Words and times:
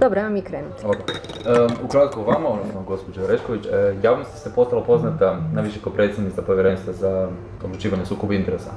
Dobro, 0.00 0.20
ajmo 0.20 0.30
mi 0.30 0.42
krenuti. 0.42 0.86
Ok. 0.86 0.96
Um, 0.96 1.76
ukratko 1.84 2.22
vama, 2.22 2.48
odnosno 2.48 2.82
gospođo 2.82 3.24
Orešković, 3.24 3.66
e, 3.66 3.94
javnosti 4.02 4.38
ste 4.38 4.50
postala 4.54 4.82
poznata 4.82 5.36
najviše 5.54 5.80
kao 5.84 5.92
predsjednica 5.92 6.42
povjerenstva 6.42 6.92
za 6.92 7.28
odlučivanje 7.64 8.06
sukoba 8.06 8.34
interesa. 8.34 8.70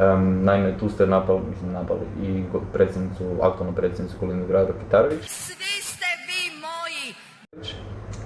Em, 0.00 0.44
naime, 0.44 0.78
tu 0.78 0.88
ste 0.88 1.06
napali, 1.06 1.40
mislim, 1.50 1.72
napali 1.72 2.00
i 2.22 2.44
predsjednicu, 2.72 3.24
aktualnu 3.42 3.74
predsjednicu 3.76 4.16
Kolinu 4.20 4.46
Grada 4.46 4.72
Kitarović, 4.84 5.22
Svi 5.28 5.82
ste 5.82 6.06
vi 6.26 6.42
moji! 6.60 7.14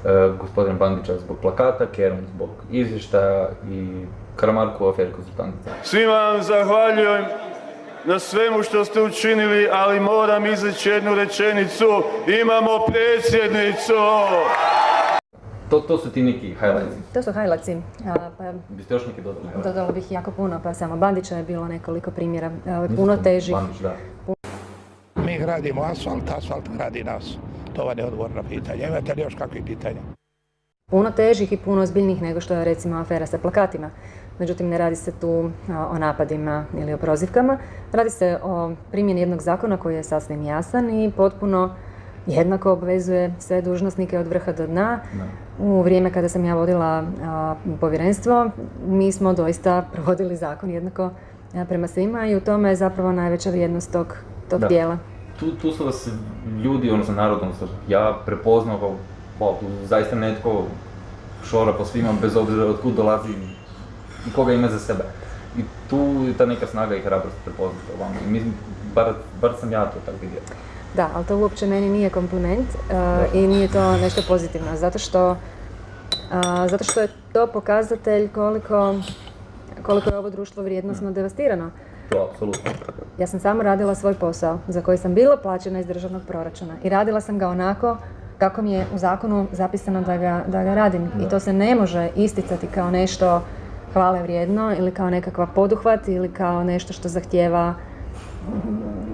e, 0.05 0.37
gospodina 0.41 0.75
Bandića 0.75 1.19
zbog 1.19 1.37
plakata, 1.43 1.87
Kerom 1.87 2.19
zbog 2.35 2.49
izvještaja 2.71 3.49
i 3.71 4.05
Karamarku 4.37 4.87
afer 4.89 5.13
konsultantica. 5.13 5.71
Svima 5.83 6.13
vam 6.13 6.43
zahvaljujem 6.43 7.25
na 8.07 8.19
svemu 8.19 8.63
što 8.63 8.85
ste 8.85 9.03
učinili, 9.03 9.69
ali 9.73 10.01
moram 10.01 10.47
izreći 10.47 10.89
jednu 10.89 11.15
rečenicu. 11.15 12.03
Imamo 12.43 12.71
predsjednicu! 12.87 13.93
To, 15.71 15.81
to 15.81 15.99
su 15.99 16.11
ti 16.11 16.23
neki 16.23 16.49
highlights. 16.49 16.97
To 17.15 17.23
su 17.23 17.33
highlightsi. 17.33 17.77
A, 18.07 18.31
pa 18.39 18.53
Biste 18.69 18.95
još 18.95 19.07
neki 19.07 19.23
dodali? 19.23 19.47
dodala 19.65 19.93
bih 19.93 20.13
jako 20.13 20.31
puno, 20.31 20.61
pa 20.63 20.75
samo 20.75 20.97
Bandića 20.97 21.37
je 21.37 21.43
bilo 21.45 21.69
nekoliko 21.69 22.11
primjera, 22.11 22.51
a, 22.67 22.87
puno 22.97 23.17
težih. 23.17 23.55
Bandić, 23.55 23.79
da. 23.79 23.97
Mi 25.15 25.39
gradimo 25.39 25.83
asfalt, 25.83 26.31
asfalt 26.39 26.65
gradi 26.77 27.05
nas. 27.05 27.37
To 27.73 27.85
vam 27.85 27.99
je 27.99 28.05
odgovor 28.05 28.31
na 28.31 28.43
pitanje. 28.43 28.87
Imate 28.89 29.15
li 29.15 29.23
još 29.23 29.35
kakvih 29.35 29.63
pitanja? 29.67 30.01
puno 30.91 31.11
težih 31.11 31.53
i 31.53 31.57
puno 31.57 31.83
ozbiljnijih 31.83 32.23
nego 32.23 32.41
što 32.41 32.55
je 32.55 32.65
recimo 32.65 32.97
afera 32.97 33.27
sa 33.27 33.39
plakatima. 33.39 33.91
Međutim, 34.39 34.69
ne 34.69 34.79
radi 34.79 34.97
se 34.97 35.13
tu 35.13 35.51
o 35.91 35.99
napadima 35.99 36.65
ili 36.79 36.93
o 36.93 36.97
prozivkama. 36.97 37.59
Radi 37.93 38.11
se 38.11 38.39
o 38.43 38.71
primjeni 38.91 39.21
jednog 39.21 39.43
zakona 39.43 39.77
koji 39.77 39.95
je 39.95 40.03
sasvim 40.03 40.43
jasan 40.43 40.91
i 40.91 41.13
potpuno 41.17 41.71
jednako 42.27 42.73
obvezuje 42.73 43.35
sve 43.39 43.63
dužnosnike 43.63 44.19
od 44.19 44.27
vrha 44.27 44.53
do 44.53 44.67
dna. 44.67 45.01
U 45.59 45.83
vrijeme 45.83 46.13
kada 46.13 46.29
sam 46.29 46.45
ja 46.45 46.55
vodila 46.55 47.05
a, 47.25 47.55
povjerenstvo, 47.81 48.51
mi 48.87 49.13
smo 49.13 49.33
doista 49.33 49.83
provodili 49.93 50.37
zakon 50.37 50.71
jednako 50.71 51.11
a, 51.55 51.65
prema 51.69 51.89
svima 51.89 52.27
i 52.27 52.37
u 52.37 52.41
tome 52.41 52.69
je 52.69 52.77
zapravo 52.77 53.13
najveća 53.13 53.51
vrijednost 53.51 53.93
tog, 53.93 54.17
tog 54.51 54.61
Da. 54.61 54.69
dijela. 54.69 54.99
tu, 55.41 55.51
tu 55.63 55.73
su 55.73 55.85
vas 55.85 56.09
ljudi, 56.65 56.91
odnosno 56.91 57.15
narod, 57.15 57.39
odnosno 57.43 57.67
ja 57.89 58.19
prepoznao 58.27 58.79
kao, 59.39 59.55
zaista 59.85 60.17
netko 60.17 60.63
šora 61.45 61.73
po 61.73 61.85
svima, 61.85 62.09
bez 62.23 62.37
obzira 62.37 62.65
od 62.65 62.81
kud 62.83 62.95
dolazi 62.95 63.33
i 64.29 64.33
koga 64.35 64.53
ima 64.53 64.69
za 64.69 64.79
sebe. 64.79 65.05
I 65.59 65.63
tu 65.91 66.25
je 66.27 66.35
ta 66.39 66.47
neka 66.47 66.67
snaga 66.67 66.97
i 66.97 67.01
hrabrost 67.01 67.37
prepoznata 67.45 67.93
u 67.97 68.01
vama. 68.01 68.15
Mislim, 68.29 68.55
bar, 68.95 69.15
bar 69.41 69.53
sam 69.61 69.73
ja 69.73 69.85
to 69.85 69.99
tako 70.07 70.19
vidio. 70.23 70.41
Da, 70.95 71.11
ali 71.15 71.25
to 71.25 71.37
uopće 71.37 71.67
meni 71.67 71.89
nije 71.89 72.11
kompliment 72.11 72.69
uh, 72.75 73.35
i 73.35 73.47
nije 73.47 73.69
to 73.69 73.97
nešto 73.97 74.23
pozitivno, 74.29 74.77
zato 74.77 74.99
što, 74.99 75.31
uh, 75.31 76.71
zato 76.71 76.85
što 76.85 77.01
je 77.01 77.09
to 77.33 77.47
pokazatelj 77.47 78.29
koliko, 78.29 78.95
koliko 79.83 80.11
je 80.11 80.19
ovo 80.19 80.31
društvo 80.31 80.63
vrijednosno 80.63 81.11
devastirano. 81.11 81.71
To, 82.11 82.29
apsolutno. 82.31 82.71
Ja 83.19 83.27
sam 83.27 83.41
samo 83.41 83.63
radila 83.63 83.95
svoj 83.95 84.15
posao 84.15 84.59
za 84.69 84.83
koji 84.83 84.99
sam 84.99 85.15
bila 85.15 85.37
plaćena 85.37 85.81
iz 85.81 85.87
državnog 85.87 86.23
proračuna 86.29 86.75
i 86.83 86.89
radila 86.89 87.21
sam 87.21 87.39
ga 87.39 87.49
onako 87.49 87.97
kako 88.39 88.63
mi 88.63 88.73
je 88.73 88.87
u 88.95 88.99
zakonu 88.99 89.47
zapisano 89.53 90.01
da 90.03 90.17
ga, 90.17 90.45
da 90.47 90.65
ga 90.65 90.75
radim. 90.75 91.11
I 91.21 91.29
to 91.29 91.41
se 91.41 91.53
ne 91.53 91.75
može 91.75 92.09
isticati 92.17 92.67
kao 92.67 92.91
nešto 92.91 93.43
hvale 93.97 94.23
vrijedno 94.23 94.75
ili 94.79 94.91
kao 94.91 95.11
nekakva 95.11 95.47
poduhvat 95.47 96.09
ili 96.09 96.29
kao 96.29 96.65
nešto 96.65 96.93
što 96.93 97.09
zahtjeva 97.09 97.75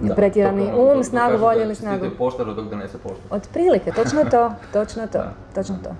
Da, 0.03 0.15
pretjerani 0.15 0.67
to 0.67 0.93
um, 0.97 1.05
snagu 1.05 1.37
volje 1.39 1.63
ili 1.63 1.75
snagu. 1.75 2.07
poštaru 2.19 2.55
dok 2.55 2.69
donese 2.69 2.99
poštu. 2.99 3.21
Otprilike, 3.31 3.93
točno 3.93 4.25
to, 4.25 4.53
točno 4.77 5.07
to, 5.07 5.19
Da. 5.19 5.33
točno 5.55 5.77
to. 5.85 5.91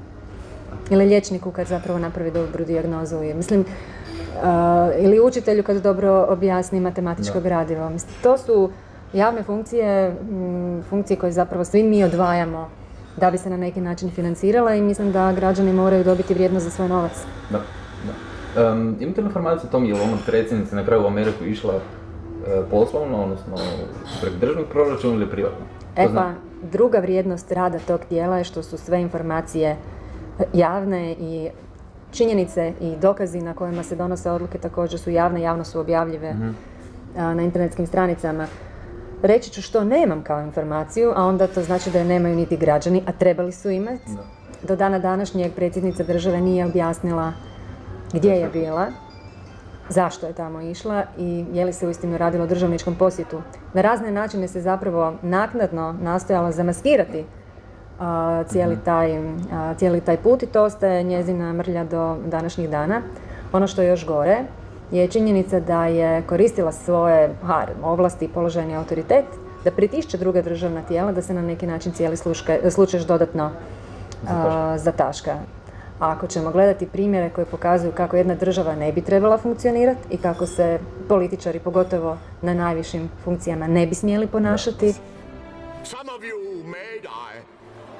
Ili 0.91 1.07
liječniku 1.07 1.51
kad 1.51 1.67
zapravo 1.67 1.99
napravi 1.99 2.31
dobru 2.31 2.65
dijagnozu. 2.65 3.23
i 3.23 3.35
Mislim, 3.35 3.61
uh, 3.61 3.67
ili 4.99 5.21
učitelju 5.21 5.63
kad 5.63 5.77
dobro 5.77 6.27
objasni 6.29 6.81
matematičko 6.81 7.41
gradivo. 7.41 7.91
Mislim, 7.91 8.15
to 8.23 8.39
su 8.39 8.71
javne 9.13 9.43
funkcije, 9.43 10.11
mm, 10.11 10.83
funkcije 10.83 11.17
koje 11.17 11.33
zapravo 11.33 11.65
svi 11.65 11.83
mi 11.83 12.05
odvajamo 12.05 12.69
da 13.17 13.31
bi 13.31 13.39
se 13.39 13.51
na 13.51 13.57
neki 13.57 13.81
način 13.81 14.11
financirala 14.11 14.75
i 14.75 14.83
mislim 14.83 15.13
da 15.13 15.33
građani 15.33 15.73
moraju 15.73 16.05
dobiti 16.05 16.35
vrijednost 16.35 16.65
za 16.65 16.71
svoj 16.71 16.89
novac. 16.89 17.13
Da. 17.51 17.61
Um, 18.57 18.97
imate 19.01 19.21
li 19.21 19.27
informaciju 19.27 19.69
o 19.69 19.73
tom 19.73 19.85
je 19.85 19.95
li 19.95 20.01
ona 20.01 20.17
predsjednica 20.27 20.77
na 20.77 20.85
kraju 20.85 21.03
u 21.03 21.07
Ameriku 21.07 21.45
išla 21.45 21.75
e, 21.75 21.81
poslovno, 22.71 23.23
odnosno 23.23 23.57
preko 24.21 24.37
državnog 24.41 24.67
proračuna 24.67 25.15
ili 25.15 25.31
privatno? 25.31 25.67
E 25.97 26.09
pa, 26.15 26.31
druga 26.73 26.99
vrijednost 26.99 27.53
rada 27.53 27.79
tog 27.79 28.01
tijela 28.09 28.39
je 28.39 28.45
što 28.45 28.63
su 28.63 28.79
sve 28.79 29.01
informacije 29.01 29.69
e, 29.71 29.77
javne 30.53 31.13
i 31.13 31.49
činjenice 32.11 32.73
i 32.81 32.97
dokazi 32.97 33.41
na 33.41 33.55
kojima 33.55 33.83
se 33.83 33.97
donose 33.97 34.31
odluke 34.31 34.59
također 34.59 35.01
su 35.01 35.11
javne, 35.11 35.41
javno 35.41 35.65
su 35.65 35.81
objavljive 35.81 36.35
a, 37.17 37.35
na 37.35 37.43
internetskim 37.43 37.87
stranicama. 37.87 38.47
Reći 39.23 39.51
ću 39.51 39.63
što 39.63 39.85
nemam 39.85 40.23
kao 40.23 40.41
informaciju, 40.41 41.13
a 41.17 41.25
onda 41.25 41.47
to 41.47 41.63
znači 41.63 41.91
da 41.91 41.99
je 41.99 42.05
nemaju 42.05 42.37
niti 42.37 42.57
građani, 42.57 43.03
a 43.07 43.13
trebali 43.13 43.53
su 43.53 43.71
imati. 43.71 44.13
Da. 44.17 44.23
Do 44.69 44.77
dana 44.77 44.99
današnjeg 44.99 45.53
predsjednica 45.53 46.03
države 46.03 46.41
nije 46.41 46.67
objasnila 46.67 47.33
gdje 48.13 48.31
je 48.31 48.49
bila, 48.49 48.87
zašto 49.89 50.27
je 50.27 50.33
tamo 50.33 50.61
išla 50.61 51.05
i 51.19 51.45
je 51.53 51.65
li 51.65 51.73
se 51.73 51.87
uistinu 51.87 52.19
radilo 52.19 52.45
o 52.45 52.47
državničkom 52.47 52.95
posjetu. 52.95 53.41
Na 53.75 53.83
razne 53.83 54.11
načine 54.11 54.49
se 54.49 54.61
zapravo 54.61 55.15
naknadno 55.23 55.95
nastojala 56.01 56.53
zamaskirati 56.53 57.25
a, 58.01 58.45
cijeli, 58.49 58.79
taj, 58.85 59.19
a, 59.53 59.75
cijeli 59.75 60.01
taj 60.01 60.17
put 60.17 60.43
i 60.43 60.47
to 60.47 60.65
ostaje 60.65 61.03
njezina 61.03 61.53
mrlja 61.53 61.85
do 61.85 62.17
današnjih 62.27 62.71
dana. 62.71 63.03
Ono 63.53 63.67
što 63.67 63.83
je 63.83 63.89
još 63.89 64.07
gore 64.07 64.39
je 64.91 65.09
činjenica 65.09 65.61
da 65.61 65.87
je 65.87 66.23
koristila 66.23 66.73
svoje 66.73 67.35
ha, 67.47 67.67
ovlasti 67.83 68.25
i 68.25 68.29
položajni 68.29 68.77
autoritet 68.77 69.25
da 69.65 69.71
pritišće 69.71 70.19
druga 70.19 70.43
državna 70.43 70.83
tijela 70.83 71.13
da 71.13 71.23
se 71.23 71.35
na 71.35 71.43
neki 71.43 71.67
način 71.67 71.93
cijeli 71.93 72.17
slučaj 72.71 73.01
dodatno 73.07 73.51
a, 74.29 74.79
zataška. 74.79 75.37
A 76.03 76.11
ako 76.11 76.27
ćemo 76.27 76.51
gledati 76.51 76.87
primjere 76.87 77.31
koji 77.31 77.47
pokazuju 77.47 77.93
kako 77.93 78.17
jedna 78.17 78.35
država 78.35 78.75
ne 78.75 78.93
bi 78.93 79.01
trebala 79.01 79.39
funkcionirati 79.39 80.01
i 80.11 80.17
kako 80.17 80.47
se 80.47 80.79
političari, 81.09 81.59
pogotovo 81.59 82.19
na 82.43 82.55
najvišim 82.55 83.11
funkcijama, 83.25 83.67
ne 83.67 83.87
bi 83.87 83.95
smjeli 83.95 84.27
ponašati, 84.27 84.95
Some 85.85 86.11
of 86.17 86.23
you 86.23 86.65
may 86.65 87.01
die, 87.03 87.43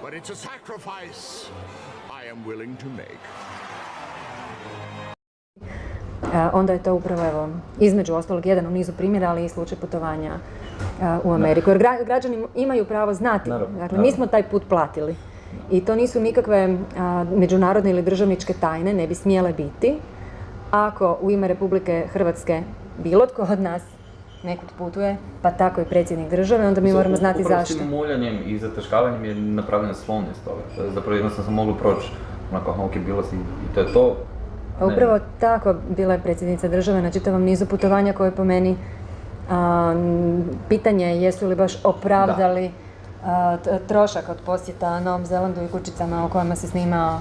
but 0.03 0.13
it's 0.13 0.33
a 0.33 0.37
sacrifice 0.37 1.51
I 2.23 2.31
am 2.31 2.39
willing 2.47 2.77
to 2.77 2.87
make. 2.89 3.23
a, 6.35 6.51
onda 6.53 6.73
je 6.73 6.83
to 6.83 6.95
upravo, 6.95 7.23
evo, 7.25 7.49
između 7.81 8.15
ostalog, 8.15 8.47
jedan 8.47 8.67
u 8.67 8.71
nizu 8.71 8.93
primjera, 8.93 9.29
ali 9.31 9.45
i 9.45 9.49
slučaj 9.49 9.79
putovanja 9.79 10.33
a, 11.03 11.19
u 11.25 11.33
Ameriku. 11.33 11.71
Jer 11.71 11.79
gra- 11.79 12.05
građani 12.05 12.47
imaju 12.55 12.85
pravo 12.85 13.15
znati. 13.15 13.51
Naravno, 13.51 13.79
Dakle, 13.79 13.99
mi 13.99 14.13
smo 14.13 14.27
taj 14.27 14.43
put 14.43 14.63
platili. 14.69 15.17
I 15.71 15.81
to 15.81 15.95
nisu 15.95 16.21
nikakve 16.21 16.77
a, 16.99 17.25
međunarodne 17.37 17.91
ili 17.91 18.03
državničke 18.03 18.55
tajne, 18.61 18.95
ne 18.95 19.07
bi 19.07 19.15
smjele 19.15 19.53
biti. 19.53 19.99
Ako 20.71 21.19
u 21.21 21.31
ime 21.31 21.49
Republike 21.49 22.05
Hrvatske 22.13 22.63
bilo 23.03 23.27
tko 23.27 23.43
od 23.43 23.61
nas 23.61 23.83
nekud 24.45 24.69
putuje, 24.79 25.17
pa 25.43 25.51
tako 25.51 25.81
i 25.81 25.85
predsjednik 25.85 26.31
države, 26.31 26.69
onda 26.69 26.81
mi 26.81 26.93
moramo 26.93 27.17
znati 27.17 27.43
upravo 27.43 27.61
zašto. 27.61 27.79
tim 27.79 27.89
muljanjem 27.89 28.39
i 28.47 28.59
zataškavanjem 28.59 29.25
je 29.25 29.35
napravljena 29.35 29.95
slovnost 29.95 30.45
toga. 30.45 30.91
Zapravo 30.95 31.17
jednostavno 31.17 31.45
sam 31.45 31.55
moglo 31.55 31.75
proći 31.75 32.09
onako, 32.51 32.71
ok, 32.85 32.93
bila 33.07 33.23
si 33.23 33.37
i 33.37 33.75
to 33.75 33.81
je 33.81 33.93
to. 33.93 34.17
Pa 34.79 34.87
upravo 34.87 35.19
tako 35.41 35.75
bila 35.97 36.15
je 36.15 36.21
predsjednica 36.21 36.69
države 36.69 37.03
na 37.03 37.11
čitavom 37.11 37.43
nizu 37.43 37.67
putovanja 37.67 38.13
koje 38.13 38.31
po 38.31 38.45
meni 38.45 38.77
a, 39.51 39.95
pitanje 40.69 41.07
je 41.07 41.23
jesu 41.23 41.49
li 41.49 41.55
baš 41.55 41.85
opravdali 41.85 42.71
trošak 43.89 44.29
od 44.29 44.37
posjeta 44.47 45.01
Novom 45.01 45.27
Zelandu 45.27 45.63
i 45.63 45.69
kućicama 45.69 46.27
u 46.27 46.29
kojima 46.29 46.57
se 46.57 46.67
snimao 46.67 47.21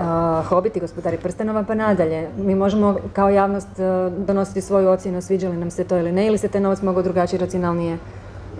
a, 0.00 0.42
Hobbit 0.48 0.76
i 0.76 0.80
gospodari 0.80 1.16
prstenova 1.16 1.62
pa 1.62 1.74
nadalje. 1.74 2.28
Mi 2.36 2.54
možemo 2.54 2.96
kao 3.12 3.28
javnost 3.28 3.80
a, 3.80 4.10
donositi 4.26 4.60
svoju 4.60 4.88
ocjenu 4.88 5.22
sviđa 5.22 5.48
li 5.48 5.56
nam 5.56 5.70
se 5.70 5.84
to 5.84 5.98
ili 5.98 6.12
ne 6.12 6.26
ili 6.26 6.38
se 6.38 6.48
taj 6.48 6.60
novac 6.60 6.82
mogao 6.82 7.02
drugačije 7.02 7.40
racionalnije 7.40 7.98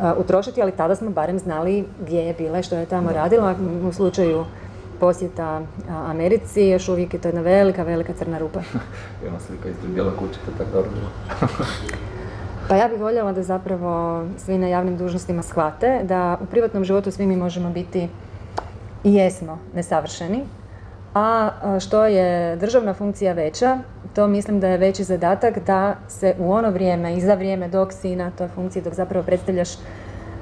a, 0.00 0.14
utrošiti, 0.18 0.62
ali 0.62 0.72
tada 0.72 0.96
smo 0.96 1.10
barem 1.10 1.38
znali 1.38 1.84
gdje 2.00 2.18
je 2.18 2.34
bila 2.34 2.58
i 2.58 2.62
što 2.62 2.76
je 2.76 2.86
tamo 2.86 3.12
radila. 3.12 3.54
U 3.88 3.92
slučaju 3.92 4.44
posjeta 5.00 5.60
Americi 5.88 6.66
još 6.66 6.88
uvijek 6.88 7.14
je 7.14 7.20
to 7.20 7.28
jedna 7.28 7.40
velika, 7.40 7.82
velika 7.82 8.12
crna 8.12 8.38
rupa. 8.38 8.60
Ima 9.28 9.40
slika 9.40 9.68
iz 9.68 9.74
bijela 9.94 10.12
kućica, 10.18 10.50
tako 10.58 10.70
dobro. 10.72 10.90
Pa 12.68 12.76
ja 12.76 12.88
bih 12.88 13.00
voljela 13.00 13.32
da 13.32 13.42
zapravo 13.42 14.24
svi 14.38 14.58
na 14.58 14.66
javnim 14.66 14.96
dužnostima 14.96 15.42
shvate 15.42 16.00
da 16.02 16.38
u 16.42 16.46
privatnom 16.46 16.84
životu 16.84 17.10
svi 17.10 17.26
mi 17.26 17.36
možemo 17.36 17.70
biti 17.70 18.08
i 19.04 19.14
jesmo 19.14 19.58
nesavršeni, 19.74 20.44
a 21.14 21.50
što 21.80 22.04
je 22.04 22.56
državna 22.56 22.94
funkcija 22.94 23.32
veća, 23.32 23.78
to 24.14 24.26
mislim 24.26 24.60
da 24.60 24.68
je 24.68 24.78
veći 24.78 25.04
zadatak 25.04 25.58
da 25.66 25.94
se 26.08 26.34
u 26.38 26.52
ono 26.52 26.70
vrijeme 26.70 27.16
i 27.16 27.20
za 27.20 27.34
vrijeme 27.34 27.68
dok 27.68 27.92
si 27.92 28.16
na 28.16 28.30
toj 28.30 28.48
funkciji, 28.48 28.82
dok 28.82 28.94
zapravo 28.94 29.26
predstavljaš 29.26 29.68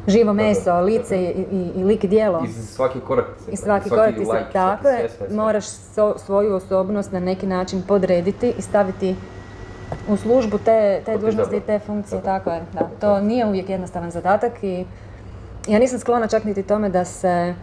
živo 0.06 0.32
meso, 0.32 0.80
lice 0.80 1.22
i, 1.22 1.46
i, 1.52 1.70
i 1.76 1.84
lik 1.84 2.04
i 2.04 2.08
djelo. 2.08 2.44
I 2.44 2.52
svaki 2.52 3.00
korak 3.00 3.26
ti 3.38 3.44
se 3.44 3.50
I 3.52 3.56
svaki 3.56 3.88
korak 3.88 4.14
ti 4.14 4.24
se 4.24 4.32
like, 4.32 4.52
tako 4.52 4.82
svaki 4.82 5.02
je, 5.02 5.36
moraš 5.36 5.64
so- 5.64 6.18
svoju 6.18 6.54
osobnost 6.54 7.12
na 7.12 7.20
neki 7.20 7.46
način 7.46 7.82
podrediti 7.88 8.54
i 8.58 8.62
staviti 8.62 9.16
u 10.08 10.16
službu 10.16 10.58
te, 10.58 11.02
te 11.04 11.18
dužnosti 11.18 11.56
i 11.56 11.60
te 11.60 11.78
funkcije, 11.78 12.22
tako 12.22 12.50
je, 12.50 12.62
da. 12.72 12.88
To 13.00 13.20
nije 13.20 13.46
uvijek 13.46 13.68
jednostavan 13.68 14.10
zadatak 14.10 14.52
i 14.64 14.84
ja 15.66 15.78
nisam 15.78 15.98
sklona 15.98 16.26
čak 16.26 16.44
niti 16.44 16.62
tome 16.62 16.88
da 16.88 17.04
se 17.04 17.54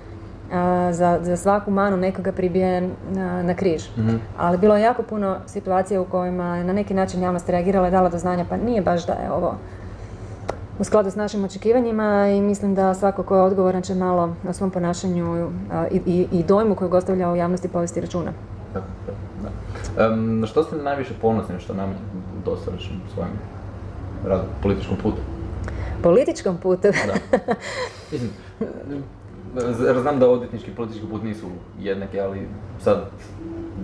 a, 0.51 0.93
za, 0.93 1.19
za 1.21 1.37
svaku 1.37 1.71
manu 1.71 1.97
nekoga 1.97 2.31
pribije 2.31 2.89
na, 3.11 3.43
na 3.43 3.53
križ. 3.53 3.89
Mhm. 3.97 4.15
Ali 4.37 4.57
bilo 4.57 4.75
je 4.75 4.83
jako 4.83 5.03
puno 5.03 5.37
situacija 5.47 6.01
u 6.01 6.05
kojima 6.05 6.57
je 6.57 6.63
na 6.63 6.73
neki 6.73 6.93
način 6.93 7.21
javnost 7.21 7.49
reagirala 7.49 7.87
i 7.87 7.91
dala 7.91 8.09
do 8.09 8.17
znanja 8.17 8.45
pa 8.49 8.57
nije 8.57 8.81
baš 8.81 9.05
da 9.05 9.13
je 9.13 9.31
ovo 9.31 9.55
u 10.79 10.83
skladu 10.83 11.11
s 11.11 11.15
našim 11.15 11.43
očekivanjima 11.43 12.27
i 12.27 12.41
mislim 12.41 12.75
da 12.75 12.93
svako 12.93 13.23
ko 13.23 13.35
je 13.35 13.41
odgovoran 13.41 13.81
će 13.81 13.95
malo 13.95 14.35
o 14.49 14.53
svom 14.53 14.71
ponašanju 14.71 15.49
a, 15.71 15.87
i, 15.91 16.01
i, 16.05 16.27
i 16.31 16.43
dojmu 16.43 16.75
kojeg 16.75 16.93
ostavlja 16.93 17.31
u 17.31 17.35
javnosti 17.35 17.67
povesti 17.67 18.01
računa. 18.01 18.31
Na 20.15 20.47
što 20.47 20.63
ste 20.63 20.75
najviše 20.75 21.13
ponosni 21.21 21.59
što 21.59 21.73
nam 21.73 21.89
u 21.89 22.45
dosadašnjem 22.45 23.01
svojem 23.13 23.31
radu, 24.25 24.43
političkom 24.61 24.97
putu? 24.97 25.17
Političkom 26.03 26.57
putu, 26.57 26.87
Da. 27.07 27.13
Mislim, 28.11 28.31
znam 30.01 30.19
da 30.19 30.29
odvjetnički 30.29 30.71
i 30.71 30.75
politički 30.75 31.07
put 31.07 31.23
nisu 31.23 31.45
jednaki, 31.79 32.19
ali 32.19 32.47
sad, 32.83 33.09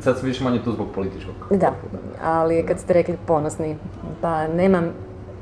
sad 0.02 0.18
sam 0.18 0.28
više 0.28 0.44
manje 0.44 0.64
tu 0.64 0.72
zbog 0.72 0.88
političkog. 0.96 1.36
da, 1.52 1.72
ali 2.24 2.66
kad 2.68 2.80
ste 2.80 2.94
rekli 2.94 3.18
ponosni, 3.28 3.78
pa 4.22 4.48
nemam 4.48 4.90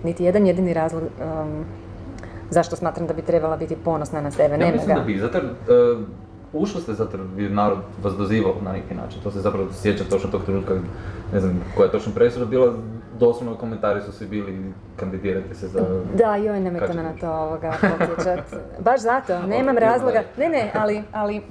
niti 0.03 0.23
jedan 0.23 0.47
jedini 0.47 0.73
razlog 0.73 1.03
um, 1.03 1.65
zašto 2.49 2.75
smatram 2.75 3.07
da 3.07 3.13
bi 3.13 3.21
trebala 3.21 3.57
biti 3.57 3.75
ponosna 3.75 4.21
na 4.21 4.31
sebe, 4.31 4.53
Ja 4.53 4.57
nema 4.57 4.71
mislim 4.71 4.87
ga. 4.95 5.01
da 5.01 5.05
bi, 5.05 5.19
zato 5.19 5.37
e, 5.37 5.41
ušli 6.53 6.81
ste 6.81 6.93
zato 6.93 7.17
jer 7.17 7.43
je 7.43 7.55
narod 7.55 7.77
vas 8.03 8.13
dozivao 8.13 8.53
na 8.61 8.71
neki 8.71 8.95
način, 8.95 9.21
to 9.23 9.31
se 9.31 9.41
zapravo 9.41 9.67
sjeća 9.73 10.03
točno 10.03 10.29
tog 10.29 10.43
trenutka, 10.43 10.73
ne 11.33 11.39
znam 11.39 11.63
koja 11.75 11.85
je 11.85 11.91
točno 11.91 12.11
presuda 12.15 12.45
bila, 12.45 12.73
doslovno 13.19 13.55
komentari 13.55 14.01
su 14.01 14.11
svi 14.11 14.27
bili 14.27 14.73
kandidirajte 14.95 15.55
se 15.55 15.67
za... 15.67 15.85
Da, 16.17 16.35
joj, 16.35 16.59
nemojte 16.59 16.93
me 16.93 17.03
na 17.03 17.13
to 17.19 17.31
ovoga 17.31 17.73
podsjećat. 17.81 18.39
Baš 18.79 19.01
zato, 19.01 19.39
nemam 19.47 19.77
razloga. 19.77 20.23
Ne, 20.37 20.49
ne, 20.49 20.71
ali, 20.75 21.03
ali, 21.11 21.41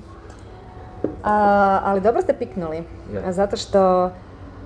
a, 1.24 1.80
ali 1.84 2.00
dobro 2.00 2.22
ste 2.22 2.32
piknuli. 2.32 2.76
Je. 2.76 3.24
A 3.26 3.32
Zato 3.32 3.56
što 3.56 4.10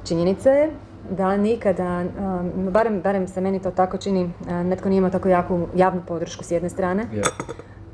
činjenica 0.04 0.50
je 0.50 0.70
da 1.10 1.36
nikada, 1.36 2.00
um, 2.00 2.70
barem, 2.70 3.00
barem 3.00 3.28
se 3.28 3.40
meni 3.40 3.62
to 3.62 3.70
tako 3.70 3.96
čini, 3.96 4.30
netko 4.64 4.88
nije 4.88 4.98
imao 4.98 5.10
tako 5.10 5.28
jaku 5.28 5.66
javnu 5.74 6.02
podršku 6.08 6.44
s 6.44 6.50
jedne 6.50 6.68
strane 6.68 7.06
Je. 7.12 7.22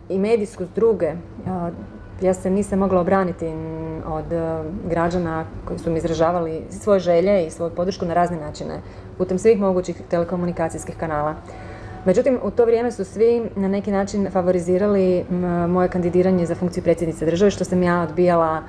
i 0.08 0.18
medijsku 0.18 0.64
s 0.64 0.68
druge. 0.68 1.14
Ja 2.22 2.34
se 2.34 2.50
nisam 2.50 2.78
mogla 2.78 3.00
obraniti 3.00 3.46
od 4.06 4.32
e, 4.32 4.62
građana 4.88 5.44
koji 5.64 5.78
su 5.78 5.90
mi 5.90 5.98
izražavali 5.98 6.62
svoje 6.70 7.00
želje 7.00 7.46
i 7.46 7.50
svoju 7.50 7.70
podršku 7.70 8.06
na 8.06 8.14
razne 8.14 8.40
načine, 8.40 8.80
putem 9.18 9.38
svih 9.38 9.60
mogućih 9.60 10.02
telekomunikacijskih 10.10 10.96
kanala. 10.96 11.34
Međutim, 12.04 12.38
u 12.42 12.50
to 12.50 12.64
vrijeme 12.64 12.92
su 12.92 13.04
svi 13.04 13.50
na 13.56 13.68
neki 13.68 13.90
način 13.92 14.30
favorizirali 14.30 15.24
moje 15.68 15.88
kandidiranje 15.88 16.46
za 16.46 16.54
funkciju 16.54 16.82
predsjednice 16.82 17.26
države, 17.26 17.50
što 17.50 17.64
sam 17.64 17.82
ja 17.82 18.02
odbijala 18.02 18.62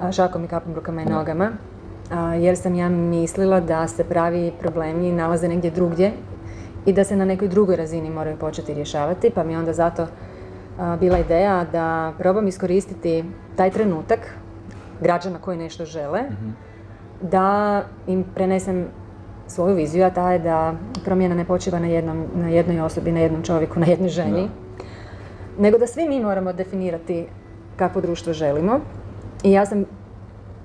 a, 0.00 0.12
šakom 0.12 0.44
i 0.44 0.48
kapom 0.48 0.74
rukama 0.74 1.02
i 1.02 1.04
nogama, 1.04 1.50
jer 2.38 2.56
sam 2.56 2.74
ja 2.74 2.88
mislila 2.88 3.60
da 3.60 3.88
se 3.88 4.04
pravi 4.04 4.52
problemi 4.60 5.12
nalaze 5.12 5.48
negdje 5.48 5.70
drugdje 5.70 6.12
i 6.86 6.92
da 6.92 7.04
se 7.04 7.16
na 7.16 7.24
nekoj 7.24 7.48
drugoj 7.48 7.76
razini 7.76 8.10
moraju 8.10 8.36
početi 8.36 8.74
rješavati, 8.74 9.30
pa 9.30 9.44
mi 9.44 9.56
onda 9.56 9.72
zato 9.72 10.06
bila 11.00 11.18
ideja 11.18 11.64
da 11.72 12.12
probam 12.18 12.48
iskoristiti 12.48 13.24
taj 13.56 13.70
trenutak 13.70 14.18
građana 15.00 15.38
koji 15.38 15.58
nešto 15.58 15.84
žele, 15.84 16.22
da 17.20 17.82
im 18.06 18.24
prenesem 18.34 18.86
svoju 19.46 19.76
viziju, 19.76 20.04
a 20.04 20.10
ta 20.10 20.32
je 20.32 20.38
da 20.38 20.74
promjena 21.04 21.34
ne 21.34 21.44
počiva 21.44 21.78
na, 21.78 21.86
jednom, 21.86 22.26
na 22.34 22.48
jednoj 22.48 22.80
osobi, 22.80 23.12
na 23.12 23.20
jednom 23.20 23.42
čovjeku, 23.42 23.80
na 23.80 23.86
jednoj 23.86 24.08
ženi, 24.08 24.48
nego 25.58 25.78
da 25.78 25.86
svi 25.86 26.08
mi 26.08 26.20
moramo 26.20 26.52
definirati 26.52 27.26
kakvo 27.76 28.00
društvo 28.00 28.32
želimo. 28.32 28.80
I 29.42 29.52
ja 29.52 29.66
sam 29.66 29.84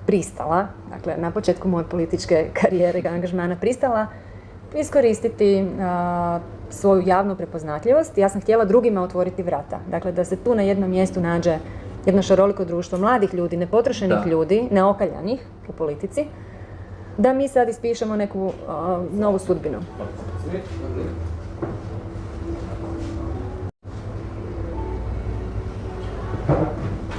pristala, 0.06 0.66
dakle 0.90 1.16
na 1.16 1.30
početku 1.30 1.68
moje 1.68 1.84
političke 1.84 2.50
karijere 2.52 2.98
i 2.98 3.08
angažmana 3.08 3.56
pristala 3.56 4.06
iskoristiti 4.74 5.66
a, 5.80 6.40
svoju 6.70 7.02
javnu 7.06 7.36
prepoznatljivost. 7.36 8.18
Ja 8.18 8.28
sam 8.28 8.40
htjela 8.40 8.64
drugima 8.64 9.02
otvoriti 9.02 9.42
vrata. 9.42 9.78
Dakle, 9.90 10.12
da 10.12 10.24
se 10.24 10.36
tu 10.36 10.54
na 10.54 10.62
jednom 10.62 10.90
mjestu 10.90 11.20
nađe 11.20 11.58
jedno 12.06 12.22
šaroliko 12.22 12.64
društvo 12.64 12.98
mladih 12.98 13.34
ljudi, 13.34 13.56
nepotrošenih 13.56 14.18
Da. 14.24 14.30
ljudi, 14.30 14.68
neokaljanih 14.70 15.40
u 15.68 15.72
politici, 15.72 16.24
da 17.18 17.32
mi 17.32 17.48
sad 17.48 17.68
ispišemo 17.68 18.16
neku 18.16 18.52
a, 18.68 19.02
novu 19.12 19.38
sudbinu. 19.38 19.78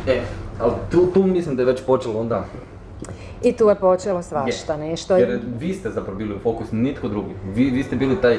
E, 0.07 0.22
ali 0.60 0.74
tu, 0.92 1.07
tu 1.13 1.24
mislim 1.24 1.56
da 1.56 1.62
je 1.62 1.66
već 1.66 1.86
počelo 1.86 2.19
onda. 2.19 2.46
I 3.44 3.54
tu 3.54 3.69
je 3.69 3.75
počelo 3.75 4.22
svašta 4.22 4.78
nešto. 4.78 5.18
Jer 5.18 5.40
vi 5.60 5.74
ste 5.74 5.90
zapravo 5.90 6.18
bili 6.18 6.36
u 6.36 6.40
fokusu, 6.40 6.75
nitko 6.75 7.07
drugi. 7.07 7.34
Vi, 7.56 7.69
vi 7.69 7.84
ste 7.84 7.96
bili 7.96 8.22
taj 8.22 8.38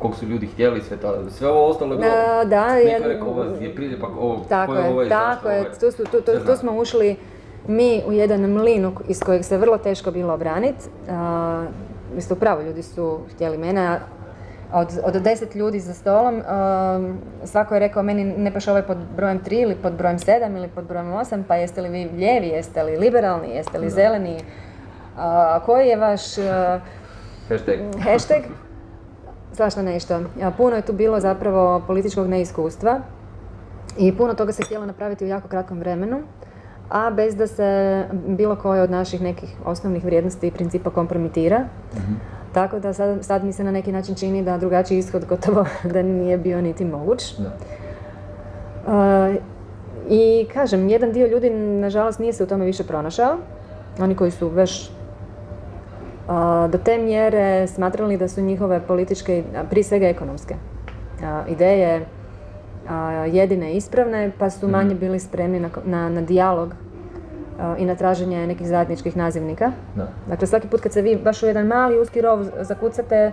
kog 0.00 0.16
su 0.16 0.26
ljudi 0.26 0.46
htjeli, 0.46 0.82
sve, 0.82 0.96
to, 0.96 1.30
sve 1.30 1.48
ovo 1.48 1.66
ostalo 1.66 1.94
je 1.94 1.98
bilo... 1.98 2.12
A, 2.12 2.44
da, 2.44 2.74
Neko 2.74 3.08
rekao, 3.08 3.28
ovo 3.28 3.42
je 3.60 3.74
priljepak, 3.74 4.10
ovo, 4.20 4.44
Tako 4.48 4.72
ko 4.72 4.78
je 4.78 4.84
je, 4.84 4.90
ovaj, 4.92 5.08
tako 5.08 5.34
zašto 5.34 5.50
je. 5.50 5.60
ovaj? 5.60 5.72
Tu, 5.80 5.90
su, 5.90 6.04
tu, 6.04 6.20
tu, 6.20 6.46
tu 6.46 6.56
smo 6.56 6.72
ušli 6.72 7.16
mi 7.66 8.02
u 8.06 8.12
jedan 8.12 8.40
mlin 8.40 8.92
iz 9.08 9.20
kojeg 9.20 9.44
se 9.44 9.58
vrlo 9.58 9.78
teško 9.78 10.10
bilo 10.10 10.34
obraniti. 10.34 10.84
Vi 12.14 12.20
ste 12.20 12.34
upravo, 12.34 12.62
ljudi 12.62 12.82
su 12.82 13.20
htjeli 13.34 13.58
mene. 13.58 14.00
Od, 14.72 15.00
od 15.04 15.22
deset 15.22 15.54
ljudi 15.54 15.80
za 15.80 15.94
stolom, 15.94 16.42
a, 16.48 17.12
svako 17.44 17.74
je 17.74 17.80
rekao 17.80 18.02
meni 18.02 18.24
ne 18.24 18.52
paš 18.52 18.68
ovaj 18.68 18.82
pod 18.82 18.96
brojem 19.16 19.40
3 19.40 19.62
ili 19.62 19.74
pod 19.74 19.92
brojem 19.92 20.18
7 20.18 20.56
ili 20.56 20.68
pod 20.68 20.84
brojem 20.84 21.06
8, 21.06 21.42
pa 21.48 21.56
jeste 21.56 21.80
li 21.80 21.88
vi 21.88 22.10
lijevi, 22.16 22.46
jeste 22.46 22.82
li 22.82 22.96
liberalni, 22.96 23.48
jeste 23.50 23.78
li 23.78 23.90
zeleni, 23.90 24.36
a, 25.16 25.60
koji 25.66 25.88
je 25.88 25.96
vaš 25.96 26.20
Hashtag. 27.48 27.78
hashtag, 28.04 28.42
svašta 29.52 29.82
nešto. 29.82 30.20
Puno 30.56 30.76
je 30.76 30.82
tu 30.82 30.92
bilo 30.92 31.20
zapravo 31.20 31.82
političkog 31.86 32.26
neiskustva 32.26 33.00
i 33.98 34.16
puno 34.16 34.34
toga 34.34 34.52
se 34.52 34.62
htjelo 34.62 34.86
napraviti 34.86 35.24
u 35.24 35.28
jako 35.28 35.48
kratkom 35.48 35.78
vremenu, 35.78 36.22
a 36.88 37.10
bez 37.10 37.36
da 37.36 37.46
se 37.46 38.04
bilo 38.26 38.56
koje 38.56 38.82
od 38.82 38.90
naših 38.90 39.22
nekih 39.22 39.56
osnovnih 39.64 40.04
vrijednosti 40.04 40.46
i 40.46 40.50
principa 40.50 40.90
kompromitira. 40.90 41.64
Tako 42.52 42.78
da 42.78 42.92
sad, 42.92 43.24
sad 43.24 43.44
mi 43.44 43.52
se 43.52 43.64
na 43.64 43.70
neki 43.70 43.92
način 43.92 44.14
čini 44.14 44.42
da 44.42 44.58
drugačiji 44.58 44.98
ishod 44.98 45.24
gotovo 45.24 45.64
da 45.92 46.02
nije 46.02 46.38
bio 46.38 46.60
niti 46.60 46.84
moguć. 46.84 47.34
Da. 47.38 47.50
Uh, 48.86 49.36
I 50.08 50.46
kažem, 50.54 50.88
jedan 50.88 51.12
dio 51.12 51.26
ljudi 51.26 51.50
nažalost 51.50 52.18
nije 52.18 52.32
se 52.32 52.44
u 52.44 52.46
tome 52.46 52.64
više 52.64 52.84
pronašao. 52.84 53.36
Oni 54.00 54.14
koji 54.14 54.30
su 54.30 54.48
već 54.48 54.90
do 56.68 56.78
te 56.78 56.98
mjere 56.98 57.66
smatrali 57.66 58.16
da 58.16 58.28
su 58.28 58.40
njihove 58.40 58.80
političke, 58.80 59.44
prije 59.70 59.84
svega 59.84 60.06
ekonomske, 60.06 60.54
ideje 61.48 62.06
jedine 63.32 63.74
ispravne, 63.74 64.30
pa 64.38 64.50
su 64.50 64.68
manje 64.68 64.94
bili 64.94 65.18
spremni 65.18 65.60
na, 65.60 65.68
na, 65.84 66.08
na 66.08 66.20
dijalog 66.20 66.74
i 67.78 67.84
na 67.84 67.94
traženje 67.94 68.46
nekih 68.46 68.68
zajedničkih 68.68 69.16
nazivnika. 69.16 69.72
Da. 69.94 70.08
Dakle, 70.28 70.46
svaki 70.46 70.68
put 70.68 70.80
kad 70.80 70.92
se 70.92 71.02
vi 71.02 71.16
baš 71.16 71.42
u 71.42 71.46
jedan 71.46 71.66
mali 71.66 72.00
uski 72.00 72.20
rov 72.20 72.44
zakucate, 72.60 73.32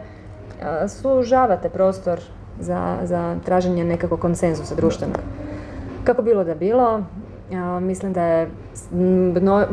sužavate 0.87 1.69
prostor 1.69 2.19
za, 2.59 2.97
za 3.03 3.35
traženje 3.45 3.83
nekakvog 3.83 4.19
konsenzusa 4.19 4.75
društvenog. 4.75 5.19
Kako 6.03 6.21
bilo 6.21 6.43
da 6.43 6.55
bilo, 6.55 7.03
mislim 7.81 8.13
da 8.13 8.23
je 8.23 8.49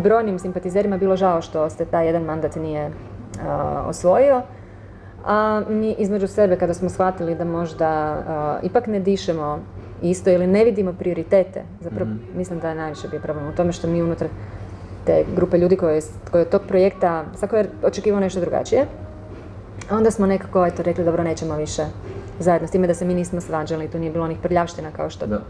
brojnim 0.03 0.39
simpatizerima 0.39 0.99
bilo 0.99 1.17
žao 1.17 1.43
što 1.43 1.71
se 1.71 1.85
taj 1.85 2.07
jedan 2.07 2.23
mandat 2.23 2.57
nije 2.57 2.91
osvojio. 3.87 4.43
A 5.27 5.63
mi 5.69 5.93
između 5.93 6.27
sebe 6.27 6.57
kada 6.57 6.75
smo 6.75 6.89
shvatili 6.89 7.35
da 7.35 7.45
možda 7.45 8.17
ipak 8.63 8.87
ne 8.87 9.01
dišemo 9.01 9.59
isto 10.03 10.31
ili 10.31 10.47
ne 10.47 10.65
vidimo 10.65 10.93
prioritete, 10.93 11.63
zapravo 11.81 12.11
mislim 12.37 12.59
da 12.61 12.69
je 12.69 12.75
najviše 12.75 13.09
bio 13.09 13.21
problem 13.21 13.49
u 13.49 13.53
tome 13.53 13.73
što 13.73 13.87
mi 13.87 14.03
unutar 14.03 14.29
te 15.07 15.25
grupe 15.37 15.59
ljudi 15.59 15.77
koje, 15.77 16.01
koje 16.31 16.43
od 16.43 16.49
tog 16.49 16.63
projekta, 16.69 17.25
svako 17.35 17.57
je 17.57 17.71
očekivao 17.83 18.21
nešto 18.21 18.41
drugačije. 18.41 18.87
Onda 19.91 20.11
smo 20.11 20.27
nekako 20.27 20.67
eto, 20.67 20.83
rekli 20.83 21.05
dobro 21.05 21.23
nećemo 21.23 21.57
više 21.57 21.83
zajedno 22.39 22.69
s 22.69 22.71
time 22.71 22.87
da 22.87 22.95
se 22.95 23.05
mi 23.05 23.15
nismo 23.15 23.41
svađali, 23.41 23.89
tu 23.89 23.99
nije 23.99 24.13
bilo 24.13 24.25
onih 24.25 24.39
prljavština 24.43 24.91
kao 24.91 25.11
što 25.11 25.27
Da. 25.27 25.41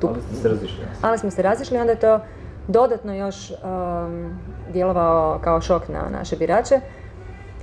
Tu- 0.00 0.08
Ali 0.08 0.22
ste 0.22 0.36
se 0.36 0.48
razišli. 0.48 0.84
ali 1.02 1.18
smo 1.18 1.30
se 1.30 1.42
razišli 1.42 1.78
onda 1.78 1.92
je 1.92 1.98
to 1.98 2.20
dodatno 2.68 3.14
još 3.14 3.50
um, 3.50 4.38
djelovao 4.72 5.38
kao 5.44 5.60
šok 5.60 5.88
na 5.88 6.02
naše 6.18 6.36
birače. 6.36 6.80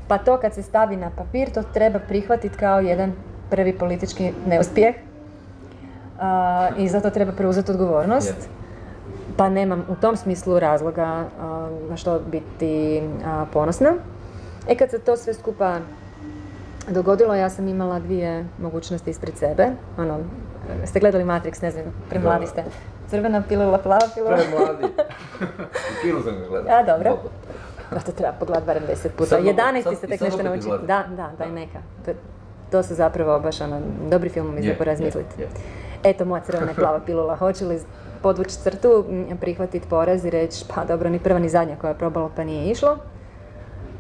Pa 0.08 0.18
to 0.18 0.38
kad 0.38 0.54
se 0.54 0.64
stavi 0.64 0.96
na 0.96 1.12
papir, 1.18 1.52
to 1.52 1.64
treba 1.64 2.00
prihvatiti 2.00 2.58
kao 2.58 2.80
jedan 2.80 3.14
prvi 3.50 3.78
politički 3.78 4.32
neuspjeh. 4.48 4.96
a, 6.20 6.70
i 6.78 6.88
zato 6.88 7.10
treba 7.10 7.32
preuzeti 7.32 7.72
odgovornost. 7.72 8.50
Pa 9.38 9.50
nemam 9.50 9.86
u 9.90 9.96
tom 9.96 10.18
smislu 10.18 10.60
razloga 10.60 11.04
a, 11.04 11.26
na 11.90 11.98
što 11.98 12.20
biti 12.20 13.02
a, 13.26 13.46
ponosna. 13.54 13.94
E 14.68 14.76
kad 14.76 14.90
se 14.90 15.00
to 15.00 15.18
sve 15.18 15.34
skupa 15.34 15.80
dogodilo, 16.88 17.36
ja 17.36 17.50
sam 17.50 17.68
imala 17.68 18.00
dvije 18.00 18.46
mogućnosti 18.62 19.10
ispred 19.10 19.38
sebe. 19.38 19.68
Ono, 19.98 20.20
ste 20.86 21.00
gledali 21.00 21.24
Matrix, 21.24 21.64
ne 21.64 21.72
znam, 21.72 21.86
premladi 22.10 22.48
ste. 22.48 22.64
Crvena 23.12 23.42
pilula, 23.42 23.78
plava 23.78 24.08
pilula. 24.16 24.38
Premladi. 24.38 24.84
U 25.90 26.02
kinu 26.02 26.24
sam 26.24 26.34
ga 26.34 26.48
gledao. 26.48 26.76
A, 26.76 26.84
dobro. 26.84 27.10
Dobro. 27.10 27.30
Da, 27.92 28.00
to 28.00 28.12
treba 28.12 28.34
pogledati 28.34 28.66
barem 28.66 28.84
deset 28.88 29.12
puta. 29.12 29.30
Sad 29.30 29.40
mogu- 29.40 29.50
11 29.52 29.84
sad- 29.84 29.98
se 29.98 30.08
tek 30.08 30.22
nešto 30.22 30.44
nauči. 30.44 30.68
Da, 30.70 31.04
da, 31.10 31.30
daj 31.38 31.48
Da. 31.48 31.54
neka. 31.54 31.80
To, 32.06 32.12
to 32.72 32.84
su 32.84 32.96
zapravo 32.96 33.40
baš 33.40 33.62
ono, 33.62 33.80
dobri 34.10 34.30
filmovi 34.30 34.62
za 34.62 34.70
Je, 34.70 34.78
porazmisliti. 34.78 35.42
je, 35.42 35.44
je. 35.44 35.50
Eto, 36.04 36.26
moja 36.26 36.42
crvena 36.42 36.72
i 36.72 36.76
plava 36.76 37.00
pilula. 37.00 37.36
Hoće 37.36 37.66
li 37.66 37.80
podvući 38.22 38.52
crtu, 38.54 39.06
prihvatiti 39.40 39.88
poraz 39.90 40.26
i 40.26 40.30
reći, 40.30 40.66
pa 40.68 40.86
dobro, 40.86 41.10
ni 41.10 41.20
prva 41.20 41.40
ni 41.40 41.50
zadnja 41.50 41.76
koja 41.76 41.90
je 41.90 41.98
probala 41.98 42.30
pa 42.36 42.44
nije 42.44 42.66
išlo. 42.66 42.98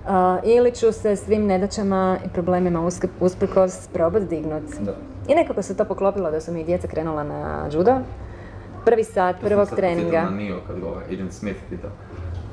A, 0.07 0.39
ili 0.43 0.71
ću 0.71 0.91
se 0.91 1.15
svim 1.15 1.45
nedaćama 1.45 2.17
i 2.25 2.29
problemima 2.29 2.87
usprkos 3.19 3.87
probat 3.87 4.23
dignut. 4.23 4.63
Da. 4.79 4.93
I 5.27 5.35
nekako 5.35 5.61
se 5.61 5.77
to 5.77 5.85
poklopilo 5.85 6.31
da 6.31 6.41
su 6.41 6.51
mi 6.51 6.63
djeca 6.63 6.87
krenula 6.87 7.23
na 7.23 7.67
judo. 7.71 7.95
Prvi 8.85 9.03
sat 9.03 9.35
prvog 9.41 9.67
Sad 9.67 9.77
treninga. 9.77 10.21
podsjetim 10.21 10.37
na 10.37 10.43
Neo 10.43 10.59
kad 10.67 10.79
ga 10.79 10.87
ovaj 10.87 11.03
Agent 11.05 11.33
Smith 11.33 11.59
pitao. 11.69 11.89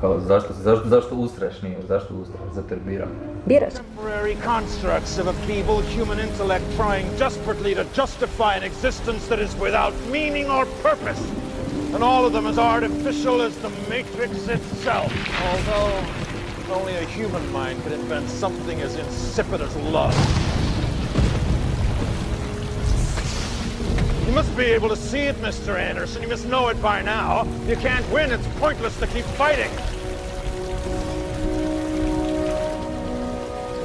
Kao, 0.01 0.21
zašto, 0.21 0.53
zašto, 0.63 0.89
zašto 0.89 1.15
ustraješ 1.15 1.63
Neo? 1.63 1.81
Zašto 1.89 2.15
ustraješ? 2.15 2.53
Zato 2.55 2.75
jer 2.75 2.81
biram. 2.87 3.09
Biraš. 3.47 3.73
temporary 3.75 4.37
constructs 4.45 5.19
of 5.19 5.27
a 5.27 5.33
feeble 5.47 5.83
human 5.97 6.19
intellect 6.21 6.65
trying 6.77 7.07
desperately 7.19 7.75
to 7.75 7.85
justify 8.03 8.53
an 8.57 8.63
existence 8.63 9.29
that 9.29 9.39
is 9.39 9.53
without 9.61 9.93
meaning 10.13 10.47
or 10.51 10.67
purpose. 10.83 11.23
And 11.95 12.03
all 12.03 12.25
of 12.27 12.33
them 12.33 12.47
as 12.47 12.59
artificial 12.59 13.41
as 13.47 13.55
the 13.57 13.71
Matrix 13.89 14.33
itself. 14.49 15.13
Although 15.51 15.93
only 16.81 16.95
a 16.95 17.05
human 17.19 17.53
mind 17.53 17.83
could 17.83 17.93
invent 18.01 18.29
something 18.29 18.83
as 18.83 18.95
insipid 18.97 19.61
as 19.61 19.77
love. 19.77 20.15
You 24.29 24.35
must 24.35 24.55
be 24.59 24.67
able 24.67 24.91
to 24.91 24.97
see 24.97 25.21
it, 25.21 25.37
Mr. 25.37 25.79
Anderson. 25.79 26.21
You 26.21 26.29
must 26.29 26.47
know 26.47 26.69
it 26.69 26.83
by 26.83 27.01
now. 27.01 27.47
You 27.67 27.77
can't 27.77 28.07
win. 28.13 28.31
It's 28.31 28.47
pointless 28.61 28.95
to 29.01 29.07
keep 29.07 29.25
fighting. 29.25 29.71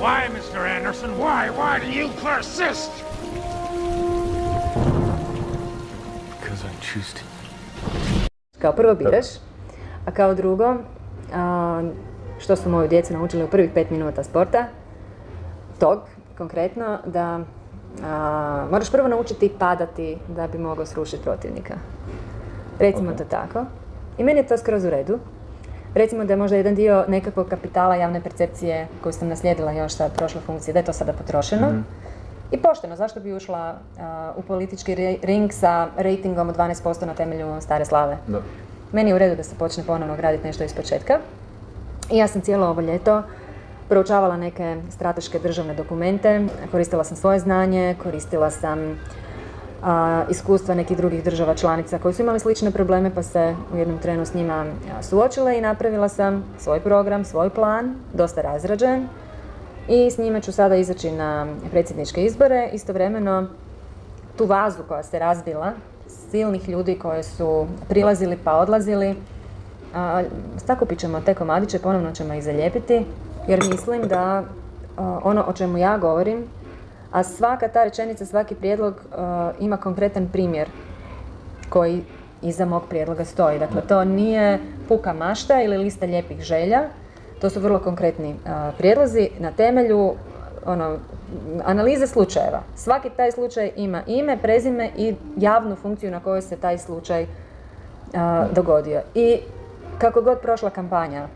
Why, 0.01 0.27
Mr. 0.33 0.67
Anderson? 0.67 1.17
Why? 1.17 1.49
Why 1.49 1.79
do 1.79 1.89
you 1.89 2.09
persist? 2.21 2.91
Because 6.41 6.65
I 6.65 6.71
choose 6.81 7.13
to. 7.13 7.21
Kao 8.59 8.73
prvo 8.73 8.95
biraš, 8.95 9.25
a 10.05 10.11
kao 10.11 10.33
drugo, 10.33 10.75
a, 11.33 11.83
što 12.39 12.55
su 12.55 12.69
moju 12.69 12.87
djecu 12.87 13.13
naučili 13.13 13.43
u 13.43 13.47
prvih 13.47 13.71
pet 13.73 13.89
minuta 13.89 14.23
sporta, 14.23 14.65
tog 15.79 15.99
konkretno, 16.37 16.99
da 17.05 17.39
a, 18.03 18.67
moraš 18.71 18.91
prvo 18.91 19.07
naučiti 19.07 19.49
padati 19.49 20.17
da 20.27 20.47
bi 20.47 20.57
mogao 20.57 20.85
srušiti 20.85 21.23
protivnika. 21.23 21.73
Recimo 22.79 23.11
Ok. 23.11 23.17
to 23.17 23.23
tako. 23.23 23.65
I 24.17 24.23
meni 24.23 24.39
je 24.39 24.47
to 24.47 24.57
skroz 24.57 24.85
u 24.85 24.89
redu. 24.89 25.19
Recimo 25.95 26.25
da 26.25 26.33
je 26.33 26.37
možda 26.37 26.57
jedan 26.57 26.75
dio 26.75 27.05
nekakvog 27.07 27.47
kapitala 27.47 27.95
javne 27.95 28.21
percepcije 28.21 28.87
koju 29.03 29.13
sam 29.13 29.27
naslijedila 29.27 29.71
još 29.71 29.93
sa 29.93 30.09
prošle 30.09 30.41
funkcije, 30.41 30.73
da 30.73 30.79
je 30.79 30.85
to 30.85 30.93
sada 30.93 31.13
potrošeno. 31.13 31.67
I 32.51 32.57
pošteno, 32.57 32.95
zašto 32.95 33.19
bi 33.19 33.33
ušla 33.33 33.75
a, 33.99 34.33
u 34.37 34.41
politički 34.41 34.95
ri- 34.95 35.17
ring 35.23 35.51
sa 35.51 35.87
rejtingom 35.97 36.49
od 36.49 36.57
12% 36.57 37.05
na 37.05 37.13
temelju 37.13 37.61
stare 37.61 37.85
slave? 37.85 38.17
Da. 38.27 38.39
Meni 38.91 39.09
je 39.09 39.15
u 39.15 39.19
redu 39.19 39.35
da 39.35 39.43
se 39.43 39.55
počne 39.55 39.83
ponovno 39.83 40.15
graditi 40.15 40.47
nešto 40.47 40.63
iz 40.63 40.73
početka. 40.73 41.19
I 42.11 42.17
ja 42.17 42.27
sam 42.27 42.41
cijelo 42.41 42.67
ovo 42.67 42.81
ljeto 42.81 43.23
proučavala 43.93 44.37
neke 44.37 44.77
strateške 44.89 45.39
državne 45.39 45.73
dokumente, 45.73 46.47
koristila 46.71 47.03
sam 47.03 47.17
svoje 47.17 47.39
znanje, 47.39 47.95
koristila 48.03 48.49
sam 48.51 48.97
a, 49.83 50.23
iskustva 50.29 50.75
nekih 50.75 50.97
drugih 50.97 51.23
država 51.23 51.53
članica 51.55 51.99
koji 51.99 52.13
su 52.13 52.21
imali 52.21 52.39
slične 52.39 52.71
probleme 52.71 53.11
pa 53.15 53.23
se 53.23 53.55
u 53.73 53.77
jednom 53.77 53.99
trenu 53.99 54.25
s 54.25 54.33
njima 54.33 54.65
suočila 55.01 55.53
i 55.53 55.61
napravila 55.61 56.09
sam 56.09 56.43
svoj 56.57 56.79
program, 56.79 57.25
svoj 57.25 57.49
plan, 57.49 57.95
dosta 58.13 58.41
razrađen. 58.41 59.07
I 59.87 60.11
s 60.11 60.17
njime 60.17 60.41
ću 60.41 60.51
sada 60.51 60.75
izaći 60.75 61.11
na 61.11 61.47
predsjedničke 61.71 62.25
izbore. 62.25 62.69
Istovremeno 62.73 63.47
tu 64.37 64.45
vazu 64.45 64.83
koja 64.87 65.03
se 65.03 65.19
razbila, 65.19 65.71
silnih 66.31 66.69
ljudi 66.69 66.99
koji 66.99 67.23
su 67.23 67.67
prilazili 67.89 68.37
pa 68.43 68.53
odlazili, 68.53 69.15
a, 69.95 70.23
sakupit 70.65 70.99
ćemo 70.99 71.21
te 71.21 71.33
komadiće, 71.33 71.79
ponovno 71.79 72.11
ćemo 72.11 72.33
ih 72.33 72.43
zalijepiti, 72.43 73.05
jer 73.47 73.59
mislim 73.69 74.07
da 74.07 74.43
ono 75.23 75.43
o 75.47 75.53
čemu 75.53 75.77
ja 75.77 75.97
govorim, 75.97 76.43
a 77.11 77.23
svaka 77.23 77.67
ta 77.67 77.83
rečenica, 77.83 78.25
svaki 78.25 78.55
prijedlog 78.55 78.93
ima 79.59 79.77
konkretan 79.77 80.27
primjer 80.31 80.69
koji 81.69 82.03
iza 82.41 82.65
mog 82.65 82.83
prijedloga 82.89 83.25
stoji. 83.25 83.59
Dakle, 83.59 83.81
to 83.81 84.03
nije 84.03 84.59
puka 84.87 85.13
mašta 85.13 85.61
ili 85.61 85.77
lista 85.77 86.05
lijepih 86.05 86.41
želja, 86.41 86.81
to 87.41 87.49
su 87.49 87.59
vrlo 87.59 87.79
konkretni 87.79 88.35
prijedlozi 88.77 89.29
na 89.39 89.51
temelju 89.51 90.13
ono, 90.65 90.97
analize 91.65 92.07
slučajeva. 92.07 92.59
Svaki 92.75 93.09
taj 93.09 93.31
slučaj 93.31 93.71
ima 93.75 94.01
ime, 94.07 94.37
prezime 94.37 94.89
i 94.97 95.15
javnu 95.37 95.75
funkciju 95.75 96.11
na 96.11 96.19
kojoj 96.19 96.41
se 96.41 96.55
taj 96.55 96.77
slučaj 96.77 97.25
a, 98.13 98.47
dogodio. 98.51 99.01
I 99.15 99.37
kako 99.97 100.21
god 100.21 100.39
prošla 100.39 100.69
kampanja, 100.69 101.27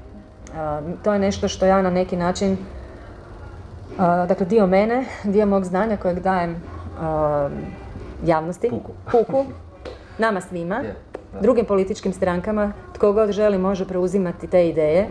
to 1.04 1.14
je 1.14 1.20
nešto 1.20 1.48
što 1.48 1.66
ja 1.66 1.82
na 1.82 1.90
neki 1.90 2.18
način, 2.18 2.58
a, 3.98 4.26
dakle 4.26 4.46
dio 4.46 4.68
mene, 4.68 5.06
dio 5.24 5.46
mog 5.46 5.64
znanja 5.64 5.98
kojeg 5.98 6.20
dajem 6.20 6.56
a, 7.02 7.50
javnosti, 8.26 8.70
Puku. 8.70 8.92
puku, 9.12 9.46
nama 10.18 10.42
svima, 10.42 10.84
drugim 11.42 11.66
političkim 11.66 12.14
strankama, 12.14 12.74
tko 12.94 13.14
god 13.14 13.32
želi 13.32 13.58
može 13.58 13.88
preuzimati 13.88 14.48
te 14.48 14.70
ideje, 14.70 15.08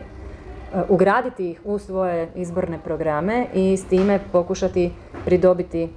ugraditi 0.89 1.51
ih 1.51 1.61
u 1.65 1.79
svoje 1.79 2.29
izborne 2.35 2.79
programe 2.85 3.47
i 3.55 3.77
s 3.77 3.85
time 3.85 4.21
pokušati 4.33 4.93
pridobiti 5.25 5.93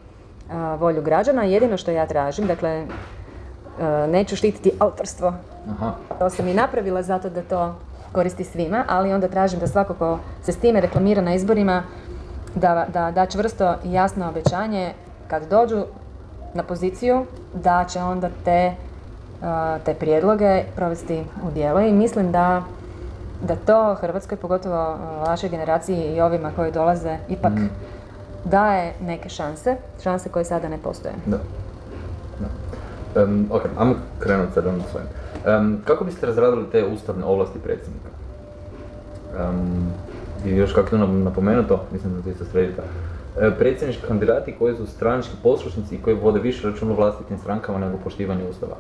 volju 0.80 1.02
građana. 1.02 1.44
Jedino 1.44 1.78
što 1.78 1.92
ja 1.92 2.08
tražim, 2.08 2.48
dakle, 2.48 2.86
neću 4.08 4.36
štititi 4.36 4.72
autorstvo, 4.80 5.34
Aha. 5.70 5.92
to 6.20 6.30
sam 6.30 6.48
i 6.48 6.54
napravila 6.54 7.04
zato 7.04 7.30
da 7.30 7.42
to 7.42 7.76
koristi 8.12 8.44
svima, 8.44 8.86
ali 8.88 9.14
onda 9.14 9.28
tražim 9.28 9.60
da 9.60 9.68
svako 9.68 9.94
ko 9.94 10.20
se 10.44 10.52
s 10.52 10.58
time 10.58 10.82
reklamira 10.82 11.22
na 11.22 11.34
izborima, 11.34 11.84
da, 12.56 12.86
da, 12.94 13.12
da 13.12 13.26
čvrsto 13.26 13.76
i 13.84 13.94
jasno 13.94 14.30
obećanje 14.30 14.94
kad 15.28 15.50
dođu 15.50 15.86
na 16.54 16.64
poziciju, 16.64 17.26
da 17.54 17.86
će 17.90 18.00
onda 18.00 18.30
te, 18.46 18.74
te 19.86 19.94
prijedloge 19.94 20.64
provesti 20.76 21.24
u 21.48 21.52
djelo 21.52 21.82
i 21.82 21.94
mislim 21.94 22.32
da, 22.32 22.64
da 23.42 23.56
to 23.56 23.96
Hrvatskoj, 23.96 24.38
pogotovo 24.38 24.98
vašoj 25.28 25.50
generaciji 25.50 26.16
i 26.16 26.22
ovima 26.22 26.52
koji 26.56 26.72
dolaze, 26.72 27.18
ipak 27.30 27.54
daje 28.46 28.94
neke 29.02 29.30
šanse, 29.30 29.76
šanse 30.04 30.30
koje 30.30 30.46
sada 30.46 30.70
ne 30.70 30.78
postoje. 30.78 31.14
Da. 31.26 31.38
da. 32.40 33.22
Em, 33.22 33.48
ok, 33.52 33.62
ajmo 33.78 33.96
krenuti 34.20 34.54
sad 34.54 34.68
ono 34.68 34.84
svojim. 34.92 35.08
Em, 35.46 35.82
kako 35.86 36.06
biste 36.06 36.26
razradili 36.26 36.66
te 36.72 36.86
ustavne 36.86 37.26
ovlasti 37.26 37.60
predsjednika? 37.60 38.10
Em, 39.40 39.92
I 40.46 40.56
još 40.56 40.74
kako 40.74 40.96
je 40.96 41.02
to 41.02 41.08
napomenuto, 41.08 41.84
mislim 41.92 42.14
da 42.16 42.22
to 42.22 42.30
isto 42.30 42.46
sredite. 42.46 42.82
E, 43.42 43.52
predsjednički 43.58 44.08
kandidati 44.08 44.56
koji 44.60 44.76
su 44.76 44.88
stranački 44.88 45.36
poslušnici 45.44 45.96
i 45.96 46.02
koji 46.02 46.16
vode 46.16 46.40
više 46.40 46.70
računa 46.70 46.94
vlastitim 46.94 47.38
strankama 47.38 47.80
nego 47.80 47.98
poštivanje 48.04 48.50
ustava. 48.50 48.76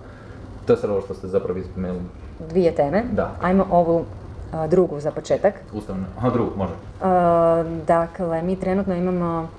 To 0.65 0.73
je 0.73 0.77
sad 0.77 0.89
ovo 0.89 1.01
što 1.01 1.13
ste 1.13 1.27
zapravo 1.27 1.59
ispomenuli. 1.59 2.01
Dvije 2.49 2.75
teme. 2.75 3.03
Da. 3.11 3.31
Ajmo 3.41 3.65
ovu 3.71 3.95
uh, 3.97 4.69
drugu 4.69 4.99
za 4.99 5.11
početak. 5.11 5.53
Ustavne, 5.73 6.03
aha 6.17 6.29
drugu, 6.29 6.51
može. 6.57 6.73
Uh, 6.73 7.07
dakle, 7.87 8.41
mi 8.41 8.55
trenutno 8.55 8.95
imamo 8.95 9.49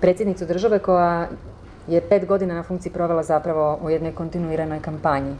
predsjednicu 0.00 0.46
države 0.46 0.78
koja 0.78 1.28
je 1.88 2.00
pet 2.00 2.26
godina 2.26 2.54
na 2.54 2.62
funkciji 2.62 2.92
provela 2.92 3.22
zapravo 3.22 3.78
u 3.82 3.90
jednoj 3.90 4.12
kontinuiranoj 4.12 4.80
kampanji. 4.80 5.34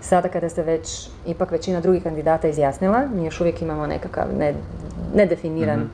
Sada 0.00 0.28
kada 0.28 0.48
se 0.48 0.62
već 0.62 1.08
ipak 1.26 1.50
većina 1.50 1.80
drugih 1.80 2.02
kandidata 2.02 2.48
izjasnila, 2.48 3.06
mi 3.14 3.24
još 3.24 3.40
uvijek 3.40 3.62
imamo 3.62 3.86
nekakav 3.86 4.26
ne- 4.38 4.54
nedefiniran, 5.14 5.88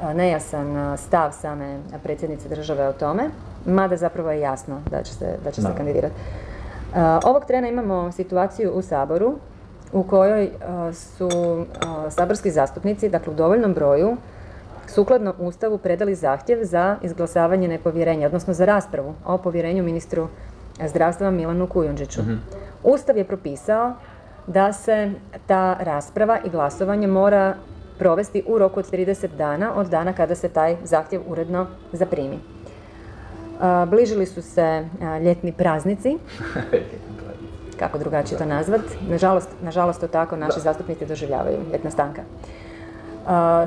a, 0.00 0.14
nejasan 0.14 0.98
stav 0.98 1.32
same 1.32 1.78
predsjednice 2.02 2.48
države 2.48 2.88
o 2.88 2.92
tome, 2.92 3.30
mada 3.66 3.96
zapravo 3.96 4.30
je 4.30 4.40
jasno 4.40 4.80
da 4.90 5.02
će 5.02 5.14
se, 5.14 5.36
da 5.44 5.50
će 5.50 5.62
se 5.62 5.68
kandidirati. 5.76 6.14
Ovog 7.24 7.44
trena 7.44 7.68
imamo 7.68 8.12
situaciju 8.12 8.72
u 8.72 8.82
Saboru 8.82 9.34
u 9.92 10.02
kojoj 10.02 10.50
su 10.92 11.30
saborski 12.10 12.50
zastupnici, 12.50 13.08
dakle 13.08 13.32
u 13.32 13.36
dovoljnom 13.36 13.74
broju, 13.74 14.16
sukladno 14.86 15.34
Ustavu 15.38 15.78
predali 15.78 16.14
zahtjev 16.14 16.64
za 16.64 16.96
izglasavanje 17.02 17.68
nepovjerenja, 17.68 18.26
odnosno 18.26 18.54
za 18.54 18.64
raspravu 18.64 19.14
o 19.26 19.38
povjerenju 19.38 19.82
ministru 19.82 20.28
zdravstva 20.86 21.30
Milanu 21.30 21.66
Kujundžiću. 21.66 22.20
Ustav 22.82 23.16
je 23.16 23.24
propisao 23.24 23.92
da 24.46 24.72
se 24.72 25.12
ta 25.46 25.76
rasprava 25.80 26.38
i 26.44 26.50
glasovanje 26.50 27.06
mora 27.06 27.54
provesti 27.98 28.42
u 28.46 28.58
roku 28.58 28.80
od 28.80 28.90
30 28.90 29.28
dana 29.36 29.74
od 29.74 29.86
dana 29.86 30.12
kada 30.12 30.34
se 30.34 30.48
taj 30.48 30.76
zahtjev 30.84 31.22
uredno 31.26 31.66
zaprimi. 31.92 32.38
Bližili 33.86 34.26
su 34.26 34.42
se 34.42 34.88
ljetni 35.24 35.52
praznici, 35.52 36.18
kako 37.78 37.98
drugačije 37.98 38.38
to 38.38 38.44
nazvat. 38.44 38.80
Nažalost, 39.08 39.48
nažalost 39.62 40.00
to 40.00 40.08
tako 40.08 40.36
naši 40.36 40.60
zastupnici 40.60 41.06
doživljavaju, 41.06 41.58
ljetna 41.72 41.90
stanka. 41.90 42.22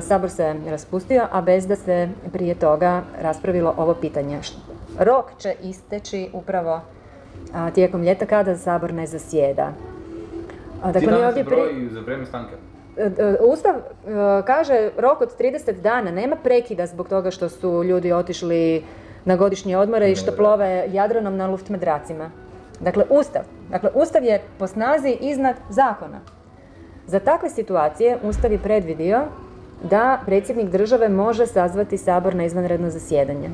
Sabor 0.00 0.30
se 0.30 0.54
raspustio, 0.66 1.26
a 1.32 1.40
bez 1.40 1.66
da 1.66 1.76
se 1.76 2.08
prije 2.32 2.54
toga 2.54 3.02
raspravilo 3.20 3.74
ovo 3.76 3.94
pitanje. 3.94 4.40
Rok 4.98 5.26
će 5.38 5.54
isteći 5.62 6.30
upravo 6.32 6.80
a, 7.52 7.70
tijekom 7.70 8.02
ljeta 8.02 8.26
kada 8.26 8.56
Sabor 8.56 8.92
ne 8.94 9.06
zasjeda. 9.06 9.72
A, 10.82 10.92
Dakle, 10.92 11.12
mi 11.12 11.24
ovdje 11.24 11.44
pri- 11.44 11.88
za 11.90 12.00
vrijeme 12.00 12.26
stanke. 12.26 12.54
E, 12.96 13.10
e, 13.18 13.36
Ustav 13.40 13.74
e, 13.74 13.82
kaže 14.46 14.90
rok 14.98 15.20
od 15.20 15.38
30 15.38 15.72
dana, 15.80 16.10
nema 16.10 16.36
prekida 16.36 16.86
zbog 16.86 17.08
toga 17.08 17.30
što 17.30 17.48
su 17.48 17.84
ljudi 17.84 18.12
otišli 18.12 18.82
na 19.24 19.36
godišnje 19.36 19.76
odmore 19.76 20.10
i 20.10 20.16
što 20.16 20.32
plove 20.32 20.86
Jadranom 20.92 21.36
na 21.36 21.46
luftmedracima. 21.46 22.30
Dakle, 22.80 23.04
Ustav. 23.10 23.42
Dakle, 23.70 23.90
Ustav 23.94 24.24
je 24.24 24.40
po 24.58 24.66
snazi 24.66 25.16
iznad 25.20 25.56
zakona. 25.68 26.20
Za 27.06 27.18
takve 27.18 27.50
situacije 27.50 28.18
Ustav 28.22 28.52
je 28.52 28.58
predvidio 28.58 29.22
da 29.90 30.20
predsjednik 30.26 30.70
države 30.70 31.08
može 31.08 31.46
sazvati 31.46 31.98
sabor 31.98 32.34
na 32.34 32.44
izvanredno 32.44 32.90
zasjedanje. 32.90 33.50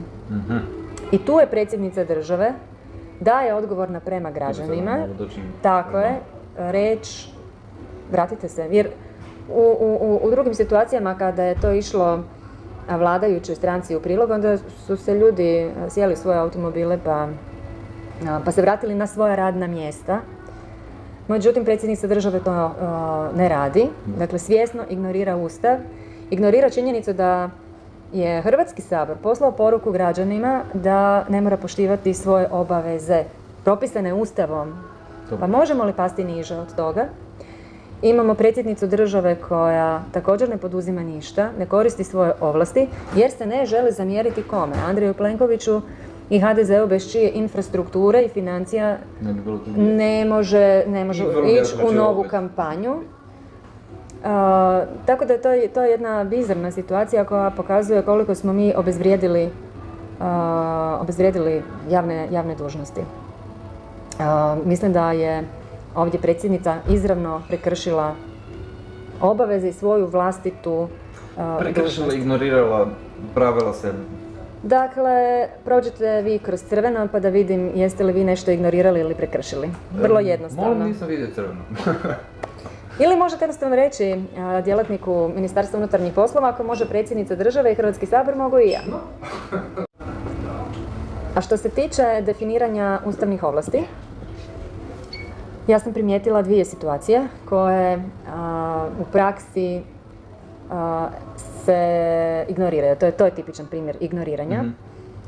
I 1.13 1.19
tu 1.19 1.33
je 1.41 1.47
predsjednica 1.47 2.05
države 2.05 2.53
daje 3.21 3.55
odgovorna 3.55 4.01
prema 4.01 4.31
građanima. 4.31 4.97
Tako 5.63 5.99
je, 5.99 6.21
reč, 6.59 7.27
vratite 8.11 8.49
se, 8.49 8.69
jer 8.71 8.89
u, 9.49 9.77
u, 9.81 10.19
u- 10.23 10.31
drugim 10.31 10.55
situacijama 10.55 11.15
kada 11.15 11.45
je 11.45 11.61
to 11.61 11.73
išlo 11.73 12.25
vladajućoj 12.89 13.55
stranci 13.55 13.97
u 13.97 14.01
prilog, 14.01 14.31
onda 14.31 14.57
su 14.59 14.97
se 14.97 15.15
ljudi 15.15 15.71
sjeli 15.89 16.17
svoje 16.17 16.39
automobile 16.39 16.99
pa, 17.05 17.29
pa 18.45 18.53
se 18.53 18.63
vratili 18.63 18.95
na 18.95 19.07
svoja 19.07 19.35
radna 19.35 19.67
mjesta. 19.67 20.21
Međutim, 21.29 21.65
predsjednica 21.65 22.07
države 22.07 22.41
to 22.41 22.71
ne 23.37 23.49
radi, 23.49 23.87
dakle 24.19 24.39
svjesno 24.39 24.83
ignorira 24.89 25.37
Ustav, 25.37 25.79
ignorira 26.31 26.71
činjenicu 26.71 27.13
da 27.13 27.51
je 28.13 28.43
Hrvatski 28.43 28.83
sabor 28.83 29.17
poslao 29.23 29.53
poruku 29.53 29.93
građanima 29.93 30.63
da 30.75 31.25
ne 31.29 31.41
mora 31.41 31.57
poštivati 31.57 32.15
svoje 32.15 32.49
obaveze 32.51 33.25
propisane 33.65 34.15
Ustavom. 34.15 34.73
Pa 35.41 35.47
možemo 35.47 35.85
li 35.85 35.93
pasti 35.93 36.25
niže 36.25 36.57
od 36.57 36.75
toga? 36.77 37.09
Imamo 38.03 38.35
predsjednicu 38.35 38.87
države 38.87 39.37
koja 39.49 40.03
također 40.13 40.49
ne 40.49 40.57
poduzima 40.57 41.03
ništa, 41.03 41.51
ne 41.59 41.67
koristi 41.67 42.05
svoje 42.05 42.33
ovlasti 42.41 42.89
jer 43.17 43.31
se 43.31 43.47
ne 43.47 43.67
želi 43.67 43.93
zamjeriti 43.93 44.43
kome? 44.43 44.73
Andreju 44.87 45.15
Plenkoviću 45.15 45.81
i 46.31 46.41
HDZ-u 46.41 46.87
bez 46.87 47.13
čije 47.13 47.31
infrastrukture 47.31 48.23
i 48.23 48.29
financija 48.29 48.99
Ne 49.77 50.25
može, 50.25 50.85
ne 50.87 51.05
može 51.05 51.25
ići 51.25 51.75
u 51.89 51.93
novu 51.93 52.25
kampanju. 52.31 52.97
Tako 55.07 55.25
da 55.25 55.33
je 55.33 55.43
to, 55.43 55.49
to 55.75 55.83
je 55.83 55.91
jedna 55.91 56.25
bizarna 56.25 56.71
situacija 56.71 57.25
koja 57.25 57.51
pokazuje 57.51 58.03
koliko 58.03 58.35
smo 58.35 58.53
mi 58.53 58.75
obezvrijedili, 58.77 59.51
a, 60.21 60.99
obezvrijedili 61.01 61.63
javne, 61.91 62.29
javne 62.31 62.55
dužnosti. 62.55 63.01
A, 64.19 64.57
mislim 64.65 64.93
da 64.93 65.13
je 65.13 65.45
ovdje 65.95 66.21
predsjednica 66.21 66.77
izravno 66.91 67.43
prekršila 67.49 68.15
obaveze 69.21 69.69
i 69.69 69.73
svoju 69.73 70.07
vlastitu 70.07 70.89
Prekršila, 71.59 72.15
ignorirala, 72.15 72.89
pravila 73.35 73.73
se. 73.73 73.93
Dakle, 74.63 75.49
prođete 75.65 76.23
vi 76.23 76.39
kroz 76.39 76.63
crveno 76.63 77.09
pa 77.13 77.21
da 77.21 77.29
vidim 77.29 77.71
jeste 77.75 78.05
li 78.05 78.13
vi 78.13 78.25
nešto 78.25 78.51
ignorirali 78.51 79.01
ili 79.01 79.15
prekršili. 79.15 79.71
Vrlo 79.93 80.21
jednostavno. 80.21 80.75
Molim, 80.75 80.89
nisam 80.89 81.09
vidio 81.09 81.27
crveno. 81.35 81.61
Ili 83.03 83.17
možete 83.17 83.45
jednostavno 83.45 83.77
reći 83.77 84.15
a, 84.39 84.61
djelatniku 84.61 85.31
Ministarstva 85.35 85.79
unutarnjih 85.79 86.13
poslova 86.13 86.49
ako 86.49 86.65
može 86.65 86.89
predsjednica 86.89 87.35
države 87.35 87.73
i 87.73 87.75
Hrvatski 87.75 88.07
sabor 88.07 88.37
mogu 88.37 88.59
i 88.59 88.71
ja. 88.71 88.81
A 91.37 91.41
što 91.41 91.57
se 91.57 91.69
tiče 91.69 92.23
definiranja 92.27 93.01
ustavnih 93.05 93.43
ovlasti, 93.43 93.83
ja 95.67 95.79
sam 95.79 95.93
primijetila 95.93 96.43
dvije 96.43 96.65
situacije 96.65 97.29
koje 97.49 98.03
a, 98.35 98.89
u 99.01 99.05
praksi 99.13 99.81
a, 100.71 101.09
se 101.65 102.45
ignoriraju. 102.49 102.97
To 102.97 103.07
je, 103.07 103.13
to 103.13 103.25
je 103.25 103.31
tipičan 103.31 103.67
primjer 103.67 103.97
ignoriranja. 104.01 104.65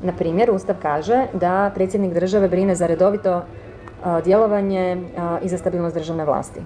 Na 0.03 0.13
primjer, 0.13 0.51
Ustav 0.51 0.77
kaže 0.83 1.27
da 1.33 1.71
predsjednik 1.75 2.13
države 2.13 2.49
brine 2.49 2.75
za 2.75 2.87
redovito 2.87 3.43
a, 4.05 4.21
djelovanje 4.21 5.03
i 5.43 5.49
za 5.49 5.59
stabilnost 5.59 5.97
državne 5.97 6.25
vlasti. 6.25 6.61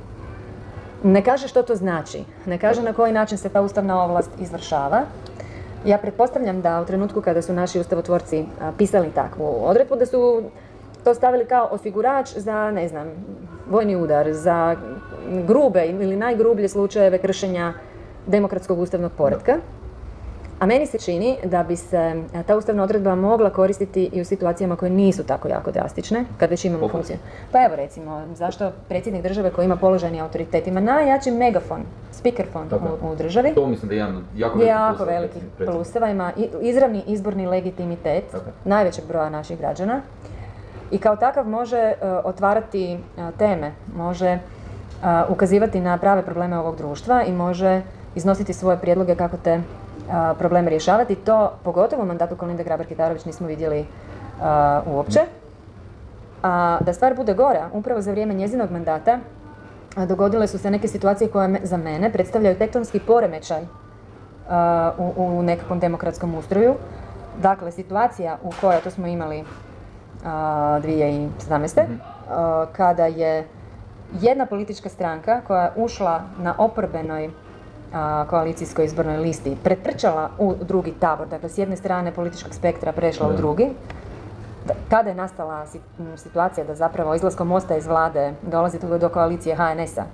Ne 1.05 1.25
kaže 1.25 1.49
što 1.49 1.63
to 1.63 1.75
znači, 1.75 2.25
ne 2.47 2.59
kaže 2.59 2.83
na 2.83 2.93
koji 2.93 3.13
način 3.13 3.39
se 3.39 3.49
ta 3.49 3.61
ustavna 3.61 4.03
ovlast 4.05 4.31
izvršava. 4.39 5.03
Ja 5.85 5.99
pretpostavljam 5.99 6.63
da 6.63 6.81
u 6.83 6.85
trenutku 6.85 7.21
kada 7.21 7.43
su 7.43 7.53
naši 7.53 7.81
ustavotvorci 7.81 8.45
pisali 8.79 9.11
takvu 9.15 9.57
odredbu, 9.63 9.97
da 9.97 10.07
su 10.07 10.43
to 11.05 11.15
stavili 11.15 11.45
kao 11.47 11.69
osigurač 11.71 12.33
za, 12.37 12.71
ne 12.71 12.89
znam, 12.89 13.07
vojni 13.71 13.97
udar, 13.97 14.33
za 14.33 14.77
grube 15.47 15.87
ili 15.87 16.17
najgrublje 16.17 16.69
slučajeve 16.69 17.19
kršenja 17.19 17.73
demokratskog 18.27 18.79
ustavnog 18.79 19.13
poretka. 19.19 19.59
A 20.59 20.67
meni 20.67 20.87
se 20.87 20.99
čini 20.99 21.37
da 21.45 21.63
bi 21.63 21.77
se 21.77 22.23
a, 22.35 22.43
ta 22.43 22.57
ustavna 22.57 22.83
odredba 22.83 23.15
mogla 23.15 23.51
koristiti 23.51 24.11
i 24.13 24.21
u 24.21 24.25
situacijama 24.25 24.77
koje 24.77 24.91
nisu 24.91 25.25
tako 25.25 25.49
jako 25.49 25.71
drastične, 25.71 26.25
kad 26.39 26.51
već 26.51 26.65
imamo 26.65 26.89
funkciju. 26.89 27.17
Pa 27.53 27.65
evo 27.65 27.77
recimo, 27.77 28.23
zašto 28.35 28.73
predsjednik 28.89 29.23
države 29.23 29.51
koji 29.51 29.65
ima 29.65 29.77
položajni 29.77 30.21
autoritet 30.21 30.67
ima 30.67 30.81
najjači 30.81 31.31
megafon, 31.31 31.83
speakerfon 32.13 32.69
u, 33.03 33.13
u 33.13 33.17
državi, 33.17 33.55
To 33.55 33.67
mislim 33.67 33.89
da 33.89 33.95
je 33.95 33.99
jedan 33.99 34.25
jako 34.37 34.63
jako 34.63 35.05
velikih 35.05 35.43
pluseva, 35.57 36.09
ima 36.11 36.33
izravni 36.63 37.03
izborni 37.07 37.47
legitimitet 37.47 38.25
najvećeg 38.65 39.05
broja 39.09 39.31
naših 39.31 39.59
građana. 39.59 40.01
I 40.91 40.99
kao 40.99 41.17
takav 41.17 41.49
može 41.49 41.77
e, 41.77 41.95
otvarati 42.25 42.93
e, 42.93 42.99
teme, 43.39 43.73
može 43.97 44.27
e, 44.27 44.39
ukazivati 45.29 45.81
na 45.81 45.99
prave 45.99 46.23
probleme 46.23 46.59
ovog 46.59 46.77
društva 46.77 47.23
i 47.25 47.33
može 47.33 47.83
iznositi 48.15 48.53
svoje 48.53 48.79
prijedloge 48.79 49.15
kako 49.15 49.37
te 49.37 49.51
e, 49.51 49.61
probleme 50.39 50.71
rješavati. 50.71 51.15
To 51.15 51.53
pogotovo 51.65 52.03
u 52.03 52.07
mandatu 52.07 52.37
Kolinde 52.37 52.65
Grabar-Kitarović 52.65 53.27
nismo 53.27 53.47
vidjeli 53.47 53.87
uopće. 54.87 55.21
A 56.43 56.79
da 56.81 56.93
stvar 56.93 57.15
bude 57.17 57.35
gora, 57.35 57.69
upravo 57.73 58.01
za 58.01 58.11
vrijeme 58.11 58.35
njezinog 58.35 58.71
mandata 58.71 59.19
dogodile 59.97 60.47
su 60.47 60.59
se 60.59 60.71
neke 60.71 60.89
situacije 60.89 61.31
koje 61.31 61.61
za 61.63 61.77
mene 61.77 62.13
predstavljaju 62.13 62.59
tektonski 62.59 63.01
poremećaj 63.01 63.63
u, 64.99 65.13
u 65.17 65.43
nekakvom 65.43 65.79
demokratskom 65.79 66.35
ustroju. 66.35 66.75
Dakle, 67.43 67.73
situacija 67.73 68.39
u 68.43 68.53
kojoj, 68.61 68.81
to 68.81 68.91
smo 68.91 69.07
imali 69.07 69.45
a, 70.25 70.81
2017. 70.83 71.81
a, 72.31 72.67
kada 72.73 73.07
je 73.07 73.47
jedna 74.21 74.47
politička 74.47 74.89
stranka 74.89 75.41
koja 75.47 75.63
je 75.63 75.73
ušla 75.77 76.23
na 76.39 76.55
oporbenoj 76.59 77.31
koalicijskoj 78.31 78.85
izbornoj 78.85 79.17
listi 79.17 79.57
pretrčala 79.65 80.31
u 80.39 80.55
drugi 80.55 80.95
tabor, 81.01 81.29
dakle 81.29 81.49
s 81.49 81.59
jedne 81.59 81.77
strane 81.77 82.13
političkog 82.13 82.55
spektra 82.55 82.93
prešla 82.93 83.29
u 83.29 83.33
drugi, 83.33 83.71
da- 84.67 84.75
kada 84.91 85.09
je 85.09 85.15
nastala 85.15 85.67
situacija 86.17 86.67
da 86.67 86.75
zapravo 86.75 87.15
izlaskom 87.15 87.49
Mosta 87.49 87.77
iz 87.77 87.87
vlade 87.87 88.33
dolazi 88.43 88.79
do, 88.79 88.99
do 88.99 89.09
koalicije 89.09 89.57
HNS-a 89.57 90.05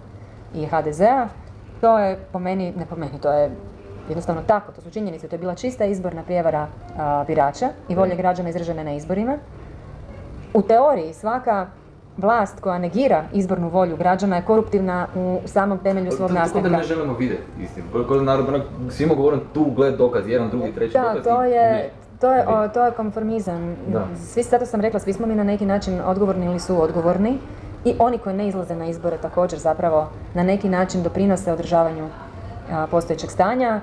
i 0.54 0.66
HDZ-a, 0.66 1.28
to 1.80 1.98
je 1.98 2.18
po 2.32 2.38
meni, 2.38 2.72
ne 2.76 2.86
po 2.86 2.96
meni, 2.96 3.20
to 3.20 3.32
je 3.32 3.50
jednostavno 4.08 4.42
tako, 4.46 4.72
to 4.72 4.80
su 4.80 4.90
činjenice, 4.90 5.28
to 5.28 5.34
je 5.34 5.40
bila 5.40 5.54
čista 5.54 5.84
izborna 5.84 6.22
prijevara 6.22 6.66
birača 7.26 7.68
i 7.88 7.94
volje 7.94 8.16
građana 8.16 8.48
izražene 8.48 8.84
na 8.84 8.92
izborima. 8.92 9.38
U 10.54 10.62
teoriji 10.62 11.14
svaka 11.14 11.66
vlast 12.16 12.60
koja 12.60 12.78
negira 12.78 13.24
izbornu 13.32 13.68
volju 13.68 13.96
građana 13.96 14.36
je 14.36 14.42
koruptivna 14.42 15.06
u 15.16 15.40
samom 15.46 15.78
temelju 15.78 16.10
svog 16.10 16.18
To- 16.18 16.34
Tako 16.34 16.34
da 16.34 16.40
nastanka. 16.40 16.68
ne 16.68 16.82
želimo 16.84 17.14
vidjeti 17.14 17.42
istinu. 17.60 17.86
Kao 18.08 18.18
da 18.18 18.60
svima 18.90 19.14
govorim 19.14 19.40
tu 19.54 19.64
gled 19.66 19.94
dokaz, 19.94 20.28
jedan, 20.28 20.50
drugi, 20.50 20.72
treći 20.72 20.92
Da, 20.92 21.02
dokaz. 21.02 21.24
to 21.24 21.42
je, 21.44 21.72
ne. 21.72 21.90
to 22.20 22.32
je, 22.32 22.48
o, 22.48 22.68
to 22.68 22.84
je 22.84 22.90
konformizam. 22.90 23.76
Da. 23.88 24.06
Svi, 24.16 24.42
zato 24.42 24.66
sam 24.66 24.80
rekla, 24.80 25.00
svi 25.00 25.12
smo 25.12 25.26
mi 25.26 25.34
na 25.34 25.44
neki 25.44 25.66
način 25.66 26.00
odgovorni 26.06 26.46
ili 26.46 26.60
su 26.60 26.82
odgovorni. 26.82 27.38
I 27.84 27.94
oni 27.98 28.18
koji 28.18 28.36
ne 28.36 28.48
izlaze 28.48 28.76
na 28.76 28.86
izbore 28.86 29.16
također 29.16 29.58
zapravo 29.58 30.06
na 30.34 30.42
neki 30.42 30.68
način 30.68 31.02
doprinose 31.02 31.52
održavanju 31.52 32.08
a, 32.72 32.86
postojećeg 32.86 33.30
stanja. 33.30 33.80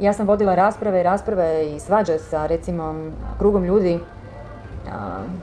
Ja 0.00 0.12
sam 0.12 0.26
vodila 0.26 0.54
rasprave 0.54 1.00
i 1.00 1.04
rasprave 1.04 1.66
i 1.66 1.80
svađe 1.80 2.18
sa 2.18 2.46
recimo 2.46 2.94
krugom 3.38 3.64
ljudi 3.64 3.98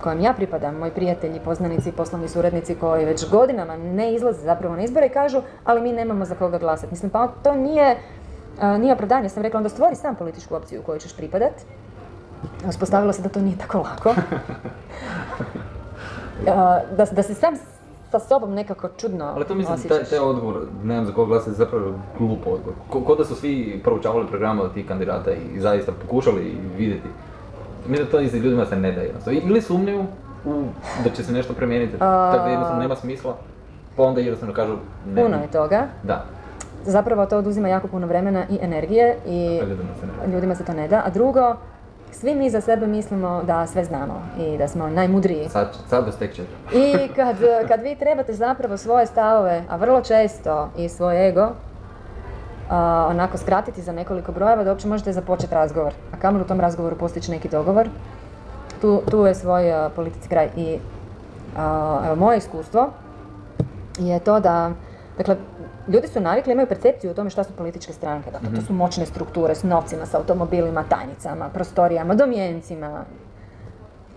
kojem 0.03 0.19
ja 0.21 0.33
pripadam, 0.33 0.75
moji 0.75 0.91
prijatelji, 0.91 1.39
poznanici, 1.39 1.91
poslovni 1.91 2.27
suradnici 2.27 2.75
koji 2.75 3.05
već 3.05 3.29
godinama 3.29 3.77
ne 3.77 4.13
izlaze 4.13 4.41
zapravo 4.41 4.75
na 4.75 4.83
izbore 4.83 5.05
i 5.05 5.09
kažu 5.09 5.41
ali 5.63 5.81
mi 5.81 5.91
nemamo 5.91 6.25
za 6.25 6.35
koga 6.35 6.57
glasati. 6.57 6.91
Mislim, 6.91 7.11
pa 7.11 7.27
to 7.27 7.55
nije, 7.55 7.97
nije 8.79 8.93
opravdanje. 8.93 9.29
Sam 9.29 9.43
rekla 9.43 9.57
onda 9.57 9.69
stvori 9.69 9.95
sam 9.95 10.15
političku 10.15 10.55
opciju 10.55 10.81
u 10.81 10.83
kojoj 10.83 10.99
ćeš 10.99 11.15
pripadat. 11.17 11.53
Uspostavilo 12.67 13.13
se 13.13 13.21
da 13.21 13.29
to 13.29 13.41
nije 13.41 13.57
tako 13.57 13.77
lako. 13.77 14.15
Da, 16.45 16.81
da 17.11 17.23
se 17.23 17.33
sam 17.33 17.53
sa 18.11 18.19
sobom 18.19 18.53
nekako 18.53 18.89
čudno 18.97 19.25
Ali 19.25 19.45
to 19.45 19.55
mislim, 19.55 19.79
taj, 19.79 20.03
taj 20.03 20.19
odgovor, 20.19 20.55
nemam 20.83 21.05
za 21.05 21.13
koga 21.13 21.27
glasati, 21.27 21.55
zapravo 21.55 21.93
glup 22.17 22.39
odgovor. 22.47 22.73
Ko, 22.89 23.01
ko 23.01 23.15
da 23.15 23.25
su 23.25 23.35
svi 23.35 23.81
proučavali 23.83 24.27
programe 24.27 24.61
od 24.61 24.73
tih 24.73 24.87
kandidata 24.87 25.31
i 25.31 25.59
zaista 25.59 25.91
pokušali 25.91 26.57
vidjeti. 26.77 27.07
Mislim 27.87 28.05
da 28.05 28.11
to 28.11 28.19
iza 28.19 28.37
ljudima 28.37 28.65
se 28.65 28.75
ne 28.75 28.91
da 28.91 29.01
jednostavno. 29.01 29.39
Ili 29.43 29.61
sumnjaju 29.61 30.05
u, 30.45 30.63
da 31.03 31.09
će 31.09 31.23
se 31.23 31.31
nešto 31.31 31.53
promijeniti, 31.53 31.97
tako 31.99 32.37
da 32.37 32.49
jednostavno 32.49 32.81
nema 32.81 32.95
smisla, 32.95 33.37
pa 33.97 34.03
onda 34.03 34.21
jednostavno 34.21 34.53
kažu 34.53 34.77
ne. 35.07 35.23
Puno 35.23 35.37
je 35.37 35.47
toga. 35.47 35.87
Da, 36.03 36.25
Zapravo 36.85 37.25
to 37.25 37.37
oduzima 37.37 37.67
jako 37.67 37.87
puno 37.87 38.07
vremena 38.07 38.45
i 38.49 38.57
energije 38.61 39.17
i 39.25 39.59
ljudima 39.69 39.89
se 39.99 40.05
ne 40.05 40.27
da. 40.27 40.33
ljudima 40.33 40.55
se 40.55 40.65
to 40.65 40.73
ne 40.73 40.87
da. 40.87 41.01
A 41.05 41.09
drugo, 41.09 41.55
svi 42.11 42.35
mi 42.35 42.49
za 42.49 42.61
sebe 42.61 42.87
mislimo 42.87 43.43
da 43.43 43.67
sve 43.67 43.83
znamo 43.83 44.21
i 44.39 44.57
da 44.57 44.67
smo 44.67 44.87
najmudriji. 44.87 45.49
Sad, 45.49 45.77
sad 45.89 46.05
bez 46.05 46.17
tek. 46.17 46.31
I 46.73 47.07
kad, 47.15 47.35
kad 47.67 47.81
vi 47.81 47.95
trebate 47.95 48.33
zapravo 48.33 48.77
svoje 48.77 49.05
stavove, 49.05 49.63
a 49.69 49.75
vrlo 49.75 50.01
često 50.01 50.69
i 50.77 50.89
svoj 50.89 51.29
ego, 51.29 51.49
onako 53.09 53.37
skratiti 53.37 53.81
za 53.81 53.91
nekoliko 53.91 54.31
brojeva 54.31 54.63
da 54.63 54.69
uopće 54.71 54.87
možete 54.87 55.13
započeti 55.13 55.55
razgovor. 55.55 55.93
A 56.13 56.19
kamoli 56.19 56.43
u 56.43 56.47
tom 56.47 56.59
razgovoru 56.59 56.95
postići 56.95 57.31
neki 57.31 57.49
dogovor. 57.49 57.89
Tu, 58.81 59.01
tu 59.11 59.25
je 59.25 59.35
svoj 59.35 59.63
politici 59.95 60.29
kraj. 60.29 60.49
I 60.55 60.79
evo, 62.05 62.15
moje 62.15 62.37
iskustvo 62.37 62.89
je 63.99 64.19
to 64.19 64.39
da, 64.39 64.71
dakle, 65.17 65.35
ljudi 65.87 66.07
su 66.07 66.19
navikli, 66.19 66.53
imaju 66.53 66.67
percepciju 66.67 67.11
o 67.11 67.13
tome 67.13 67.29
šta 67.29 67.43
su 67.43 67.53
političke 67.53 67.93
stranke. 67.93 68.31
Dakle, 68.31 68.49
to 68.55 68.61
su 68.61 68.73
moćne 68.73 69.05
strukture 69.05 69.55
s 69.55 69.63
novcima, 69.63 70.05
s 70.05 70.13
automobilima, 70.13 70.83
tajnicama, 70.89 71.49
prostorijama, 71.49 72.15
domjencima, 72.15 73.03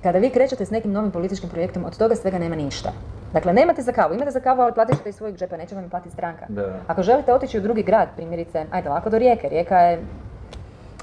kada 0.02 0.18
vi 0.18 0.30
krećete 0.30 0.64
s 0.64 0.70
nekim 0.70 0.92
novim 0.92 1.10
političkim 1.10 1.50
projektom, 1.50 1.84
od 1.84 1.98
toga 1.98 2.16
svega 2.16 2.38
nema 2.38 2.56
ništa. 2.56 2.92
Dakle, 3.34 3.52
nemate 3.52 3.82
za 3.82 3.92
kavu, 3.92 4.14
imate 4.14 4.30
za 4.30 4.40
kavu, 4.40 4.60
ali 4.60 4.72
platit 4.72 4.96
ćete 4.96 5.08
iz 5.08 5.16
svojeg 5.16 5.36
džepa, 5.36 5.56
neće 5.56 5.74
vam 5.74 5.90
platiti 5.90 6.14
stranka. 6.14 6.46
Da. 6.48 6.72
Ako 6.86 7.02
želite 7.02 7.34
otići 7.34 7.58
u 7.58 7.62
drugi 7.62 7.82
grad, 7.82 8.08
primjerice, 8.16 8.66
ajde 8.70 8.88
lako 8.88 9.10
do 9.10 9.18
Rijeke, 9.18 9.48
Rijeka 9.48 9.78
je 9.78 10.02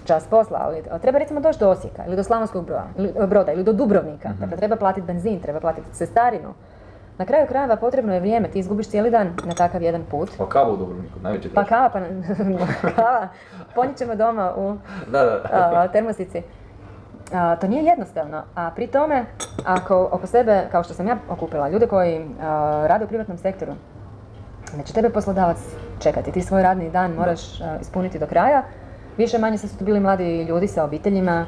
čas 0.05 0.27
posla, 0.27 0.59
ali 0.61 1.01
treba 1.01 1.19
recimo 1.19 1.39
doći 1.39 1.59
do 1.59 1.69
Osijeka 1.69 2.03
ili 2.07 2.15
do 2.15 2.23
Slavonskog 2.23 2.65
broda 2.65 2.87
ili, 2.97 3.27
broda 3.27 3.51
ili 3.51 3.63
do 3.63 3.73
Dubrovnika. 3.73 4.29
Dakle, 4.39 4.57
treba 4.57 4.75
platiti 4.75 5.07
benzin, 5.07 5.39
treba 5.39 5.59
platiti 5.59 5.87
cestarinu. 5.93 6.53
Na 7.17 7.25
kraju 7.25 7.47
krajeva 7.47 7.75
potrebno 7.75 8.13
je 8.13 8.19
vrijeme, 8.19 8.47
ti 8.47 8.59
izgubiš 8.59 8.89
cijeli 8.89 9.11
dan 9.11 9.33
na 9.45 9.53
takav 9.53 9.81
jedan 9.81 10.03
put. 10.11 10.29
Pa 10.37 10.49
kava 10.49 10.71
u 10.71 10.77
Dubrovniku, 10.77 11.19
najveći 11.23 11.49
Pa 11.49 11.63
kava, 11.63 11.89
pa 11.89 11.99
kava, 12.95 13.27
ponijet 13.75 13.97
ćemo 13.97 14.15
doma 14.15 14.53
u 14.57 14.77
Da, 15.11 15.23
da. 15.23 15.41
a, 15.51 15.87
termosici. 15.87 16.41
A, 17.33 17.55
to 17.55 17.67
nije 17.67 17.83
jednostavno, 17.83 18.43
a 18.55 18.71
pri 18.75 18.87
tome, 18.87 19.25
ako 19.65 20.09
oko 20.11 20.27
sebe, 20.27 20.67
kao 20.71 20.83
što 20.83 20.93
sam 20.93 21.07
ja 21.07 21.17
okupila, 21.29 21.69
ljude 21.69 21.87
koji 21.87 22.25
a, 22.41 22.85
rade 22.87 23.05
u 23.05 23.07
privatnom 23.07 23.37
sektoru, 23.37 23.71
neće 24.77 24.93
tebe 24.93 25.09
poslodavac 25.09 25.57
čekati, 25.99 26.31
ti 26.31 26.41
svoj 26.41 26.63
radni 26.63 26.89
dan 26.89 27.11
moraš 27.11 27.61
a, 27.61 27.77
ispuniti 27.81 28.19
do 28.19 28.27
kraja. 28.27 28.63
Više 29.17 29.37
manje 29.37 29.57
su 29.57 29.77
tu 29.77 29.85
bili 29.85 29.99
mladi 29.99 30.43
ljudi 30.43 30.67
sa 30.67 30.83
obiteljima, 30.83 31.45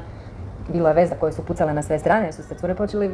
bilo 0.68 0.88
je 0.88 0.94
veza 0.94 1.14
koje 1.20 1.32
su 1.32 1.44
pucale 1.44 1.72
na 1.72 1.82
sve 1.82 1.98
strane, 1.98 2.24
jer 2.24 2.34
su 2.34 2.42
se 2.42 2.54
cure 2.54 2.74
počeli 2.74 3.10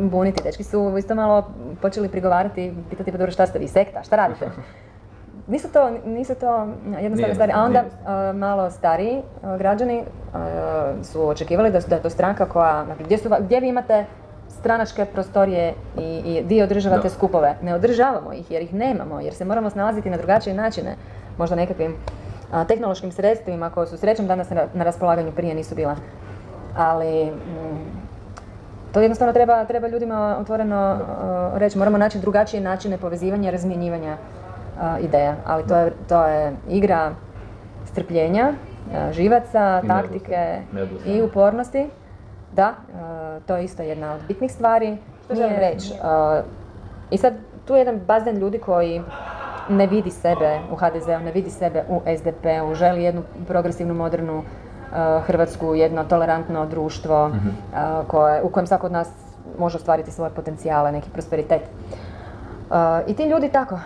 buniti, 0.00 0.42
dečki 0.42 0.64
su 0.64 0.94
isto 0.98 1.14
malo 1.14 1.50
počeli 1.82 2.08
prigovarati, 2.08 2.74
pitati 2.90 3.12
pa 3.12 3.18
dobro 3.18 3.32
šta 3.32 3.46
ste 3.46 3.58
vi, 3.58 3.68
sekta, 3.68 4.02
šta 4.02 4.16
radite? 4.16 4.46
Nisu 5.46 5.68
to, 5.68 5.90
nisu 6.06 6.34
to 6.34 6.56
jednostavne 6.84 7.14
Nije, 7.16 7.34
stvari, 7.34 7.52
a 7.54 7.62
onda 7.62 7.84
a, 8.06 8.32
malo 8.32 8.70
stariji 8.70 9.22
a, 9.42 9.56
građani 9.56 10.04
a, 10.34 10.46
su 11.02 11.28
očekivali 11.28 11.70
da, 11.70 11.80
su- 11.80 11.88
da 11.88 11.96
je 11.96 12.02
to 12.02 12.10
stranka 12.10 12.46
koja, 12.46 12.86
gdje, 13.00 13.18
su, 13.18 13.30
gdje 13.40 13.60
vi 13.60 13.68
imate 13.68 14.04
stranačke 14.50 15.04
prostorije 15.04 15.74
i, 15.98 16.02
i 16.02 16.42
vi 16.42 16.62
održavate 16.62 17.02
Da. 17.02 17.08
skupove. 17.08 17.54
Ne 17.62 17.74
održavamo 17.74 18.32
ih 18.32 18.50
jer 18.50 18.62
ih 18.62 18.74
nemamo, 18.74 19.20
jer 19.20 19.34
se 19.34 19.44
moramo 19.44 19.70
snalaziti 19.70 20.10
na 20.10 20.16
drugačije 20.16 20.54
načine, 20.54 20.96
možda 21.38 21.56
nekakvim 21.56 21.96
a, 22.52 22.64
tehnološkim 22.64 23.12
sredstvima 23.12 23.70
koje 23.70 23.86
su 23.86 23.96
srećom 23.96 24.26
danas 24.26 24.50
na, 24.50 24.62
na 24.74 24.84
raspolaganju 24.84 25.32
prije 25.32 25.54
nisu 25.54 25.74
bila. 25.74 25.96
Ali 26.76 27.24
mm, 27.26 27.78
to 28.92 29.00
jednostavno 29.00 29.32
treba, 29.32 29.64
treba 29.64 29.88
ljudima 29.88 30.36
otvoreno 30.40 30.92
uh, 30.92 31.58
reći, 31.58 31.78
moramo 31.78 31.98
naći 31.98 32.18
drugačije 32.18 32.60
načine 32.60 32.98
povezivanja, 32.98 33.50
razmjenjivanja 33.50 34.12
uh, 34.12 34.43
ideja, 35.00 35.36
ali 35.46 35.66
to 35.66 35.76
je, 35.76 35.92
to 36.08 36.26
je 36.26 36.56
igra 36.68 37.12
strpljenja, 37.84 38.52
uh, 38.52 39.12
živaca, 39.12 39.80
I 39.84 39.88
taktike 39.88 40.60
i 41.06 41.22
upornosti. 41.22 41.90
Da, 42.52 42.68
uh, 42.88 43.42
to 43.46 43.56
je 43.56 43.64
isto 43.64 43.82
jedna 43.82 44.14
od 44.14 44.20
bitnih 44.28 44.52
stvari. 44.52 44.96
Što 45.24 45.34
želim 45.34 45.56
reći? 45.56 45.92
Uh, 45.92 46.44
I 47.10 47.18
sad, 47.18 47.34
tu 47.64 47.74
je 47.74 47.78
jedan 47.78 48.00
bazen 48.06 48.36
ljudi 48.36 48.58
koji 48.58 49.02
ne 49.68 49.86
vidi 49.86 50.10
sebe 50.10 50.60
u 50.72 50.76
HDZ-u, 50.76 51.24
ne 51.24 51.32
vidi 51.32 51.50
sebe 51.50 51.84
u 51.88 52.00
SDP-u, 52.18 52.74
želi 52.74 53.02
jednu 53.02 53.22
progresivnu, 53.48 53.94
modernu 53.94 54.38
uh, 54.38 55.24
Hrvatsku, 55.26 55.74
jedno 55.74 56.04
tolerantno 56.04 56.66
društvo 56.66 57.26
uh, 57.26 58.06
koje, 58.06 58.42
u 58.42 58.48
kojem 58.48 58.66
svako 58.66 58.86
od 58.86 58.92
nas 58.92 59.08
može 59.58 59.76
ostvariti 59.76 60.10
svoje 60.10 60.30
potencijale, 60.30 60.92
neki 60.92 61.10
prosperitet. 61.10 61.62
Uh, 61.62 62.76
I 63.06 63.14
ti 63.14 63.24
ljudi 63.24 63.48
tako, 63.48 63.78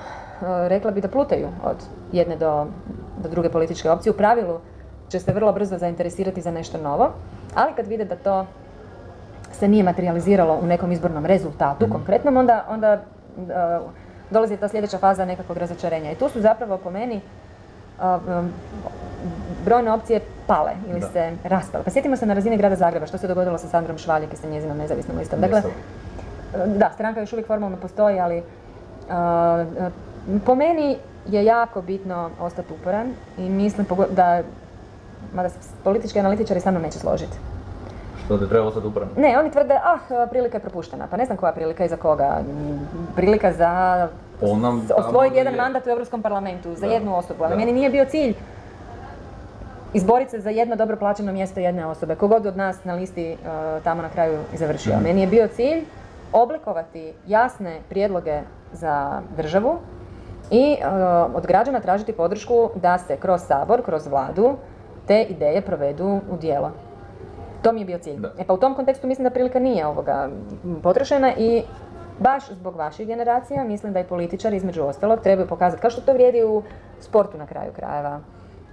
rekla 0.69 0.91
bi 0.91 1.01
da 1.01 1.09
plutaju 1.09 1.49
od 1.65 1.77
jedne 2.13 2.37
do, 2.37 2.67
do 3.23 3.29
druge 3.29 3.49
političke 3.49 3.91
opcije. 3.91 4.13
U 4.13 4.17
pravilu 4.17 4.61
će 5.09 5.21
se 5.21 5.33
vrlo 5.33 5.53
brzo 5.53 5.79
zainteresirati 5.79 6.41
za 6.41 6.51
nešto 6.51 6.79
novo, 6.79 7.11
ali 7.55 7.73
kad 7.77 7.87
vide 7.87 8.05
da 8.05 8.17
to 8.17 8.47
se 9.53 9.69
nije 9.69 9.85
materializiralo 9.85 10.59
u 10.63 10.67
nekom 10.67 10.93
izbornom 10.93 11.27
rezultatu 11.27 11.87
konkretnom, 11.93 12.37
onda, 12.37 12.65
onda 12.69 13.01
uh, 13.37 13.91
dolazi 14.31 14.57
ta 14.57 14.69
sljedeća 14.69 14.99
faza 14.99 15.25
nekakvog 15.25 15.59
razočarenja. 15.59 16.13
I 16.13 16.15
tu 16.15 16.29
su 16.29 16.41
zapravo 16.41 16.79
po 16.79 16.91
meni 16.91 17.21
uh, 17.99 18.05
um, 18.05 18.53
brojne 19.65 19.93
opcije 19.93 20.21
pale 20.47 20.73
ili 20.91 21.01
Da. 21.01 21.07
se 21.07 21.33
raspale. 21.45 21.85
Pa 21.85 21.91
sjetimo 21.91 22.17
se 22.17 22.27
na 22.27 22.35
razini 22.35 22.57
grada 22.57 22.77
Zagreba 22.77 23.07
što 23.07 23.19
se 23.19 23.29
dogodilo 23.29 23.59
sa 23.59 23.69
Sandrom 23.69 23.99
Švaljek 23.99 24.33
i 24.33 24.37
sa 24.37 24.49
njezinom 24.49 24.79
nezavisnom 24.79 25.19
listom. 25.19 25.41
Dakle, 25.41 25.63
da, 26.67 26.91
stranka 26.95 27.21
još 27.21 27.33
uvijek 27.33 27.47
formalno 27.47 27.77
postoji, 27.77 28.21
ali 28.21 28.39
uh, 28.39 29.93
po 30.39 30.55
meni 30.55 30.97
je 31.27 31.45
jako 31.45 31.83
bitno 31.83 32.31
ostati 32.41 32.73
uporan 32.73 33.07
i 33.39 33.43
mislim 33.43 33.87
da, 34.11 34.43
mada 35.35 35.49
politički 35.85 36.19
analitičari 36.19 36.61
sa 36.61 36.71
mnom 36.71 36.83
neće 36.83 36.99
složiti. 36.99 37.39
Što 38.25 38.37
da 38.37 38.49
treba 38.49 38.67
ostati 38.67 38.87
upravno. 38.87 39.13
Ne, 39.17 39.39
oni 39.39 39.51
tvrde, 39.51 39.75
ah, 39.75 39.99
prilika 40.27 40.57
je 40.57 40.63
propuštena. 40.63 41.07
Pa 41.07 41.17
ne 41.17 41.25
znam 41.25 41.37
koja 41.39 41.53
prilika 41.53 41.85
i 41.85 41.89
za 41.89 41.97
koga. 41.97 42.41
Prilika 43.17 43.53
za 43.53 44.09
osvojiti 44.99 45.37
jedan 45.37 45.53
je- 45.53 45.61
mandat 45.61 45.87
u 45.87 45.91
Europskom 45.91 46.23
parlamentu 46.23 46.75
za 46.75 46.87
Da, 46.87 46.93
jednu 46.93 47.17
osobu. 47.17 47.45
Ali 47.45 47.53
da. 47.53 47.57
meni 47.57 47.73
nije 47.73 47.91
bio 47.91 48.05
cilj 48.05 48.35
izboriti 49.95 50.31
se 50.31 50.41
za 50.41 50.51
jedno 50.51 50.77
dobro 50.77 50.97
plaćeno 50.97 51.33
mjesto 51.33 51.61
jedne 51.61 51.87
osobe. 51.87 52.15
Kogod 52.15 52.47
od 52.47 52.57
nas 52.57 52.85
na 52.85 52.95
listi 52.95 53.33
uh, 53.33 53.49
tamo 53.83 54.03
na 54.03 54.09
kraju 54.09 54.39
i 54.55 54.57
završio. 54.57 54.95
Mhm. 54.95 55.03
Meni 55.03 55.21
je 55.21 55.27
bio 55.27 55.49
cilj 55.49 55.85
oblikovati 56.33 57.13
jasne 57.27 57.77
prijedloge 57.89 58.41
za 58.73 59.21
državu 59.37 59.79
i 60.51 60.77
uh, 60.81 61.35
od 61.35 61.47
građana 61.47 61.81
tražiti 61.81 62.13
podršku 62.13 62.71
da 62.75 62.99
se 62.99 63.17
kroz 63.17 63.41
sabor, 63.41 63.83
kroz 63.83 64.07
vladu 64.07 64.55
te 65.07 65.23
ideje 65.23 65.61
provedu 65.61 66.21
u 66.31 66.37
djelo. 66.41 66.71
To 67.63 67.73
mi 67.73 67.81
je 67.81 67.85
bio 67.85 67.99
cilj. 67.99 68.21
Da. 68.21 68.33
E 68.39 68.45
pa 68.47 68.53
u 68.53 68.57
tom 68.57 68.75
kontekstu 68.75 69.07
mislim 69.07 69.25
da 69.25 69.31
prilika 69.31 69.59
nije 69.59 69.87
ovoga 69.87 70.29
potrošena 70.83 71.33
i 71.37 71.63
baš 72.19 72.51
zbog 72.51 72.77
vaših 72.77 73.07
generacija 73.07 73.65
mislim 73.65 73.93
da 73.93 74.01
i 74.01 74.05
političari 74.05 74.57
između 74.57 74.83
ostalog 74.83 75.21
trebaju 75.21 75.49
pokazati, 75.49 75.81
kao 75.81 75.91
što 75.91 76.01
to 76.01 76.13
vrijedi 76.13 76.43
u 76.45 76.63
sportu 77.01 77.39
na 77.39 77.47
kraju 77.47 77.73
krajeva, 77.77 78.21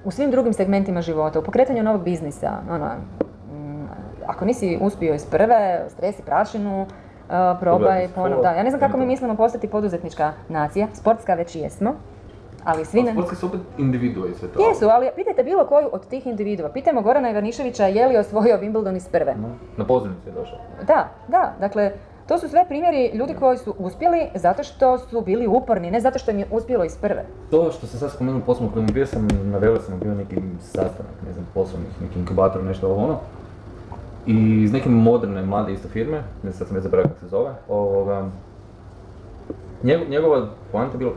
u 0.06 0.12
svim 0.12 0.32
drugim 0.32 0.54
segmentima 0.54 1.02
života, 1.02 1.40
u 1.40 1.44
pokretanju 1.44 1.84
novog 1.84 2.04
biznisa, 2.04 2.52
ono, 2.70 2.90
ako 4.26 4.46
nisi 4.46 4.78
uspio 4.82 5.14
iz 5.14 5.26
prve, 5.26 5.86
stresi 5.90 6.22
prašinu, 6.24 6.86
uh, 7.30 7.60
probaj 7.60 8.08
ponovno. 8.16 8.42
Da, 8.42 8.52
ja 8.52 8.64
ne 8.64 8.70
znam 8.70 8.80
kako 8.80 8.98
mi 8.98 9.06
mislimo 9.06 9.36
postati 9.36 9.68
poduzetnička 9.68 10.34
nacija, 10.50 10.88
sportska 10.94 11.34
već 11.34 11.56
jesmo, 11.56 11.94
ali 12.64 12.86
svi 12.86 13.04
ne... 13.04 13.12
Sportski 13.12 13.36
su 13.36 13.46
opet 13.46 13.60
individua 13.78 14.28
i 14.28 14.34
sve 14.34 14.48
to. 14.48 14.68
Jesu, 14.68 14.86
ali 14.90 15.10
pitajte 15.16 15.44
bilo 15.44 15.66
koju 15.66 15.90
od 15.92 16.08
tih 16.08 16.28
individua. 16.28 16.70
Pitajmo 16.70 17.02
Gorana 17.02 17.30
Ivaniševića 17.30 17.86
je 17.86 18.08
li 18.08 18.18
osvojio 18.18 18.58
Wimbledon 18.58 18.96
iz 18.96 19.08
prve. 19.08 19.36
No, 19.36 19.48
Na 19.78 19.86
pozivnicu 19.86 20.30
je 20.30 20.34
došao. 20.34 20.58
Da, 20.88 21.10
da, 21.28 21.54
dakle, 21.60 21.92
to 22.28 22.38
su 22.38 22.50
sve 22.50 22.66
primjeri 22.68 23.12
ljudi 23.14 23.34
koji 23.40 23.58
su 23.58 23.76
uspjeli 23.80 24.28
zato 24.36 24.64
što 24.64 24.98
su 24.98 25.22
bili 25.22 25.48
uporni, 25.48 25.92
ne 25.92 26.00
zato 26.00 26.20
što 26.20 26.32
im 26.32 26.40
je 26.40 26.48
uspjelo 26.52 26.86
iz 26.86 26.98
prve. 26.98 27.26
To 27.52 27.72
što 27.72 27.88
sam 27.88 28.00
sad 28.00 28.12
spomenuo 28.12 28.42
poslovnu 28.46 28.74
klimu, 28.74 28.88
bio 28.94 29.06
sam 29.06 29.28
na 29.44 29.58
Velesama, 29.58 29.98
bio 29.98 30.16
neki 30.16 30.36
sastanak, 30.62 31.16
ne 31.28 31.34
znam, 31.34 31.48
poslovnih, 31.54 31.90
neki 32.02 32.20
inkubator, 32.20 32.64
nešto 32.64 32.88
ovo 32.88 33.04
ono. 33.04 33.20
I 34.28 34.64
iz 34.64 34.72
neke 34.72 34.90
moderne 34.90 35.42
mlade 35.42 35.74
isto 35.74 35.88
firme, 35.88 36.24
ne 36.44 36.52
sad 36.52 36.68
sam 36.68 36.78
je 36.78 36.82
zaboravio 36.82 37.10
kako 37.10 37.20
se 37.20 37.28
zove, 37.28 37.52
ovoga, 37.70 38.30
njegov, 39.84 40.10
njegova 40.10 40.48
poanta 40.72 40.94
je 40.94 40.98
bila... 40.98 41.12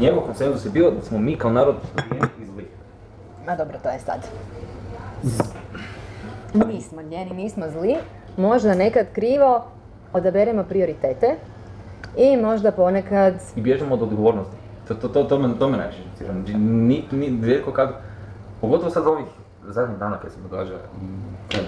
Njegov 0.00 0.22
konsenzus 0.22 0.64
je 0.64 0.70
bio 0.70 0.90
da 0.90 1.02
smo 1.02 1.18
mi 1.18 1.36
kao 1.36 1.52
narod 1.52 1.74
lijeni 2.10 2.26
i 2.42 2.46
zli. 2.46 2.66
Ma 3.46 3.56
dobro, 3.56 3.78
to 3.82 3.88
je 3.88 3.98
sad. 3.98 4.28
Nismo 6.54 7.00
ljeni, 7.00 7.30
nismo 7.34 7.64
zli. 7.70 7.96
Možda 8.36 8.74
nekad 8.74 9.06
krivo 9.12 9.64
odaberemo 10.12 10.62
prioritete 10.62 11.36
i 12.16 12.36
možda 12.36 12.72
ponekad 12.72 13.34
I 13.56 13.60
bježimo 13.60 13.94
od 13.94 14.02
odgovornosti. 14.02 14.63
To, 14.88 14.94
to, 14.94 15.08
to, 15.08 15.24
to, 15.24 15.38
me, 15.38 15.48
to 15.58 15.68
me 15.68 15.76
najviše. 15.76 15.98
Znači, 16.24 16.54
ni, 16.54 17.04
ni, 17.10 17.40
rijetko 17.42 17.72
kad, 17.72 17.88
pogotovo 18.60 18.90
sad 18.90 19.06
ovih 19.06 19.26
zadnjih 19.68 19.98
dana 19.98 20.16
kad 20.18 20.32
se 20.32 20.38
događa 20.42 20.74
kad, 21.48 21.60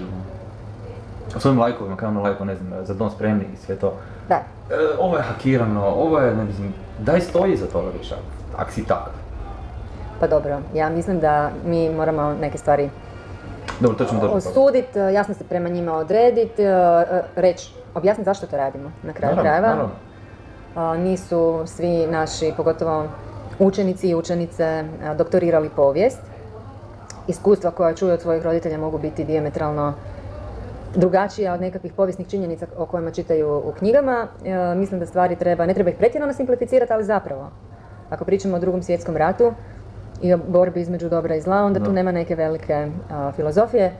o 1.36 1.40
svojim 1.40 1.60
lajkovima, 1.60 1.96
kao 1.96 2.08
ono 2.08 2.22
lajko, 2.22 2.44
ne 2.44 2.56
znam, 2.56 2.84
za 2.84 2.94
dom 2.94 3.10
spremni 3.10 3.44
i 3.54 3.56
sve 3.56 3.76
to. 3.76 3.92
da, 4.28 4.40
E, 4.70 4.74
ovo 4.98 5.16
je 5.16 5.22
hakirano, 5.22 5.86
ovo 5.86 6.18
je, 6.18 6.34
ne 6.34 6.52
znam, 6.52 6.74
daj 6.98 7.20
stoji 7.20 7.56
za 7.56 7.66
toga 7.66 7.88
više, 7.98 8.14
ak 8.56 8.70
si 8.72 8.84
takav. 8.84 9.12
pa 10.20 10.26
dobro. 10.26 10.58
Ja 10.74 10.88
mislim 10.90 11.20
da 11.20 11.50
mi 11.66 11.90
moramo 11.90 12.34
neke 12.34 12.58
stvari 12.58 12.90
Dobro, 13.80 13.98
to 13.98 14.04
ćemo 14.04 14.20
doći 14.20 14.34
do 14.34 14.40
toga. 14.40 14.50
osuditi, 14.50 14.98
jasno 14.98 15.34
se 15.34 15.44
prema 15.44 15.68
njima 15.68 15.92
odrediti, 15.92 16.62
reći, 17.36 17.74
objasniti 17.94 18.24
zašto 18.24 18.46
to 18.46 18.56
radimo 18.56 18.90
na 19.02 19.12
kraju 19.12 19.36
Naravno, 19.36 19.60
krajeva. 19.60 19.88
Nisu 20.98 21.62
svi 21.66 22.06
naši, 22.06 22.52
pogotovo 22.56 23.04
učenici 23.58 24.08
i 24.08 24.14
učenice, 24.14 24.84
doktorirali 25.18 25.70
povijest. 25.76 26.18
Iskustva 27.28 27.70
koja 27.70 27.94
čuju 27.94 28.12
od 28.12 28.20
svojih 28.20 28.42
roditelja 28.42 28.78
mogu 28.78 28.98
biti 28.98 29.24
diametralno 29.24 29.94
drugačija 30.96 31.54
od 31.54 31.60
nekakvih 31.60 31.92
povijesnih 31.92 32.28
činjenica 32.28 32.66
o 32.76 32.86
kojima 32.86 33.10
čitaju 33.10 33.62
u 33.64 33.72
knjigama. 33.78 34.26
E, 34.44 34.74
mislim 34.74 35.00
da 35.00 35.06
stvari 35.06 35.36
treba, 35.36 35.66
ne 35.66 35.74
treba 35.74 35.90
ih 35.90 35.96
pretjerano 35.96 36.32
simplificirati, 36.32 36.92
ali 36.92 37.04
zapravo. 37.04 37.50
Ako 38.10 38.24
pričamo 38.24 38.56
o 38.56 38.60
drugom 38.60 38.82
svjetskom 38.82 39.16
ratu 39.16 39.52
i 40.22 40.34
o 40.34 40.38
borbi 40.48 40.80
između 40.80 41.08
dobra 41.08 41.34
i 41.34 41.40
zla, 41.40 41.56
onda 41.56 41.84
tu 41.84 41.92
nema 41.92 42.12
neke 42.12 42.34
velike 42.34 42.88
a, 43.10 43.32
filozofije. 43.32 43.92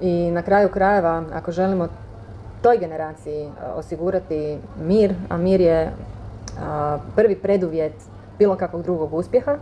I 0.00 0.30
na 0.30 0.42
kraju 0.42 0.68
krajeva, 0.68 1.24
ako 1.32 1.52
želimo 1.52 1.88
toj 2.62 2.78
generaciji 2.78 3.48
osigurati 3.74 4.58
mir, 4.84 5.14
a 5.28 5.36
mir 5.36 5.60
je 5.60 5.92
prvi 7.16 7.36
preduvjet 7.36 7.92
bilo 8.38 8.56
kakvog 8.56 8.82
drugog 8.82 9.14
uspjeha, 9.14 9.56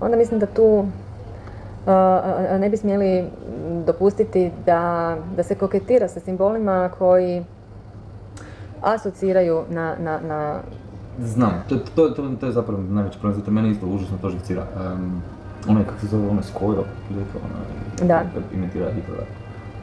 onda 0.00 0.16
mislim 0.16 0.40
da 0.40 0.46
tu 0.46 0.84
ne 2.58 2.68
bi 2.70 2.76
smjeli 2.76 3.24
dopustiti 3.86 4.50
da, 4.66 5.16
da 5.36 5.42
se 5.42 5.54
koketira 5.54 6.08
sa 6.08 6.20
simbolima 6.20 6.90
koji 6.98 7.44
asociraju 8.82 9.62
na, 9.70 9.94
na, 10.00 10.20
na 10.20 10.60
Znam, 11.22 11.64
to, 11.68 11.76
to, 11.76 12.08
to, 12.10 12.28
to 12.40 12.46
je 12.46 12.52
zapravo 12.52 12.82
najveći 12.82 13.18
problem, 13.18 13.40
zato 13.40 13.50
mene 13.50 13.70
isto 13.70 13.86
užasno 13.86 14.18
to 14.22 14.30
živcira. 14.30 14.66
Um, 14.92 15.22
ono 15.68 15.80
je, 15.80 15.86
kako 15.86 16.00
se 16.00 16.06
zove, 16.06 16.28
ono 16.28 16.42
Skojo, 16.42 16.84
ili 17.10 17.24
to 17.32 17.38
ono, 17.44 18.08
Da. 18.08 18.22
kad 18.34 18.42
imitira 18.54 18.90
Hitlera. 18.90 19.22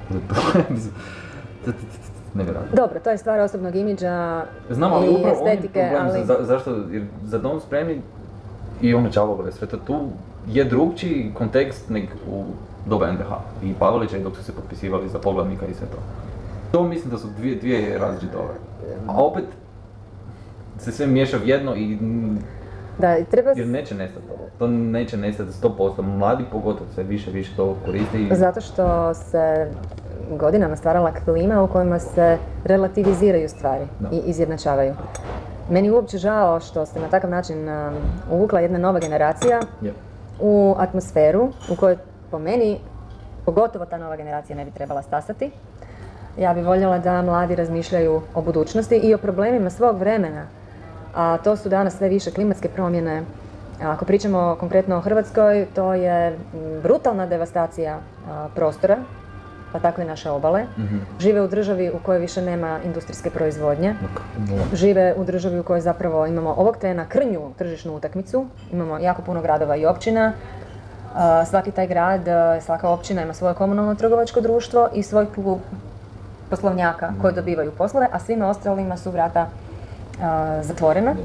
Nevjerojatno. 2.35 2.75
Dobro, 2.75 2.99
to 2.99 3.09
je 3.09 3.17
stvar 3.17 3.39
osobnog 3.39 3.75
imidža 3.75 4.45
Znam, 4.69 4.93
ali 4.93 5.07
i 5.07 5.09
upravo 5.09 5.39
on 5.41 5.47
je 5.47 5.53
estetike, 5.53 5.89
problem, 5.91 6.15
ali... 6.15 6.25
za, 6.25 6.37
zašto, 6.41 6.71
jer 6.91 7.03
za 7.23 7.37
dom 7.37 7.59
spremni 7.59 8.01
i 8.81 8.93
ono 8.93 9.09
Čavogove, 9.11 9.51
sve 9.51 9.67
to 9.67 9.77
tu 9.77 9.99
je 10.47 10.63
drugčiji 10.63 11.31
kontekst 11.33 11.89
nek 11.89 12.09
u 12.31 12.43
doba 12.85 13.11
NDH 13.11 13.27
i 13.63 13.73
Pavelića 13.79 14.17
i 14.17 14.23
dok 14.23 14.35
su 14.35 14.43
se 14.43 14.51
potpisivali 14.51 15.09
za 15.09 15.19
poglavnika 15.19 15.65
i 15.65 15.73
sve 15.73 15.87
to. 15.87 15.97
To 16.71 16.83
mislim 16.83 17.11
da 17.11 17.17
su 17.17 17.27
dvije, 17.37 17.55
dvije 17.55 17.97
različite 17.97 18.37
ove. 18.37 18.53
A 19.07 19.23
opet 19.23 19.45
se 20.79 20.91
sve 20.91 21.07
miješa 21.07 21.37
u 21.37 21.47
jedno 21.47 21.75
i 21.75 21.97
Da, 22.99 23.17
i 23.17 23.25
treba... 23.25 23.49
jer 23.55 23.67
neće 23.67 23.95
nestati 23.95 24.27
to. 24.27 24.33
To 24.59 24.67
neće 24.67 25.17
nestati 25.17 25.51
100%. 25.51 26.01
Mladi 26.01 26.43
pogotovo 26.51 26.89
sve 26.93 27.03
više 27.03 27.31
više 27.31 27.55
to 27.55 27.75
koriste 27.85 28.21
i 28.21 28.27
Zato 28.31 28.61
što 28.61 29.13
se 29.13 29.71
godinama 30.29 30.75
stvarala 30.75 31.11
klima 31.25 31.63
u 31.63 31.67
kojima 31.67 31.99
se 31.99 32.37
relativiziraju 32.63 33.49
stvari 33.49 33.85
Da. 33.99 34.09
i 34.11 34.21
izjednačavaju. 34.25 34.93
Meni 35.69 35.91
uopće 35.91 36.17
žao 36.17 36.59
što 36.59 36.85
se 36.85 36.99
na 36.99 37.07
takav 37.07 37.29
način 37.29 37.69
um, 37.69 37.93
uvukla 38.31 38.59
jedna 38.59 38.77
nova 38.77 38.99
generacija 38.99 39.59
je. 39.81 39.93
u 40.39 40.75
atmosferu 40.77 41.49
u 41.71 41.75
kojoj 41.75 41.97
po 42.31 42.39
meni, 42.39 42.79
pogotovo 43.45 43.85
ta 43.85 43.97
nova 43.97 44.15
generacija 44.15 44.55
ne 44.55 44.65
bi 44.65 44.71
trebala 44.71 45.01
stasati. 45.01 45.51
Ja 46.37 46.53
bi 46.53 46.61
voljela 46.61 46.99
da 46.99 47.21
mladi 47.21 47.55
razmišljaju 47.55 48.21
o 48.35 48.41
budućnosti 48.41 48.95
i 48.95 49.13
o 49.13 49.17
problemima 49.17 49.69
svog 49.69 49.97
vremena. 49.97 50.45
A 51.15 51.37
to 51.43 51.55
su 51.55 51.69
danas 51.69 51.97
sve 51.97 52.09
više 52.09 52.31
klimatske 52.31 52.69
promjene. 52.69 53.23
A 53.83 53.91
Ako 53.91 54.05
pričamo 54.05 54.55
konkretno 54.59 54.97
o 54.97 55.01
Hrvatskoj, 55.01 55.67
to 55.75 55.93
je 55.93 56.37
brutalna 56.83 57.25
devastacija 57.25 57.99
a, 58.29 58.47
prostora, 58.55 58.97
pa 59.75 59.79
tako 59.79 60.01
i 60.01 60.05
naše 60.05 60.29
obale. 60.31 60.63
Mhm. 60.77 60.97
Žive 61.19 61.41
u 61.41 61.47
državi 61.47 61.89
u 61.89 61.99
kojoj 61.99 62.19
više 62.19 62.41
nema 62.41 62.79
industrijske 62.85 63.29
proizvodnje 63.29 63.95
nula. 64.37 64.63
žive 64.73 65.13
u 65.17 65.23
državi 65.23 65.59
u 65.59 65.63
kojoj 65.63 65.81
zapravo 65.81 66.25
imamo 66.25 66.53
ovog 66.57 66.77
trena 66.77 67.05
krnju 67.05 67.51
tržišnu 67.57 67.95
utakmicu, 67.95 68.45
imamo 68.71 68.99
jako 68.99 69.21
puno 69.21 69.41
gradova 69.41 69.75
i 69.75 69.85
općina, 69.85 70.33
svaki 71.49 71.71
taj 71.71 71.87
grad, 71.87 72.21
svaka 72.61 72.89
općina 72.89 73.21
ima 73.21 73.33
svoje 73.33 73.53
komunalno 73.53 73.95
trgovačko 73.95 74.41
društvo 74.41 74.89
i 74.93 75.03
svoj 75.03 75.25
klub 75.35 75.59
poslovnjaka 76.49 77.13
koji 77.21 77.33
dobivaju 77.33 77.71
poslove, 77.71 78.07
a 78.11 78.19
svima 78.19 78.47
ostalima 78.47 78.97
su 78.97 79.11
vrata 79.11 79.47
zatvorena. 80.61 81.15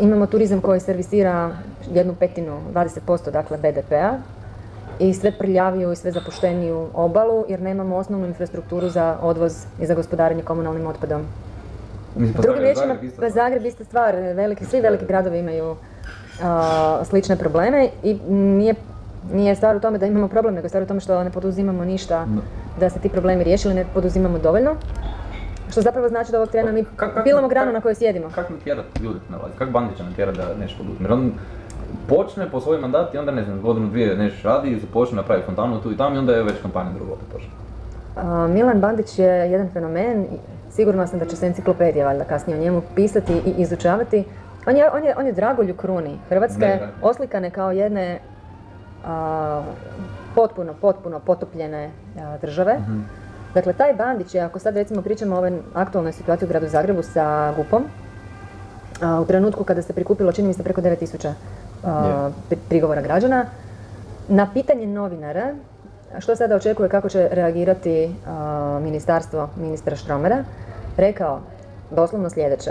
Imamo 0.00 0.26
turizam 0.26 0.60
koji 0.60 0.80
servisira 0.80 1.50
jednu 1.92 2.14
petinu, 2.14 2.60
20% 2.74 3.30
dakle 3.30 3.58
BDP-a 3.58 4.31
i 5.02 5.14
sve 5.14 5.32
prljaviju 5.32 5.92
i 5.92 5.96
sve 5.96 6.12
zapušteniju 6.12 6.88
obalu 6.94 7.44
jer 7.48 7.60
nemamo 7.60 7.96
osnovnu 7.96 8.26
infrastrukturu 8.26 8.88
za 8.88 9.16
odvoz 9.22 9.52
i 9.80 9.86
za 9.86 9.94
gospodarenje 9.94 10.42
komunalnim 10.42 10.86
otpadom. 10.86 11.22
Mislim, 12.16 12.34
pa 12.34 12.42
Drugim 12.42 12.62
riječima, 12.62 12.86
Zagreb 12.86 13.04
isto 13.04 13.20
pa 13.20 13.68
ista 13.68 13.84
stvar, 13.84 14.14
veliki, 14.16 14.64
svi 14.64 14.80
veliki 14.80 15.06
gradovi 15.06 15.38
imaju 15.38 15.76
a, 16.42 17.00
slične 17.04 17.36
probleme 17.36 17.88
i 18.02 18.14
nije, 18.28 18.74
nije 19.32 19.54
stvar 19.54 19.76
u 19.76 19.80
tome 19.80 19.98
da 19.98 20.06
imamo 20.06 20.28
problem, 20.28 20.54
nego 20.54 20.64
je 20.64 20.68
stvar 20.68 20.82
u 20.82 20.86
tome 20.86 21.00
što 21.00 21.24
ne 21.24 21.30
poduzimamo 21.30 21.84
ništa 21.84 22.26
Da. 22.26 22.40
da 22.80 22.90
se 22.90 22.98
ti 22.98 23.08
problemi 23.08 23.44
riješili, 23.44 23.74
ne 23.74 23.84
poduzimamo 23.94 24.38
dovoljno. 24.38 24.74
Što 25.70 25.82
zapravo 25.82 26.08
znači 26.08 26.32
da 26.32 26.38
ovog 26.38 26.50
trena 26.50 26.72
mi 26.72 26.82
Kak- 26.82 26.86
kak- 26.96 27.24
pilamo 27.24 27.48
granu 27.48 27.72
na 27.72 27.80
kojoj 27.80 27.94
sjedimo. 27.94 28.30
Kako 28.34 28.52
natjerat 28.52 28.84
ljudi? 29.00 29.18
Kako 29.58 29.70
Bandića 29.70 30.02
natjerat 30.02 30.36
da 30.36 30.54
nešto 30.60 30.78
poduzme? 30.78 31.08
Počne 32.08 32.50
po 32.50 32.60
svoj 32.60 32.78
mandat 32.78 33.14
i 33.14 33.18
onda 33.18 33.32
ne 33.32 33.44
znam, 33.44 33.60
godinu 33.62 33.88
dvije 33.88 34.16
nešto 34.16 34.48
radi 34.48 34.70
i 34.70 34.78
započne 34.78 35.16
napravi 35.16 35.42
fontanu 35.42 35.80
tu 35.80 35.92
i 35.92 35.96
tamo 35.96 36.16
i 36.16 36.18
onda 36.18 36.32
je 36.32 36.42
već 36.42 36.62
kampanja 36.62 36.90
drugo 36.92 37.12
opet 37.12 37.26
počne. 37.32 37.48
Milan 38.48 38.80
Bandić 38.80 39.18
je 39.18 39.26
jedan 39.26 39.68
fenomen, 39.72 40.26
sigurna 40.70 41.06
sam 41.06 41.18
da 41.18 41.24
će 41.24 41.36
se 41.36 41.46
enciklopedija 41.46 42.06
valjda 42.06 42.24
kasnije 42.24 42.58
o 42.58 42.62
njemu 42.62 42.82
pisati 42.94 43.32
i 43.32 43.54
izučavati. 43.58 44.24
On 44.66 44.76
je, 44.76 44.90
on 44.90 45.04
je, 45.04 45.14
on 45.16 45.26
je 45.26 45.32
dragolju 45.32 45.74
kruni 45.74 46.18
Hrvatske, 46.28 46.78
oslikane 47.02 47.50
kao 47.50 47.72
jedne 47.72 48.18
a, 49.06 49.62
potpuno, 50.34 50.74
potpuno 50.80 51.18
potopljene 51.18 51.90
a, 52.18 52.36
države. 52.40 52.78
Dakle, 53.54 53.72
taj 53.72 53.94
Bandić 53.94 54.34
je, 54.34 54.40
ako 54.40 54.58
sad 54.58 54.76
recimo 54.76 55.02
pričamo 55.02 55.34
o 55.34 55.38
ovoj 55.38 55.52
aktualnoj 55.74 56.12
situaciji 56.12 56.46
u 56.46 56.48
gradu 56.48 56.68
Zagrebu 56.68 57.02
sa 57.02 57.52
GUP-om, 57.56 57.82
a, 59.02 59.20
u 59.20 59.24
trenutku 59.24 59.64
kada 59.64 59.82
se 59.82 59.92
prikupilo, 59.92 60.32
čini 60.32 60.48
mi 60.48 60.54
se, 60.54 60.62
preko 60.62 60.80
9000 60.80 61.32
prigovora 62.68 63.00
građana, 63.00 63.46
na 64.28 64.48
pitanje 64.54 64.86
novinara, 64.86 65.54
što 66.18 66.36
sada 66.36 66.56
očekuje 66.56 66.88
kako 66.88 67.08
će 67.08 67.28
reagirati 67.32 68.14
ministarstvo 68.82 69.48
ministra 69.56 69.96
Štromera, 69.96 70.44
rekao 70.96 71.40
doslovno 71.90 72.30
sljedeće. 72.30 72.70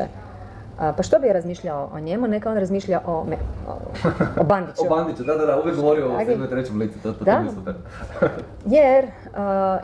pa 0.97 1.03
što 1.03 1.19
bi 1.19 1.27
je 1.27 1.33
razmišljao 1.33 1.89
o 1.93 1.99
njemu, 1.99 2.27
neka 2.27 2.51
on 2.51 2.57
razmišlja 2.57 3.01
o, 3.05 3.23
me, 3.23 3.35
o, 3.67 3.73
o 4.41 4.43
Bandiću. 4.43 4.81
O 4.87 4.89
Bandiću, 4.89 5.23
da, 5.23 5.35
da, 5.35 5.45
da, 5.45 5.59
uvijek 5.59 5.75
govorio 5.75 6.07
o 6.07 6.43
u 6.45 6.47
trećem 6.47 6.79
licu, 6.79 6.99
to, 7.03 7.13
to, 7.13 7.23
Da. 7.23 7.43
to. 7.65 8.27
Jer 8.75 9.07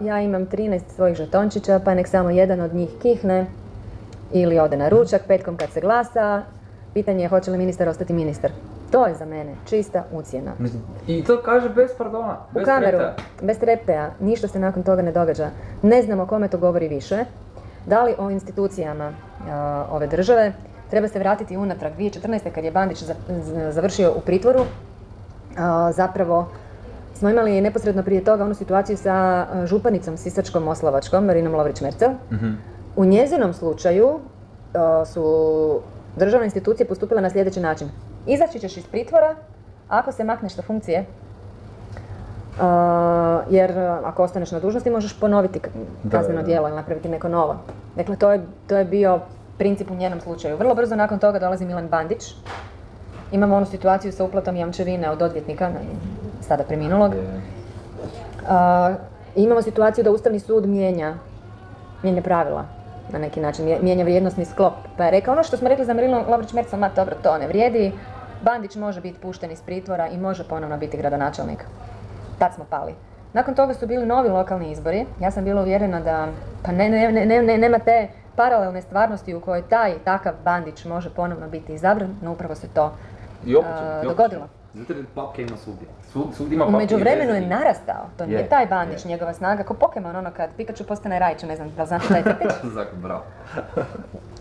ja 0.02 0.22
imam 0.22 0.46
13 0.48 0.82
svojih 0.96 1.18
žetončića, 1.18 1.80
pa 1.86 1.94
nek 1.94 2.08
samo 2.08 2.30
jedan 2.30 2.62
od 2.62 2.74
njih 2.74 2.90
kihne 3.02 3.46
ili 4.34 4.60
ode 4.60 4.78
na 4.78 4.90
ručak 4.90 5.22
petkom 5.28 5.58
kad 5.58 5.70
se 5.70 5.82
glasa. 5.82 6.42
Pitanje 6.94 7.24
je 7.24 7.28
hoće 7.28 7.52
li 7.52 7.58
ministar 7.58 7.90
ostati 7.90 8.14
ministar. 8.14 8.52
To 8.92 9.06
je 9.06 9.16
za 9.16 9.26
mene 9.26 9.56
čista. 9.66 10.04
Mislim, 10.60 10.82
I 11.08 11.24
to 11.24 11.42
kaže 11.42 11.70
bez 11.70 11.92
pardona, 11.98 12.38
U 12.52 12.54
bez 12.54 12.66
kameru, 12.66 12.98
treptaja. 12.98 13.16
bez 13.42 13.60
trepteja, 13.60 14.12
ništa 14.20 14.48
se 14.48 14.60
nakon 14.60 14.84
toga 14.84 15.02
ne 15.02 15.12
događa. 15.12 15.50
Ne 15.82 16.02
znamo 16.02 16.26
kome 16.26 16.48
to 16.48 16.58
govori 16.58 16.88
više. 16.88 17.26
Da 17.86 18.04
li 18.04 18.16
o 18.18 18.30
institucijama 18.30 19.12
a, 19.50 19.86
ove 19.92 20.08
države. 20.08 20.54
Treba 20.90 21.08
se 21.08 21.20
vratiti 21.20 21.58
unatrag 21.58 21.94
2014. 21.98 22.52
kad 22.52 22.64
je 22.64 22.72
Bandić 22.72 23.04
završio 23.70 24.12
u 24.12 24.22
pritvoru. 24.22 24.60
a, 25.58 25.92
zapravo 25.92 26.48
smo 27.14 27.30
imali 27.30 27.62
neposredno 27.62 28.04
prije 28.04 28.24
toga 28.24 28.44
onu 28.44 28.54
situaciju 28.56 28.98
sa 28.98 29.14
a, 29.14 29.66
županicom 29.66 30.18
Sisačkom-Moslavačkom, 30.18 31.22
Marinom 31.22 31.54
Lovrić-Mercel. 31.54 32.12
U 32.96 33.06
njezinom 33.06 33.54
slučaju 33.54 34.20
su 35.06 35.24
državne 36.16 36.46
institucije 36.46 36.88
postupile 36.88 37.22
na 37.22 37.30
sljedeći 37.30 37.60
način. 37.60 37.90
Izaći 38.28 38.60
ćeš 38.60 38.78
iz 38.78 38.88
pritvora 38.88 39.36
ako 39.90 40.12
se 40.12 40.24
makneš 40.24 40.54
sa 40.54 40.62
funkcije, 40.62 41.06
a, 42.62 43.42
jer 43.50 43.80
a, 43.80 44.02
ako 44.04 44.24
ostaneš 44.24 44.52
na 44.52 44.60
dužnosti 44.60 44.90
možeš 44.90 45.20
ponoviti 45.20 45.60
kazneno 46.12 46.44
djelo 46.44 46.68
ili 46.68 46.76
napraviti 46.76 47.10
neko 47.10 47.28
novo. 47.30 47.56
Dakle, 47.96 48.16
to 48.16 48.32
je, 48.32 48.42
to 48.68 48.78
je 48.78 48.86
bio 48.86 49.20
princip 49.58 49.92
u 49.92 49.96
njenom 49.96 50.20
slučaju. 50.22 50.58
Vrlo 50.58 50.76
brzo 50.76 50.96
nakon 50.96 51.20
toga 51.20 51.40
dolazi 51.40 51.66
Milan 51.66 51.88
Bandić. 51.88 52.34
Imamo 53.32 53.56
onu 53.56 53.66
situaciju 53.66 54.12
sa 54.12 54.24
uplatom 54.24 54.56
jamčevine 54.56 55.10
od 55.10 55.22
odvjetnika, 55.22 55.72
sada 56.42 56.64
preminulog. 56.64 57.14
I 59.36 59.44
imamo 59.44 59.62
situaciju 59.62 60.04
da 60.04 60.12
Ustavni 60.12 60.40
sud 60.40 60.66
mijenja, 60.66 61.16
mijenja 62.04 62.22
pravila 62.22 62.66
na 63.12 63.20
neki 63.20 63.40
način, 63.42 63.66
mije- 63.66 63.80
mijenja 63.82 64.04
vrijednosni 64.04 64.46
sklop. 64.46 64.74
Pa 64.98 65.04
je 65.06 65.12
rekao 65.12 65.34
ono 65.34 65.44
što 65.44 65.58
smo 65.58 65.70
rekli 65.70 65.86
za 65.86 65.94
Marinu 65.94 66.24
Lovrić 66.30 66.54
Mercel, 66.54 66.80
ma 66.80 66.90
dobro, 66.96 67.16
to 67.24 67.38
ne 67.38 67.48
vrijedi. 67.48 67.92
Bandić 68.42 68.76
može 68.76 69.02
biti 69.02 69.20
pušten 69.20 69.52
iz 69.52 69.62
pritvora 69.62 70.08
i 70.08 70.18
može 70.18 70.44
ponovno 70.44 70.78
biti 70.78 70.98
gradonačelnik. 70.98 71.66
Tad 72.40 72.54
smo 72.54 72.66
pali. 72.66 72.94
Nakon 73.34 73.56
toga 73.56 73.74
su 73.74 73.88
bili 73.88 74.06
novi 74.06 74.30
lokalni 74.30 74.72
izbori. 74.72 75.06
Ja 75.20 75.32
sam 75.32 75.44
bila 75.44 75.62
uvjerena 75.62 76.00
da 76.00 76.28
pa 76.64 76.72
ne, 76.72 76.90
ne, 76.90 77.12
ne, 77.12 77.26
ne, 77.26 77.42
ne- 77.42 77.58
nema 77.58 77.80
te 77.80 78.08
paralelne 78.36 78.82
stvarnosti 78.82 79.36
u 79.36 79.42
kojoj 79.42 79.62
taj 79.62 79.94
takav 79.98 80.34
Bandić 80.44 80.86
može 80.86 81.10
ponovno 81.10 81.48
biti 81.48 81.74
izabran, 81.74 82.16
no 82.22 82.32
upravo 82.32 82.56
se 82.56 82.68
to 82.68 82.94
I 83.46 83.56
opet 83.56 83.70
će, 83.70 83.84
a, 83.84 83.88
i 83.94 83.98
opet 83.98 84.02
će. 84.02 84.08
dogodilo. 84.08 84.48
Zato 84.74 84.94
jer 84.94 85.06
papke 85.16 85.42
ima 85.42 85.58
svugdje. 85.58 85.88
Svugdje 86.34 86.56
ima 86.56 86.66
U 86.66 86.68
papke 86.68 86.76
i 86.76 86.84
međuvremenu 86.84 87.34
je 87.34 87.42
narastao. 87.42 88.06
To 88.18 88.26
nije 88.26 88.40
Je, 88.40 88.50
taj 88.50 88.66
Bandić, 88.66 89.06
je. 89.06 89.10
njegova 89.10 89.34
snaga, 89.34 89.64
ko 89.64 89.74
Pokemon, 89.74 90.16
ono 90.16 90.32
kad 90.32 90.50
Pikachu 90.58 90.84
postane 90.84 91.20
Raichu, 91.20 91.46
ne 91.46 91.56
znam 91.56 91.70
da 91.70 91.82
li 91.82 91.88
znaš 91.88 92.06
šta 92.06 92.18
je 92.18 92.24
crtić. 92.24 92.52
Bravo. 93.04 93.24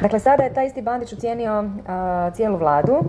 Dakle, 0.00 0.18
sada 0.18 0.42
je 0.42 0.52
taj 0.52 0.66
isti 0.66 0.82
Bandić 0.82 1.12
ucijenio 1.12 1.64
cijelu 2.32 2.56
vladu. 2.56 3.00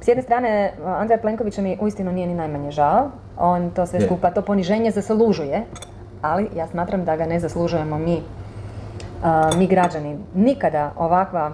S 0.00 0.08
jedne 0.08 0.22
strane, 0.22 0.72
Andreja 0.84 1.20
Plenkovića 1.20 1.62
mi 1.62 1.78
uistinu 1.80 2.12
nije 2.12 2.26
ni 2.26 2.34
najmanje 2.34 2.70
žao. 2.70 3.10
On 3.38 3.70
to 3.70 3.86
sve 3.86 4.00
skupa, 4.00 4.30
to 4.30 4.42
poniženje 4.42 4.90
zaslužuje, 4.90 5.62
ali 6.22 6.48
ja 6.56 6.66
smatram 6.66 7.04
da 7.04 7.16
ga 7.16 7.26
ne 7.26 7.40
zaslužujemo 7.40 7.98
mi, 7.98 8.22
mi 9.56 9.66
građani. 9.66 10.18
Nikada 10.34 10.92
ovakva 10.96 11.52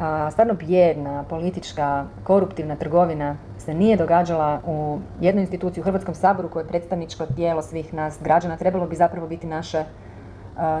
a, 0.00 0.30
stvarno 0.30 0.54
bijedna, 0.54 1.24
politička, 1.28 2.04
koruptivna 2.22 2.76
trgovina 2.76 3.36
se 3.58 3.74
nije 3.74 3.96
događala 3.96 4.60
u 4.66 4.98
jednoj 5.20 5.42
instituciji 5.42 5.82
u 5.82 5.84
Hrvatskom 5.84 6.14
saboru 6.14 6.48
koje 6.48 6.62
je 6.62 6.68
predstavničko 6.68 7.26
tijelo 7.26 7.62
svih 7.62 7.94
nas 7.94 8.18
građana. 8.22 8.56
Trebalo 8.56 8.86
bi 8.86 8.96
zapravo 8.96 9.26
biti 9.26 9.46
naše, 9.46 9.84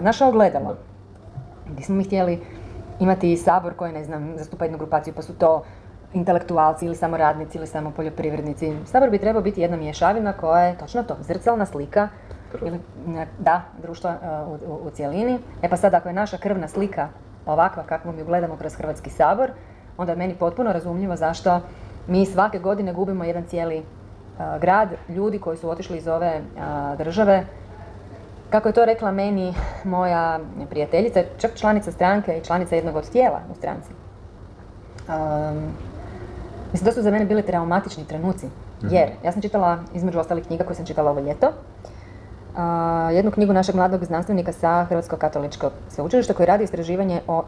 naše 0.00 0.24
ogledalo. 0.24 0.76
Nismo 1.76 1.94
mi 1.94 2.04
htjeli 2.04 2.40
imati 3.00 3.32
i 3.32 3.36
sabor 3.36 3.74
koji, 3.74 3.92
ne 3.92 4.04
znam, 4.04 4.34
zastupa 4.36 4.64
jednu 4.64 4.78
grupaciju, 4.78 5.14
pa 5.14 5.22
su 5.22 5.34
to 5.34 5.62
intelektualci 6.14 6.86
ili 6.86 6.96
samo 6.96 7.16
radnici 7.16 7.58
ili 7.58 7.66
samo 7.66 7.90
poljoprivrednici. 7.90 8.76
Sabor 8.86 9.10
bi 9.10 9.18
trebao 9.18 9.42
biti 9.42 9.60
jedna 9.60 9.76
mješavina 9.76 10.32
koja 10.32 10.62
je 10.62 10.78
točno 10.78 11.02
to, 11.02 11.16
zrcalna 11.20 11.66
slika 11.66 12.08
ili, 12.62 12.80
da, 13.38 13.62
društva 13.82 14.16
uh, 14.22 14.68
u, 14.68 14.72
u, 14.72 14.86
u 14.86 14.90
cjelini. 14.90 15.38
E 15.62 15.68
pa 15.68 15.76
sad 15.76 15.94
ako 15.94 16.08
je 16.08 16.14
naša 16.14 16.38
krvna 16.38 16.68
slika 16.68 17.08
ovakva 17.46 17.82
kakvu 17.82 18.12
mi 18.12 18.24
gledamo 18.24 18.56
kroz 18.56 18.74
Hrvatski 18.74 19.10
sabor, 19.10 19.50
onda 19.96 20.12
je 20.12 20.18
meni 20.18 20.34
potpuno 20.34 20.72
razumljivo 20.72 21.16
zašto 21.16 21.60
mi 22.06 22.26
svake 22.26 22.58
godine 22.58 22.92
gubimo 22.92 23.24
jedan 23.24 23.44
cijeli 23.44 23.78
uh, 23.78 24.60
grad 24.60 24.88
ljudi 25.08 25.38
koji 25.38 25.56
su 25.56 25.70
otišli 25.70 25.98
iz 25.98 26.08
ove 26.08 26.40
uh, 26.40 26.98
države 26.98 27.44
kako 28.50 28.68
je 28.68 28.72
to 28.72 28.84
rekla 28.84 29.12
meni 29.12 29.54
moja 29.84 30.40
prijateljica, 30.70 31.22
čak 31.38 31.54
članica 31.54 31.92
stranke 31.92 32.38
i 32.38 32.44
članica 32.44 32.74
jednog 32.74 32.96
od 32.96 33.10
tijela 33.10 33.40
u 33.52 33.54
stranci. 33.54 33.90
Um, 35.08 35.62
mislim, 36.72 36.86
to 36.86 36.92
su 36.92 37.02
za 37.02 37.10
mene 37.10 37.24
bili 37.24 37.42
traumatični 37.42 38.04
trenuci, 38.04 38.46
jer 38.82 39.08
ja 39.24 39.32
sam 39.32 39.42
čitala, 39.42 39.78
između 39.94 40.18
ostalih 40.18 40.46
knjiga 40.46 40.64
koje 40.64 40.76
sam 40.76 40.86
čitala 40.86 41.10
ovo 41.10 41.20
ljeto, 41.20 41.52
a, 42.56 43.10
jednu 43.12 43.30
knjigu 43.30 43.52
našeg 43.52 43.74
mladog 43.74 44.04
znanstvenika 44.04 44.52
sa 44.52 44.84
Hrvatskog 44.84 45.18
katoličkog 45.18 45.72
sveučilišta 45.88 46.34
koji 46.34 46.46
radi 46.46 46.64
istraživanje 46.64 47.20
o 47.28 47.42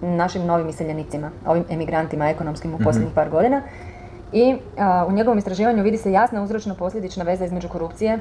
našim 0.00 0.46
novim 0.46 0.68
iseljenicima, 0.68 1.30
ovim 1.46 1.64
emigrantima 1.70 2.28
ekonomskim 2.28 2.74
u 2.74 2.78
posljednjih 2.78 3.14
par 3.14 3.30
godina. 3.30 3.62
I 4.32 4.56
a, 4.78 5.06
u 5.08 5.12
njegovom 5.12 5.38
istraživanju 5.38 5.82
vidi 5.82 5.98
se 5.98 6.12
jasna 6.12 6.42
uzročno-posljedična 6.42 7.24
veza 7.24 7.44
između 7.44 7.68
korupcije 7.68 8.18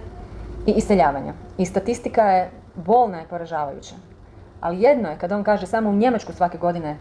i 0.65 0.71
iseljavanja. 0.71 1.33
I 1.57 1.65
statistika 1.65 2.21
je 2.21 2.51
bolna 2.75 3.21
i 3.21 3.25
poražavajuća. 3.29 3.95
Ali 4.61 4.81
jedno 4.81 5.09
je 5.09 5.17
kada 5.17 5.35
on 5.35 5.43
kaže 5.43 5.65
samo 5.65 5.89
u 5.89 5.95
Njemačku 5.95 6.33
svake 6.33 6.57
godine 6.57 6.97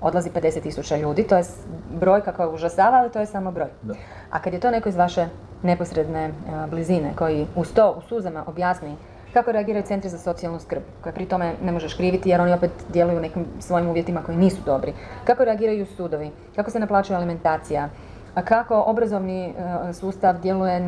odlazi 0.00 0.30
50 0.30 0.62
tisuća 0.62 0.96
ljudi, 0.96 1.22
to 1.22 1.36
je 1.36 1.44
brojka 2.00 2.32
koja 2.32 2.48
užasava, 2.48 2.96
ali 2.98 3.10
to 3.10 3.18
je 3.18 3.26
samo 3.26 3.50
broj. 3.50 3.68
Da. 3.82 3.94
A 4.30 4.38
kad 4.38 4.52
je 4.52 4.60
to 4.60 4.70
neko 4.70 4.88
iz 4.88 4.96
vaše 4.96 5.26
neposredne 5.62 6.30
a, 6.52 6.66
blizine 6.66 7.12
koji 7.16 7.46
uz 7.56 7.72
to 7.74 7.94
u 7.98 8.02
suzama 8.02 8.44
objasni 8.46 8.96
kako 9.32 9.52
reagiraju 9.52 9.84
centri 9.84 10.10
za 10.10 10.18
socijalnu 10.18 10.58
skrb, 10.60 10.82
koje 11.02 11.12
pri 11.12 11.26
tome 11.26 11.54
ne 11.62 11.72
možeš 11.72 11.94
kriviti 11.94 12.28
jer 12.28 12.40
oni 12.40 12.52
opet 12.52 12.70
djeluju 12.88 13.18
u 13.18 13.20
nekim 13.20 13.46
svojim 13.60 13.88
uvjetima 13.88 14.22
koji 14.22 14.38
nisu 14.38 14.62
dobri. 14.66 14.92
Kako 15.24 15.44
reagiraju 15.44 15.86
sudovi, 15.86 16.30
kako 16.56 16.70
se 16.70 16.78
naplaćuje 16.78 17.16
alimentacija, 17.16 17.88
a 18.34 18.42
kako 18.42 18.82
obrazovni 18.86 19.46
e, 19.46 19.52
sustav 19.92 20.40
djeluje 20.40 20.80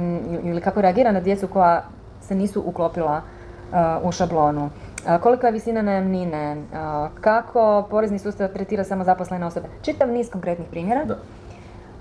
ili 0.44 0.61
kako 0.61 0.80
reagira 0.80 1.12
na 1.12 1.20
djecu 1.20 1.48
koja 1.48 1.83
se 2.30 2.34
nisu 2.36 2.62
uklopila 2.62 3.16
e, 3.16 3.76
u 4.02 4.12
šablonu. 4.12 4.70
A, 5.06 5.18
Kolika 5.18 5.46
je 5.46 5.52
visina 5.52 5.82
najamnine, 5.82 6.42
a, 6.74 7.08
kako 7.20 7.86
porezni 7.90 8.18
sustav 8.18 8.48
tretira 8.48 8.84
samo 8.84 9.04
zaposlene 9.04 9.46
osobe. 9.46 9.68
Čitav 9.82 10.08
niz 10.08 10.30
konkretnih 10.30 10.68
primjera. 10.68 11.04
Da. 11.04 11.16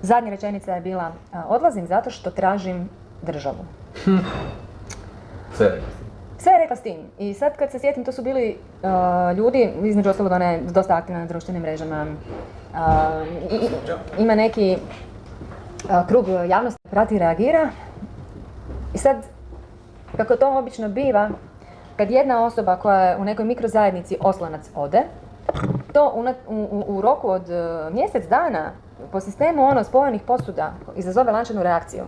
Zadnja 0.02 0.30
rečenica 0.30 0.72
je 0.72 0.80
bila, 0.80 1.10
odlazim 1.48 1.86
zato 1.86 2.10
što 2.10 2.30
tražim 2.30 2.88
državu. 3.22 3.64
Sve 5.54 5.66
je 5.66 5.72
rekla. 5.72 5.88
Sve 6.38 6.52
je 6.52 6.58
rekla 6.58 6.76
s 6.76 6.82
tim. 6.82 6.96
I 7.18 7.34
sad 7.34 7.56
kad 7.56 7.70
se 7.70 7.78
sjetim, 7.78 8.04
to 8.04 8.12
su 8.12 8.22
bili 8.22 8.56
uh, 8.82 8.90
ljudi, 9.36 9.72
između 9.82 10.10
ostalog 10.10 10.32
ona 10.32 10.44
je 10.44 10.60
dosta 10.62 10.96
aktivna 10.96 11.20
na 11.20 11.26
društvenim 11.26 11.62
mrežama. 11.62 12.06
Uh, 12.72 12.78
i- 13.52 13.56
i- 13.56 13.70
ima 14.18 14.34
neki 14.34 14.76
uh, 15.84 16.06
krug 16.08 16.26
javnosti 16.48 16.80
prati 16.90 17.14
i 17.14 17.18
reagira. 17.18 17.68
I 18.94 18.98
sad, 18.98 19.16
kako 20.16 20.36
to 20.36 20.58
obično 20.58 20.88
biva, 20.88 21.28
kad 21.96 22.10
jedna 22.10 22.44
osoba 22.44 22.76
koja 22.76 23.00
je 23.00 23.16
u 23.16 23.24
nekoj 23.24 23.44
mikrozajednici 23.44 24.16
oslonac 24.20 24.70
ode, 24.74 25.02
to 25.92 26.12
u, 26.14 26.24
u- 26.48 26.84
u- 26.88 27.00
roku 27.00 27.30
od 27.30 27.42
uh, 27.42 27.94
mjesec 27.94 28.28
dana 28.28 28.70
po 29.12 29.20
sistemu 29.20 29.64
ono 29.64 29.84
spojenih 29.84 30.22
posuda 30.22 30.72
izazove 30.96 31.32
lančanu 31.32 31.62
reakciju. 31.62 32.02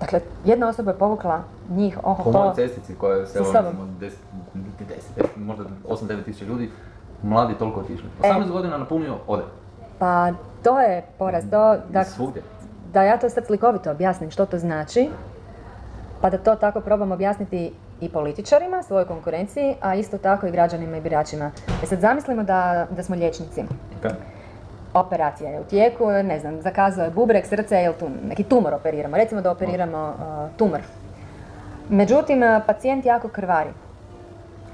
Dakle, 0.00 0.20
jedna 0.44 0.68
osoba 0.68 0.90
je 0.90 0.98
povukla 0.98 1.40
njih, 1.70 1.98
oho, 2.02 2.22
Po 2.24 2.32
mojoj 2.32 2.54
cestici 2.54 2.94
koja 2.94 3.16
je 3.16 3.26
selo, 3.26 3.44
sobom. 3.44 3.64
recimo, 4.00 4.14
10, 4.54 4.60
10, 5.18 5.22
10, 5.22 5.36
možda 5.36 5.64
8-9 5.88 6.24
tisuća 6.24 6.44
ljudi, 6.44 6.70
mladi 7.22 7.54
toliko 7.54 7.80
otišli. 7.80 8.08
E. 8.22 8.28
18 8.28 8.50
godina 8.50 8.78
napunio, 8.78 9.16
ode. 9.26 9.42
Pa 9.98 10.30
to 10.62 10.80
je 10.80 11.02
poraz, 11.18 11.44
to, 11.44 11.76
da, 11.88 12.04
da 12.92 13.02
ja 13.02 13.18
to 13.18 13.28
sad 13.28 13.46
slikovito 13.46 13.90
objasnim 13.90 14.30
što 14.30 14.46
to 14.46 14.58
znači, 14.58 15.08
pa 16.20 16.30
da 16.30 16.38
to 16.38 16.54
tako 16.54 16.80
probam 16.80 17.12
objasniti 17.12 17.72
i 18.00 18.08
političarima, 18.08 18.82
svojoj 18.82 19.04
konkurenciji, 19.04 19.74
a 19.80 19.94
isto 19.94 20.18
tako 20.18 20.46
i 20.46 20.50
građanima 20.50 20.96
i 20.96 21.00
biračima. 21.00 21.50
E 21.82 21.86
sad 21.86 22.00
zamislimo 22.00 22.42
da, 22.42 22.86
da 22.90 23.02
smo 23.02 23.16
liječnici. 23.16 23.62
Ok. 23.98 24.12
Operacija 24.94 25.50
je 25.50 25.60
u 25.60 25.64
tijeku, 25.64 26.10
ne 26.10 26.40
znam, 26.40 26.62
zakazao 26.62 27.04
je 27.04 27.10
bubreg, 27.10 27.46
srce 27.46 27.82
ili 27.84 27.94
tu, 27.94 28.08
neki 28.28 28.44
tumor 28.44 28.74
operiramo. 28.74 29.16
Recimo 29.16 29.40
da 29.40 29.50
operiramo 29.50 30.08
uh, 30.08 30.56
tumor. 30.56 30.80
Međutim, 31.88 32.42
uh, 32.42 32.62
pacijent 32.66 33.06
jako 33.06 33.28
krvari. 33.28 33.70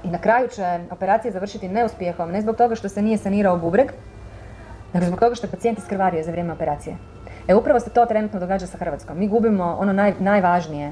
I 0.03 0.07
na 0.07 0.17
kraju 0.17 0.47
će 0.47 0.79
operacija 0.91 1.31
završiti 1.31 1.69
neuspjehom, 1.69 2.31
ne 2.31 2.41
zbog 2.41 2.55
toga 2.55 2.75
što 2.75 2.89
se 2.89 3.01
nije 3.01 3.17
sanirao 3.17 3.57
bubreg, 3.57 3.91
nego 4.93 5.05
zbog 5.05 5.19
toga 5.19 5.35
što 5.35 5.47
je 5.47 5.51
pacijent 5.51 5.77
iskrvario 5.77 6.23
za 6.23 6.31
vrijeme 6.31 6.53
operacije. 6.53 6.95
E 7.47 7.55
upravo 7.55 7.79
se 7.79 7.89
to 7.89 8.05
trenutno 8.05 8.39
događa 8.39 8.67
sa 8.67 8.77
Hrvatskom. 8.77 9.19
Mi 9.19 9.27
gubimo 9.27 9.77
ono 9.79 9.93
naj, 9.93 10.13
najvažnije, 10.19 10.91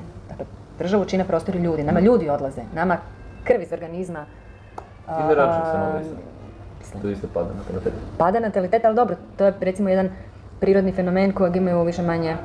državu 0.80 1.06
čine 1.06 1.28
prostori 1.28 1.60
ljudi, 1.60 1.84
nama 1.84 2.00
ljudi 2.00 2.30
odlaze, 2.30 2.62
nama 2.76 2.98
krv 3.44 3.62
iz 3.62 3.74
organizma 3.74 4.26
I 5.08 5.28
ne 5.28 5.36
račun 5.36 5.80
novi 5.80 6.06
To 7.02 7.10
isto 7.10 7.28
pada 7.34 7.50
na 7.50 7.64
kvalitet. 7.68 7.94
pada 8.18 8.40
natalitet, 8.40 8.86
ali 8.86 8.96
dobro, 8.96 9.16
to 9.38 9.46
je 9.46 9.54
recimo 9.62 9.90
jedan 9.90 10.10
prirodni 10.60 10.92
fenomen 10.92 11.32
kojeg 11.32 11.56
imaju 11.56 11.84
više 11.84 12.02
manje, 12.02 12.36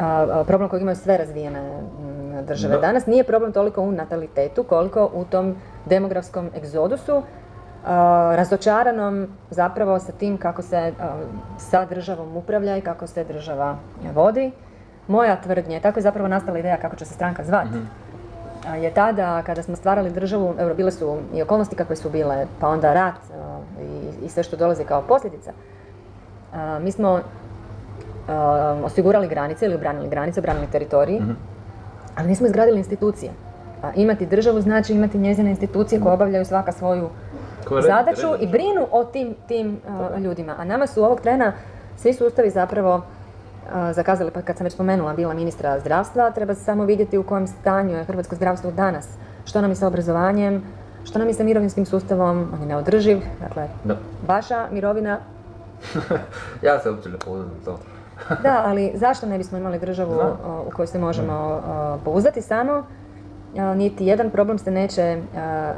a, 0.00 0.42
problem 0.46 0.68
kojeg 0.68 0.82
imaju 0.82 0.96
sve 0.96 1.16
razvijene 1.16 1.60
mm, 1.60 2.46
države. 2.46 2.74
Da. 2.74 2.80
Danas 2.80 3.06
nije 3.06 3.24
problem 3.24 3.52
toliko 3.52 3.82
u 3.82 3.92
natalitetu 3.92 4.62
koliko 4.62 5.10
u 5.14 5.24
tom 5.24 5.54
demografskom 5.86 6.50
egzodusu 6.56 7.22
razočaranom 8.34 9.28
zapravo 9.50 9.98
sa 9.98 10.12
tim 10.12 10.38
kako 10.38 10.62
se 10.62 10.92
sa 11.58 11.84
državom 11.84 12.36
upravlja 12.36 12.76
i 12.76 12.80
kako 12.80 13.06
se 13.06 13.24
država 13.24 13.76
vodi. 14.14 14.52
Moja 15.08 15.36
tvrdnja, 15.36 15.80
tako 15.80 15.98
je 15.98 16.02
zapravo 16.02 16.28
nastala 16.28 16.58
ideja 16.58 16.76
kako 16.76 16.96
će 16.96 17.04
se 17.04 17.14
stranka 17.14 17.44
zvati, 17.44 17.78
a, 18.68 18.76
je 18.76 18.90
tada 18.94 19.42
kada 19.42 19.62
smo 19.62 19.76
stvarali 19.76 20.10
državu, 20.10 20.54
evo 20.58 20.74
bile 20.74 20.90
su 20.90 21.18
i 21.34 21.42
okolnosti 21.42 21.76
kakve 21.76 21.96
su 21.96 22.10
bile, 22.10 22.46
pa 22.60 22.68
onda 22.68 22.92
rat 22.92 23.14
uh, 23.14 23.82
i, 24.22 24.26
i 24.26 24.28
sve 24.28 24.42
što 24.42 24.56
dolazi 24.56 24.84
kao 24.84 25.02
posljedica. 25.02 25.52
Mi 26.80 26.92
smo 26.92 27.20
osigurali 28.84 29.28
granice 29.28 29.66
ili 29.66 29.74
obranili 29.74 30.08
granice, 30.08 30.40
obranili 30.40 30.66
teritoriji, 30.66 31.22
ali 32.16 32.28
nismo 32.28 32.46
izgradili 32.46 32.78
institucije. 32.78 33.32
A 33.82 33.90
imati 33.94 34.26
državu 34.26 34.60
znači 34.60 34.92
imati 34.92 35.18
njezine 35.18 35.50
institucije 35.50 36.00
koje 36.00 36.12
obavljaju 36.12 36.44
svaka 36.44 36.72
svoju 36.72 37.08
zadaću 37.82 38.26
i 38.40 38.46
brinu 38.46 38.86
o 38.90 39.04
tim, 39.04 39.34
tim 39.48 39.80
a, 39.88 40.18
ljudima. 40.18 40.54
A 40.58 40.64
nama 40.64 40.86
su 40.86 41.04
ovog 41.04 41.20
trena 41.20 41.52
svi 41.96 42.12
sustavi 42.12 42.50
zapravo 42.50 43.02
zakazali, 43.92 44.30
pa 44.30 44.42
kad 44.42 44.56
sam 44.56 44.64
već 44.64 44.72
spomenula, 44.74 45.14
bila 45.14 45.34
ministra 45.34 45.80
zdravstva, 45.80 46.30
treba 46.30 46.54
samo 46.54 46.84
vidjeti 46.84 47.18
u 47.18 47.22
kojem 47.22 47.46
stanju 47.46 47.96
je 47.96 48.04
hrvatsko 48.04 48.34
zdravstvo 48.34 48.70
danas. 48.70 49.08
Što 49.44 49.60
nam 49.60 49.70
je 49.70 49.76
sa 49.76 49.86
obrazovanjem, 49.86 50.62
što 51.04 51.18
nam 51.18 51.28
je 51.28 51.34
sa 51.34 51.44
mirovinskim 51.44 51.86
sustavom, 51.86 52.48
on 52.54 52.60
je 52.60 52.66
neodrživ, 52.66 53.18
dakle, 53.40 53.68
Da. 53.84 53.96
vaša 54.26 54.66
mirovina 54.70 55.18
Ja 56.66 56.80
se 56.80 56.90
uopće 56.90 57.08
ne 57.08 57.16
pouzdam 57.24 57.50
u 57.62 57.64
to. 57.64 57.78
da, 58.42 58.62
ali 58.66 58.92
zašto 58.94 59.26
ne 59.26 59.38
bismo 59.38 59.58
imali 59.58 59.78
državu 59.78 60.20
u 60.66 60.70
kojoj 60.70 60.86
se 60.86 60.98
možemo 60.98 61.32
o, 61.34 61.98
pouzdati 62.04 62.42
samo? 62.42 62.86
Niti 63.76 64.06
jedan 64.06 64.30
problem 64.30 64.58
se 64.58 64.70
neće 64.70 65.18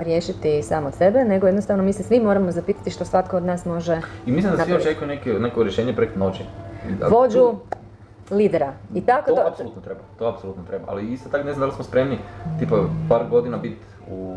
riješiti 0.01 0.63
sam 0.63 0.87
od 0.87 0.95
sebe, 0.95 1.25
nego 1.25 1.47
jednostavno 1.47 1.83
mi 1.83 1.93
se 1.93 2.03
svi 2.03 2.21
moramo 2.21 2.53
zapitati 2.53 2.91
što 2.91 3.05
svatko 3.05 3.37
od 3.37 3.45
nas 3.45 3.65
može 3.65 4.01
I 4.27 4.33
mislim 4.33 4.57
da 4.57 4.65
svi 4.65 4.75
očekuju 4.75 5.41
neko 5.41 5.63
rješenje 5.63 5.93
preko 5.93 6.19
noći. 6.19 6.45
Vođu, 7.11 7.53
lidera. 8.31 8.73
I 8.95 9.01
tako 9.01 9.31
To 9.31 9.37
to, 9.37 9.49
apsolutno 9.49 9.83
treba, 9.83 10.01
to 10.19 10.29
apsolutno 10.29 10.63
treba. 10.69 10.85
Ali 10.89 11.13
isto 11.13 11.29
tako 11.29 11.45
ne 11.45 11.53
znam 11.53 11.61
da 11.61 11.67
li 11.67 11.73
smo 11.73 11.85
spremni, 11.85 12.19
tipa 12.59 12.77
par 13.09 13.23
godina 13.31 13.57
biti 13.57 13.77
u, 14.11 14.37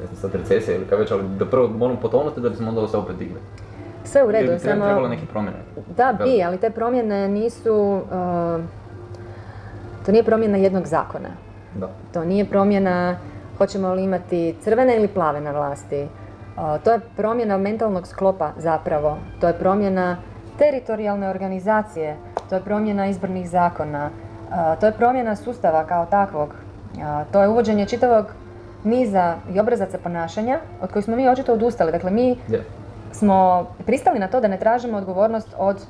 ne 0.00 0.06
znam 0.06 0.16
sad 0.16 0.34
recesija 0.34 0.76
ili 0.76 0.86
kaj 0.86 0.98
već, 0.98 1.10
ali 1.10 1.22
da 1.38 1.46
prvo 1.46 1.68
moramo 1.68 2.00
potonuti 2.00 2.40
da 2.40 2.48
bismo 2.48 2.68
onda 2.68 2.88
se 2.88 2.96
opet 2.96 3.16
digli. 3.16 3.40
sve 4.04 4.24
u 4.24 4.30
redu, 4.30 4.52
bi 4.52 4.58
treba- 4.58 4.74
samo... 4.74 4.84
trebalo 4.84 5.08
neke 5.08 5.26
promjene. 5.26 5.56
Da, 5.96 6.18
bi, 6.24 6.42
ali 6.42 6.58
te 6.58 6.70
promjene 6.70 7.28
nisu... 7.28 7.74
uh, 7.74 8.64
to 10.06 10.12
nije 10.12 10.24
promjena 10.24 10.56
jednog 10.56 10.86
zakona. 10.86 11.28
Da. 11.74 11.88
To 12.12 12.24
nije 12.24 12.44
promjena 12.44 13.16
hoćemo 13.58 13.94
li 13.94 14.04
imati 14.04 14.56
crvene 14.60 14.96
ili 14.96 15.08
plave 15.08 15.40
na 15.40 15.50
vlasti. 15.50 16.02
Uh, 16.56 16.82
to 16.84 16.92
je 16.92 17.00
promjena 17.16 17.58
mentalnog 17.58 18.06
sklopa 18.06 18.52
zapravo. 18.56 19.18
To 19.40 19.46
je 19.48 19.54
promjena 19.54 20.16
teritorijalne 20.58 21.28
organizacije. 21.28 22.16
To 22.48 22.54
je 22.54 22.60
promjena 22.60 23.06
izbornih 23.06 23.48
zakona. 23.48 24.10
Uh, 24.10 24.80
to 24.80 24.86
je 24.86 24.92
promjena 24.92 25.36
sustava 25.36 25.84
kao 25.84 26.06
takvog. 26.06 26.48
Uh, 26.48 27.02
to 27.32 27.42
je 27.42 27.48
uvođenje 27.48 27.86
čitavog 27.86 28.26
niza 28.84 29.34
i 29.54 29.60
obrazaca 29.60 29.98
ponašanja 29.98 30.58
od 30.80 30.92
kojih 30.92 31.04
smo 31.04 31.16
mi 31.16 31.28
očito 31.28 31.52
odustali. 31.52 31.92
Dakle, 31.92 32.10
mi 32.10 32.28
Je. 32.48 32.64
smo 33.12 33.66
pristali 33.86 34.18
na 34.18 34.28
to 34.28 34.40
da 34.40 34.48
ne 34.48 34.58
tražimo 34.58 34.98
odgovornost 34.98 35.54
od 35.58 35.86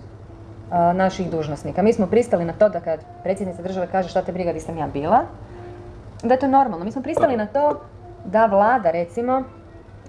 a, 0.70 0.92
naših 0.92 1.30
dužnosnika. 1.30 1.82
Mi 1.82 1.92
smo 1.92 2.06
pristali 2.06 2.44
na 2.44 2.52
to 2.52 2.68
da 2.68 2.80
kad 2.80 3.00
predsjednica 3.22 3.62
države 3.62 3.88
kaže 3.92 4.08
šta 4.08 4.22
te 4.22 4.32
briga 4.32 4.52
di 4.52 4.60
sam 4.60 4.78
ja 4.78 4.86
bila, 4.86 5.20
da 6.22 6.34
je 6.34 6.40
to 6.40 6.46
normalno. 6.46 6.84
Mi 6.84 6.92
smo 6.92 7.02
pristali 7.02 7.36
na 7.36 7.46
to 7.46 7.80
da 8.24 8.46
vlada, 8.46 8.90
recimo, 8.90 9.42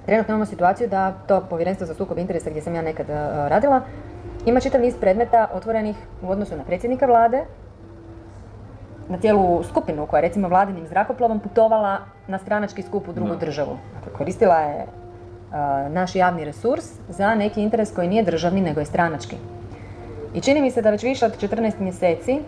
trenutno 0.05 0.31
imamo 0.31 0.45
situaciju 0.45 0.87
da 0.87 1.13
to 1.27 1.41
povjerenstvo 1.49 1.87
za 1.87 1.93
sukob 1.93 2.17
interesa 2.17 2.49
gdje 2.49 2.61
sam 2.61 2.75
ja 2.75 2.81
nekad 2.81 3.09
a, 3.09 3.47
radila, 3.49 3.81
ima 4.45 4.59
čitav 4.59 4.81
niz 4.81 4.95
predmeta 4.99 5.47
otvorenih 5.53 5.95
u 6.21 6.31
odnosu 6.31 6.57
na 6.57 6.63
predsjednika 6.63 7.05
vlade, 7.05 7.43
na 9.09 9.17
cijelu 9.17 9.63
skupinu 9.63 10.07
koja 10.07 10.17
je 10.17 10.27
recimo 10.27 10.47
vladinim 10.47 10.87
zrakoplovom 10.87 11.39
putovala 11.39 11.97
na 12.27 12.37
stranački 12.37 12.81
skup 12.81 13.07
u 13.07 13.13
drugu 13.13 13.35
državu. 13.35 13.77
Dakle, 13.95 14.17
koristila 14.17 14.59
je 14.59 14.85
a, 15.51 15.89
naš 15.89 16.15
javni 16.15 16.45
resurs 16.45 16.85
za 17.09 17.35
neki 17.35 17.61
interes 17.61 17.91
koji 17.95 18.07
nije 18.07 18.23
državni 18.23 18.61
nego 18.61 18.79
je 18.79 18.85
stranački. 18.85 19.35
I 20.33 20.41
čini 20.41 20.61
mi 20.61 20.71
se 20.71 20.81
da 20.81 20.89
već 20.89 21.03
više 21.03 21.25
od 21.25 21.37
14 21.41 21.79
mjeseci 21.79 22.39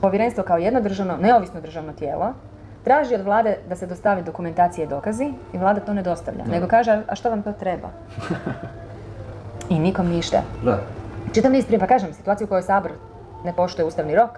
povjerenstvo 0.00 0.44
kao 0.44 0.58
jedno 0.58 0.80
državno, 0.80 1.16
neovisno 1.16 1.60
državno 1.60 1.92
tijelo 1.92 2.34
traži 2.86 3.14
od 3.14 3.20
vlade 3.20 3.56
da 3.68 3.76
se 3.76 3.86
dostavi 3.86 4.22
dokumentacije 4.22 4.84
i 4.84 4.88
dokazi 4.88 5.32
i 5.52 5.58
vlada 5.58 5.80
to 5.80 5.94
ne 5.94 6.02
dostavlja. 6.02 6.44
Nego 6.44 6.68
kaže, 6.68 7.02
a 7.08 7.14
što 7.14 7.30
vam 7.30 7.42
to 7.42 7.52
treba? 7.52 7.88
I 9.74 9.78
nikom 9.78 10.08
ništa. 10.08 10.42
Da. 10.64 10.78
Čitav 11.36 11.52
niz 11.52 11.66
prije, 11.66 11.78
pa 11.78 11.86
kažem, 11.86 12.12
situaciju 12.12 12.44
u 12.44 12.48
kojoj 12.48 12.62
Sabor 12.62 12.92
ne 13.44 13.52
poštuje 13.52 13.86
ustavni 13.86 14.14
rok, 14.16 14.30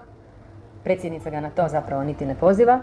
predsjednica 0.83 1.29
ga 1.29 1.39
na 1.39 1.49
to 1.49 1.67
zapravo 1.67 2.03
niti 2.03 2.25
ne 2.25 2.35
poziva, 2.35 2.79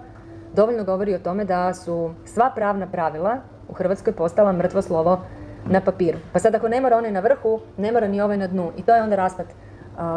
dovoljno 0.54 0.84
govori 0.84 1.14
o 1.14 1.18
tome 1.18 1.44
da 1.44 1.74
su 1.74 2.14
sva 2.24 2.50
pravna 2.54 2.86
pravila 2.86 3.36
u 3.68 3.72
Hrvatskoj 3.72 4.12
postala 4.12 4.52
mrtvo 4.52 4.82
slovo 4.82 5.20
na 5.66 5.80
papiru. 5.80 6.18
Pa 6.32 6.38
sad 6.38 6.54
ako 6.54 6.68
ne 6.68 6.80
mora 6.80 6.96
onaj 6.96 7.12
na 7.12 7.20
vrhu, 7.20 7.60
ne 7.76 7.92
mora 7.92 8.08
ni 8.08 8.20
ovaj 8.20 8.36
na 8.36 8.46
dnu. 8.46 8.70
I 8.76 8.82
to 8.82 8.94
je 8.94 9.02
onda 9.02 9.16
raspad 9.16 9.46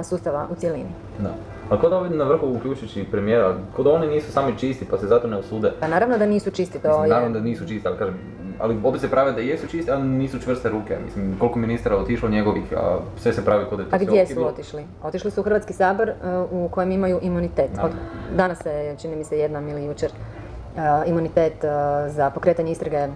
sustava 0.04 0.48
u 0.52 0.56
cjelini. 0.56 0.90
Da. 1.20 1.34
A 1.70 1.80
kod 1.80 1.94
ovi 1.94 2.10
na 2.10 2.24
vrhu 2.24 2.48
uključujući 2.48 3.06
premijera, 3.12 3.56
kod 3.76 3.88
oni 3.88 4.08
nisu 4.08 4.32
sami 4.32 4.58
čisti 4.58 4.86
pa 4.86 4.98
se 4.98 5.08
zato 5.08 5.28
ne 5.28 5.38
usude. 5.38 5.72
Pa 5.80 5.88
naravno 5.88 6.18
da 6.18 6.26
nisu 6.26 6.52
čisti, 6.52 6.80
to 6.80 6.88
Mislim, 6.88 7.04
je... 7.04 7.10
naravno 7.10 7.40
da 7.40 7.46
nisu 7.46 7.68
čisti, 7.68 7.88
ali 7.88 7.98
kažem, 7.98 8.20
ali 8.60 8.78
opet 8.84 9.02
se 9.02 9.10
prave 9.10 9.32
da 9.32 9.42
jesu 9.42 9.68
čisti, 9.68 9.92
ali 9.92 10.04
nisu 10.04 10.40
čvrste 10.40 10.70
ruke. 10.70 10.98
Mislim, 11.06 11.36
koliko 11.40 11.60
ministara 11.60 11.98
otišlo 11.98 12.30
njegovih, 12.30 12.64
a 12.78 12.98
sve 13.18 13.34
se 13.34 13.46
pravi 13.46 13.66
kod 13.70 13.80
je 13.80 13.90
to 13.90 13.96
A 13.96 14.00
gdje 14.00 14.26
su 14.26 14.46
otišli? 14.46 14.84
Otišli 15.04 15.32
su 15.32 15.42
u 15.42 15.44
Hrvatski 15.44 15.74
sabor 15.74 16.10
uh, 16.10 16.52
u 16.52 16.70
kojem 16.70 16.92
imaju 16.92 17.20
imunitet. 17.22 17.72
Od, 17.84 17.92
danas 18.36 18.58
se, 18.64 18.96
čini 19.02 19.16
mi 19.16 19.24
se, 19.24 19.40
jednom 19.40 19.68
ili 19.68 19.86
jučer 19.86 20.12
uh, 20.12 20.82
imunitet 21.10 21.64
uh, 21.64 21.70
za 22.12 22.30
pokretanje 22.30 22.72
istrage 22.72 23.08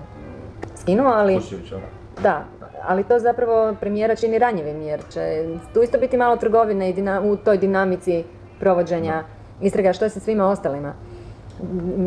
skinuo, 0.76 1.12
ali... 1.12 1.36
Kuščević, 1.36 1.72
ono. 1.72 1.84
Da, 2.24 2.46
ali 2.88 3.04
to 3.04 3.20
zapravo 3.20 3.76
premijera 3.80 4.16
čini 4.16 4.40
ranjivim 4.40 4.82
jer 4.82 5.02
će 5.10 5.46
tu 5.74 5.82
isto 5.82 5.98
biti 5.98 6.18
malo 6.18 6.36
trgovine 6.38 6.90
i 6.90 6.94
dina- 6.94 7.22
u 7.22 7.38
toj 7.38 7.58
dinamici 7.58 8.24
provođenja 8.64 9.24
istraga 9.62 9.94
što 9.94 10.06
je 10.06 10.10
sa 10.10 10.20
svima 10.20 10.48
ostalima. 10.48 10.94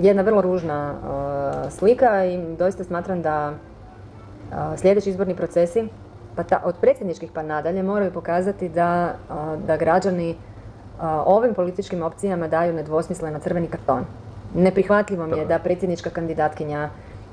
Jedna 0.03 0.23
vrlo 0.23 0.43
ružna 0.43 0.95
uh, 0.95 1.73
slika 1.73 2.25
i 2.25 2.57
doista 2.59 2.85
smatram 2.85 3.23
da 3.23 3.53
uh, 3.53 4.57
sljedeći 4.77 5.11
izborni 5.11 5.37
procesi, 5.37 5.89
pa 6.37 6.43
ta, 6.43 6.61
od 6.65 6.75
predsjedničkih 6.81 7.31
pa 7.35 7.43
nadalje, 7.43 7.83
moraju 7.83 8.13
pokazati 8.13 8.69
da, 8.69 9.15
uh, 9.31 9.67
da 9.67 9.77
građani 9.77 10.31
uh, 10.31 11.05
ovim 11.27 11.55
političkim 11.55 12.03
opcijama 12.03 12.49
daju 12.49 12.73
nedvosmisleno 12.73 13.39
crveni 13.39 13.69
karton. 13.69 14.05
Neprihvatljivo 14.55 15.27
mi 15.27 15.39
je 15.39 15.47
da 15.47 15.59
predsjednička 15.59 16.11
kandidatkinja 16.11 16.89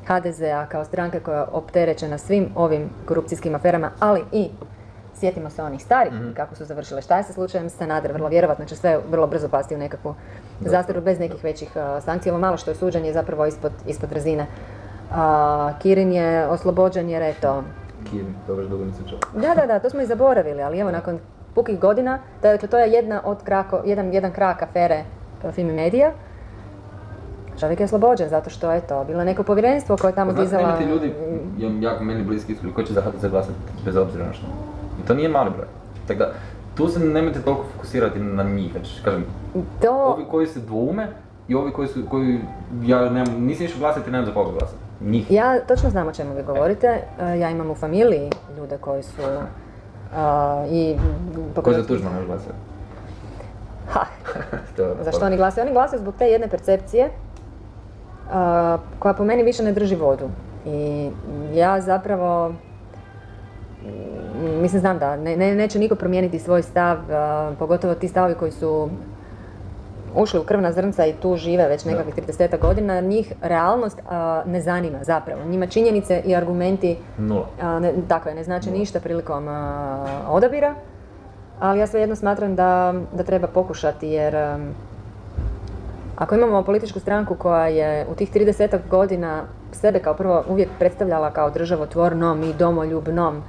HDZ-a 0.08 0.66
kao 0.66 0.86
stranka 0.86 1.20
koja 1.20 1.38
je 1.38 1.46
opterećena 1.52 2.18
svim 2.18 2.50
ovim 2.56 2.90
korupcijskim 3.06 3.56
aferama, 3.56 3.92
ali 4.00 4.24
i 4.32 4.50
sjetimo 5.24 5.50
se 5.50 5.64
onih 5.64 5.82
starih 5.84 6.14
kako 6.36 6.56
su 6.56 6.66
završile. 6.66 7.02
Šta 7.02 7.18
je 7.18 7.24
sa 7.24 7.34
slučajem 7.34 7.70
Sanader? 7.70 8.12
Vrlo 8.12 8.28
vjerovatno 8.28 8.66
će 8.66 8.76
sve 8.76 9.00
vrlo 9.10 9.28
brzo 9.28 9.48
pasti 9.50 9.76
u 9.76 9.78
nekakvu 9.78 10.16
zastaru 10.60 11.02
bez 11.02 11.20
nekih 11.20 11.44
većih 11.44 11.72
uh, 11.76 12.04
sankcija. 12.04 12.34
Ovo 12.34 12.42
malo 12.42 12.58
što 12.58 12.72
je 12.72 12.76
suđenje 12.76 13.08
je 13.08 13.14
zapravo 13.14 13.46
ispod, 13.46 13.72
ispod 13.88 14.12
razine. 14.12 14.46
A, 15.12 15.74
Kirin 15.80 16.12
je 16.12 16.48
oslobođen 16.48 17.10
jer 17.10 17.22
eto, 17.22 17.64
Kirin, 18.10 18.34
to 18.48 18.56
baš 18.56 18.66
dugo 18.66 18.86
nisam 18.86 19.06
da, 19.34 19.54
da, 19.56 19.66
da, 19.66 19.80
to 19.80 19.90
smo 19.90 20.02
i 20.02 20.06
zaboravili, 20.06 20.62
ali 20.62 20.80
evo 20.80 20.92
nakon 20.92 21.20
pukih 21.56 21.80
godina, 21.80 22.20
dakle 22.42 22.68
to 22.68 22.80
je 22.80 22.92
jedna 22.92 23.22
od 23.26 23.44
krako, 23.44 23.82
jedan, 23.86 24.14
jedan 24.14 24.32
krak 24.32 24.62
afere 24.62 25.04
uh, 25.44 25.52
Fimi 25.52 25.74
Media. 25.74 26.12
Čovjek 27.60 27.80
je 27.80 27.86
oslobođen 27.86 28.30
zato 28.30 28.50
što 28.50 28.72
je 28.72 28.82
to 28.82 29.04
bilo 29.04 29.24
neko 29.24 29.44
povjerenstvo 29.44 29.98
koje 29.98 30.12
je 30.12 30.16
tamo 30.16 30.32
Znate, 30.32 30.44
dizala... 30.44 30.64
imate 30.64 30.86
ljudi, 30.86 31.14
ja- 31.58 31.90
jako 31.90 32.04
meni 32.04 32.24
bliski 32.24 32.56
koji 32.76 32.88
će 32.88 32.94
za 32.94 33.02
HDZ 33.02 33.26
glasati 33.26 33.58
bez 33.86 33.96
obzira 33.96 34.26
na 34.26 34.34
što. 34.34 34.46
I 35.04 35.08
to 35.08 35.14
nije 35.14 35.30
mali 35.30 35.50
broj. 35.50 35.68
Tako 36.08 36.20
da, 36.20 36.32
tu 36.76 36.88
se 36.88 37.00
nemojte 37.00 37.42
toliko 37.42 37.64
fokusirati 37.74 38.20
na 38.20 38.44
njih, 38.44 38.74
već 38.76 39.02
kažem, 39.04 39.26
To, 39.82 39.92
ovi 39.92 40.26
koji 40.32 40.48
se 40.48 40.60
dvoume 40.60 41.08
i 41.48 41.56
ovi 41.56 41.72
koji 41.72 41.88
su, 41.88 42.00
koji, 42.10 42.40
ja 42.84 43.10
nemam, 43.10 43.44
nisam 43.44 43.66
išao 43.66 43.80
glasati, 43.80 44.12
nemam 44.12 44.26
za 44.26 44.34
koga 44.34 44.52
glasati. 44.52 44.80
Njih. 45.02 45.32
Ja 45.32 45.60
točno 45.60 45.90
znam 45.90 46.08
o 46.08 46.14
čemu 46.14 46.36
vi 46.36 46.44
govorite. 46.44 46.88
E, 47.20 47.40
Ja 47.40 47.50
imam 47.50 47.72
u 47.72 47.76
familiji 47.76 48.30
ljude 48.58 48.78
koji 48.78 49.04
su 49.04 49.22
a, 50.16 50.66
i... 50.70 50.96
Koji 51.64 51.76
za 51.76 51.88
Tuđmana 51.88 52.18
još 52.18 52.28
glasaju? 52.28 52.54
Ha, 53.90 54.06
To 54.76 54.84
je 54.84 54.96
za 55.04 55.12
što 55.12 55.26
oni 55.26 55.38
glasaju? 55.38 55.66
Oni 55.66 55.74
glasaju 55.74 56.00
zbog 56.02 56.14
te 56.20 56.26
jedne 56.26 56.48
percepcije 56.48 57.10
a, 58.32 58.78
koja 59.00 59.14
po 59.14 59.24
meni 59.24 59.44
više 59.44 59.64
ne 59.64 59.72
drži 59.72 59.96
vodu. 59.96 60.30
I 60.66 61.10
ja 61.54 61.82
zapravo 61.82 62.54
mislim 64.62 64.80
znam 64.82 65.00
da 65.00 65.16
ne, 65.16 65.38
ne- 65.38 65.56
neće 65.56 65.80
niko 65.80 65.96
promijeniti 65.96 66.40
svoj 66.40 66.62
stav, 66.62 66.98
pogotovo 67.60 67.96
ti 67.96 68.08
stavovi 68.08 68.36
koji 68.36 68.52
su 68.52 68.90
ušli 70.16 70.40
u 70.40 70.44
krvna 70.44 70.72
zrnca 70.72 71.06
i 71.06 71.14
tu 71.14 71.36
žive 71.36 71.68
već 71.68 71.86
nekakvih 71.86 72.16
30 72.16 72.60
godina, 72.60 73.02
njih 73.02 73.34
realnost 73.42 74.00
ne 74.46 74.62
zanima 74.62 75.04
zapravo. 75.04 75.46
Njima 75.46 75.68
činjenice 75.68 76.22
i 76.26 76.36
argumenti 76.36 76.98
a, 77.62 77.80
ne, 77.80 77.94
dakle, 78.08 78.34
ne 78.34 78.44
znači 78.44 78.72
ništa 78.72 79.00
prilikom 79.00 79.48
odabira, 80.30 80.76
ali 81.60 81.80
ja 81.80 81.88
svejedno 81.88 82.16
smatram 82.16 82.56
da, 82.56 82.94
da 83.14 83.24
treba 83.24 83.48
pokušati 83.48 84.08
jer 84.08 84.36
ako 86.16 86.36
imamo 86.36 86.64
političku 86.64 87.00
stranku 87.00 87.36
koja 87.36 87.68
je 87.68 88.06
u 88.12 88.16
tih 88.16 88.34
30 88.34 88.80
godina 88.90 89.44
sebe 89.72 90.00
kao 90.00 90.14
prvo 90.14 90.44
uvijek 90.50 90.70
predstavljala 90.80 91.32
kao 91.32 91.50
državotvornom 91.50 92.44
i 92.44 92.54
domoljubnom, 92.54 93.44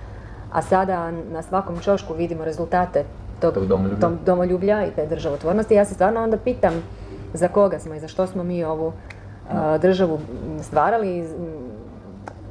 a 0.55 0.63
sada 0.63 1.11
na 1.11 1.43
svakom 1.43 1.79
čošku 1.79 2.15
vidimo 2.15 2.45
rezultate 2.45 3.05
tog, 3.41 3.55
Tog 3.55 3.67
domoljublja. 3.67 4.87
i 4.87 4.91
te 4.91 5.07
državotvornosti, 5.07 5.75
ja 5.75 5.85
se 5.85 5.95
stvarno 5.95 6.23
onda 6.23 6.37
pitam 6.37 6.75
za 7.33 7.49
koga 7.49 7.79
smo 7.79 7.95
i 7.95 8.01
za 8.01 8.09
što 8.09 8.27
smo 8.27 8.43
mi 8.45 8.65
ovu 8.65 8.93
a, 9.51 9.79
državu 9.79 10.19
stvarali, 10.63 11.19
i 11.19 11.25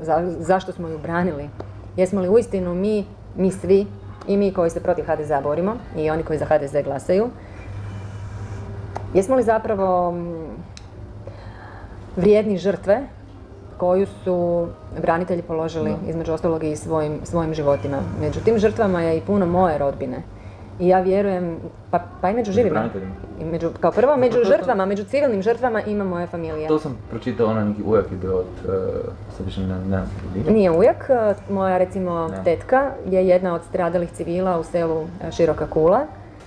za- 0.02 0.36
zašto 0.40 0.72
smo 0.72 0.88
ju 0.88 0.98
branili. 0.98 1.50
Jesmo 1.96 2.22
li 2.22 2.30
uistinu 2.30 2.76
mi, 2.76 3.06
mi 3.38 3.52
svi, 3.52 3.88
i 4.28 4.38
mi 4.38 4.54
koji 4.54 4.70
se 4.70 4.80
protiv 4.80 5.06
HDZ-a 5.06 5.42
borimo, 5.42 5.76
i 5.98 6.10
oni 6.10 6.24
koji 6.24 6.40
za 6.40 6.46
HDZ 6.46 6.76
glasaju, 6.84 7.30
jesmo 9.14 9.36
li 9.36 9.44
zapravo 9.44 10.14
vrijedni 12.16 12.58
žrtve 12.58 13.02
koju 13.78 14.06
su 14.24 14.68
branitelji 15.02 15.42
položili 15.42 15.96
između 16.08 16.34
ostalog 16.34 16.64
i 16.64 16.76
svojim, 16.76 17.20
svojim 17.24 17.54
životima. 17.54 17.98
Među 18.22 18.40
tim 18.40 18.58
žrtvama 18.58 19.02
je 19.02 19.18
i 19.18 19.22
puno 19.22 19.46
moje 19.46 19.78
rodbine. 19.78 20.18
I 20.80 20.88
ja 20.88 21.00
vjerujem, 21.00 21.58
pa, 21.92 22.00
pa 22.22 22.30
i 22.30 22.34
među 22.34 22.52
živima. 22.52 22.90
I 23.42 23.46
među, 23.46 23.70
kao 23.80 23.92
prvo, 23.92 24.18
među 24.18 24.38
to- 24.38 24.44
to- 24.44 24.50
žrtvama, 24.50 24.86
među 24.86 25.04
civilnim 25.04 25.42
žrtvama 25.42 25.82
ima 25.82 26.04
moja 26.04 26.28
familija. 26.28 26.68
To 26.68 26.80
sam 26.80 26.98
pročitao, 27.10 27.48
onaj 27.48 27.66
neki 27.66 27.84
ujak 27.86 28.12
je 28.12 28.18
bio 28.18 28.38
od, 28.38 28.46
uh, 28.66 28.74
sad 29.38 29.46
više 29.46 29.62
ne, 29.62 29.76
ne, 29.80 30.04
ne, 30.46 30.52
Nije 30.52 30.72
ujak, 30.72 31.10
e, 31.10 31.34
moja 31.50 31.78
recimo 31.78 32.28
Ne. 32.28 32.44
tetka 32.44 32.90
je 33.06 33.28
jedna 33.28 33.54
od 33.56 33.62
stradalih 33.70 34.12
civila 34.12 34.60
u 34.60 34.64
selu 34.64 35.02
e, 35.28 35.32
Široka 35.32 35.68
Kula. 35.68 36.02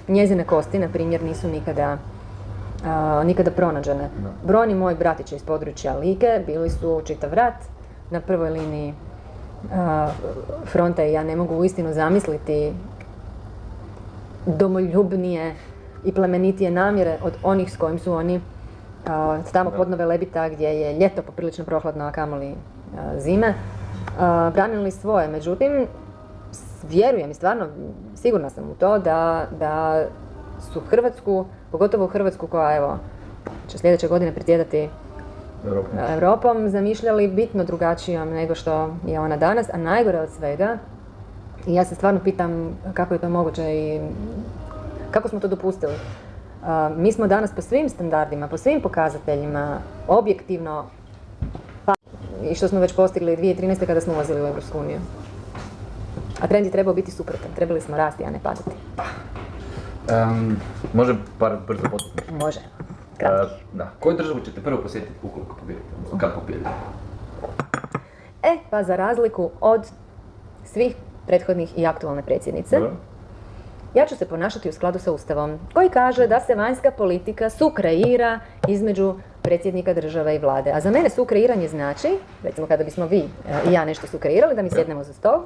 Njezine 0.08 0.44
kosti, 0.44 0.78
na 0.78 0.88
primjer, 0.88 1.22
nisu 1.22 1.48
nikada, 1.48 1.98
nikada 3.24 3.50
pronađene. 3.50 4.08
Brojni 4.44 4.74
moji 4.74 4.96
bratići 4.96 5.36
iz 5.36 5.42
područja 5.42 5.96
Like 5.98 6.42
bili 6.46 6.70
su 6.70 7.02
čitav 7.04 7.34
rat 7.34 7.54
na 8.10 8.20
prvoj 8.20 8.50
liniji 8.50 8.94
a, 9.72 10.08
fronta 10.64 11.04
i 11.04 11.12
ja 11.12 11.24
ne 11.24 11.36
mogu 11.36 11.54
uistinu 11.54 11.92
zamisliti 11.92 12.72
domoljubnije 14.46 15.54
i 16.04 16.12
plemenitije 16.12 16.70
namjere 16.70 17.18
od 17.22 17.32
onih 17.42 17.72
s 17.72 17.76
kojim 17.76 17.98
su 17.98 18.12
oni 18.12 18.40
a, 19.06 19.38
tamo 19.52 19.70
Da. 19.70 19.76
podnove 19.76 20.04
Lebita 20.04 20.48
gdje 20.48 20.68
je 20.68 20.98
ljeto 20.98 21.22
poprilično 21.22 21.64
prohladno, 21.64 22.04
a 22.04 22.12
kamoli 22.12 22.54
zime, 23.18 23.54
branili 24.52 24.90
svoje. 24.90 25.28
Međutim, 25.28 25.86
vjerujem 26.88 27.30
i 27.30 27.34
stvarno 27.34 27.66
sigurna 28.14 28.50
sam 28.50 28.64
u 28.64 28.74
to 28.74 28.98
da, 28.98 29.46
da 29.58 30.04
su 30.72 30.80
Hrvatsku, 30.80 31.44
pogotovo 31.72 32.06
Hrvatsku 32.06 32.46
koja 32.46 32.76
evo 32.76 32.98
će 33.68 33.78
sljedeće 33.78 34.08
godine 34.08 34.32
predsjedati 34.32 34.88
Europa. 35.66 35.88
Europom, 36.14 36.68
zamišljali 36.68 37.28
bitno 37.28 37.64
drugačijom 37.64 38.28
nego 38.28 38.54
što 38.54 38.94
je 39.06 39.20
ona 39.20 39.36
danas, 39.36 39.66
a 39.72 39.76
najgore 39.76 40.20
od 40.20 40.30
svega, 40.30 40.78
i 41.66 41.74
ja 41.74 41.84
se 41.84 41.94
stvarno 41.94 42.20
pitam 42.24 42.78
kako 42.94 43.14
je 43.14 43.20
to 43.20 43.28
moguće 43.28 43.62
i 43.62 44.00
kako 45.10 45.28
smo 45.28 45.40
to 45.40 45.48
dopustili. 45.48 45.94
A, 46.64 46.90
mi 46.96 47.12
smo 47.12 47.26
danas 47.26 47.50
po 47.52 47.62
svim 47.62 47.88
standardima, 47.88 48.48
po 48.48 48.58
svim 48.58 48.80
pokazateljima, 48.80 49.78
objektivno, 50.08 50.84
pa 51.84 51.94
i 52.50 52.54
što 52.54 52.68
smo 52.68 52.80
već 52.80 52.96
postigli 52.96 53.36
2013. 53.36 53.86
kada 53.86 54.00
smo 54.00 54.14
ulazili 54.14 54.42
u 54.42 54.46
Europsku 54.46 54.78
uniju. 54.78 54.98
A 56.40 56.46
trend 56.46 56.66
je 56.66 56.72
trebao 56.72 56.94
biti 56.94 57.10
suprotan, 57.10 57.50
trebali 57.54 57.80
smo 57.80 57.96
rasti, 57.96 58.24
a 58.24 58.30
ne 58.30 58.38
padati. 58.42 58.70
Em, 60.08 60.56
može 60.92 61.14
par 61.38 61.56
brzo 61.66 61.82
potisnuti. 61.82 62.32
Može. 62.32 62.60
Kratko. 63.16 63.54
da. 63.72 63.90
Koju 64.00 64.16
državu 64.16 64.40
ćete 64.40 64.60
prvo 64.60 64.82
posjetiti 64.82 65.12
ukoliko 65.22 65.56
pobijedite? 65.60 65.88
Kad 66.18 66.34
pobijedite? 66.34 66.70
E, 68.42 68.56
pa 68.70 68.82
za 68.82 68.96
razliku 68.96 69.50
od 69.60 69.86
svih 70.64 70.96
prethodnih 71.26 71.78
i 71.78 71.86
aktualne 71.86 72.22
predsjednice, 72.22 72.76
Dobro. 72.76 72.92
Ja 73.94 74.06
ću 74.06 74.16
se 74.16 74.28
ponašati 74.28 74.68
u 74.68 74.72
skladu 74.72 74.98
sa 74.98 75.12
Ustavom, 75.12 75.58
koji 75.74 75.88
kaže 75.88 76.26
da 76.26 76.40
se 76.40 76.54
vanjska 76.54 76.90
politika 76.90 77.50
sukreira 77.50 78.40
između 78.68 79.14
predsjednika 79.42 79.94
države 79.94 80.36
i 80.36 80.38
vlade. 80.38 80.70
A 80.70 80.80
za 80.80 80.90
mene 80.90 81.10
sukreiranje 81.10 81.68
znači, 81.68 82.08
recimo 82.42 82.66
kada 82.66 82.84
bismo 82.84 83.06
vi 83.06 83.18
e, 83.18 83.70
i 83.70 83.72
ja 83.72 83.84
nešto 83.84 84.06
sukreirali, 84.06 84.54
da 84.54 84.62
mi 84.62 84.70
sjednemo 84.70 85.04
za 85.04 85.12
stol, 85.12 85.40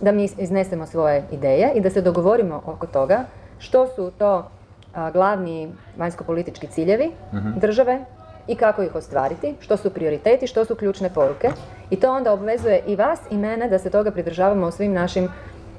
da 0.00 0.12
mi 0.12 0.24
iznesemo 0.38 0.86
svoje 0.86 1.24
ideje 1.32 1.72
i 1.74 1.80
da 1.80 1.90
se 1.90 2.02
dogovorimo 2.02 2.62
oko 2.66 2.86
toga 2.86 3.24
što 3.58 3.86
su 3.86 4.12
to 4.18 4.50
a, 4.94 5.10
glavni 5.10 5.72
vanjsko-politički 5.98 6.66
ciljevi 6.66 7.10
države 7.56 8.04
i 8.48 8.54
kako 8.54 8.82
ih 8.82 8.94
ostvariti, 8.94 9.54
što 9.60 9.76
su 9.76 9.90
prioriteti, 9.90 10.46
što 10.46 10.64
su 10.64 10.74
ključne 10.74 11.10
poruke. 11.14 11.50
I 11.90 11.96
to 11.96 12.12
onda 12.12 12.32
obvezuje 12.32 12.82
i 12.86 12.96
vas 12.96 13.20
i 13.30 13.36
mene 13.36 13.68
da 13.68 13.78
se 13.78 13.90
toga 13.90 14.10
pridržavamo 14.10 14.66
u 14.66 14.70
svim 14.70 14.92
našim 14.92 15.28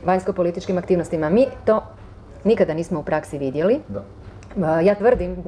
vanjsko-političkim 0.05 0.77
aktivnostima. 0.77 1.29
Mi 1.29 1.47
to 1.65 1.83
nikada 2.43 2.73
nismo 2.73 2.99
u 2.99 3.03
praksi 3.03 3.37
vidjeli. 3.37 3.79
Da. 3.87 4.79
Ja 4.79 4.95
tvrdim, 4.95 5.43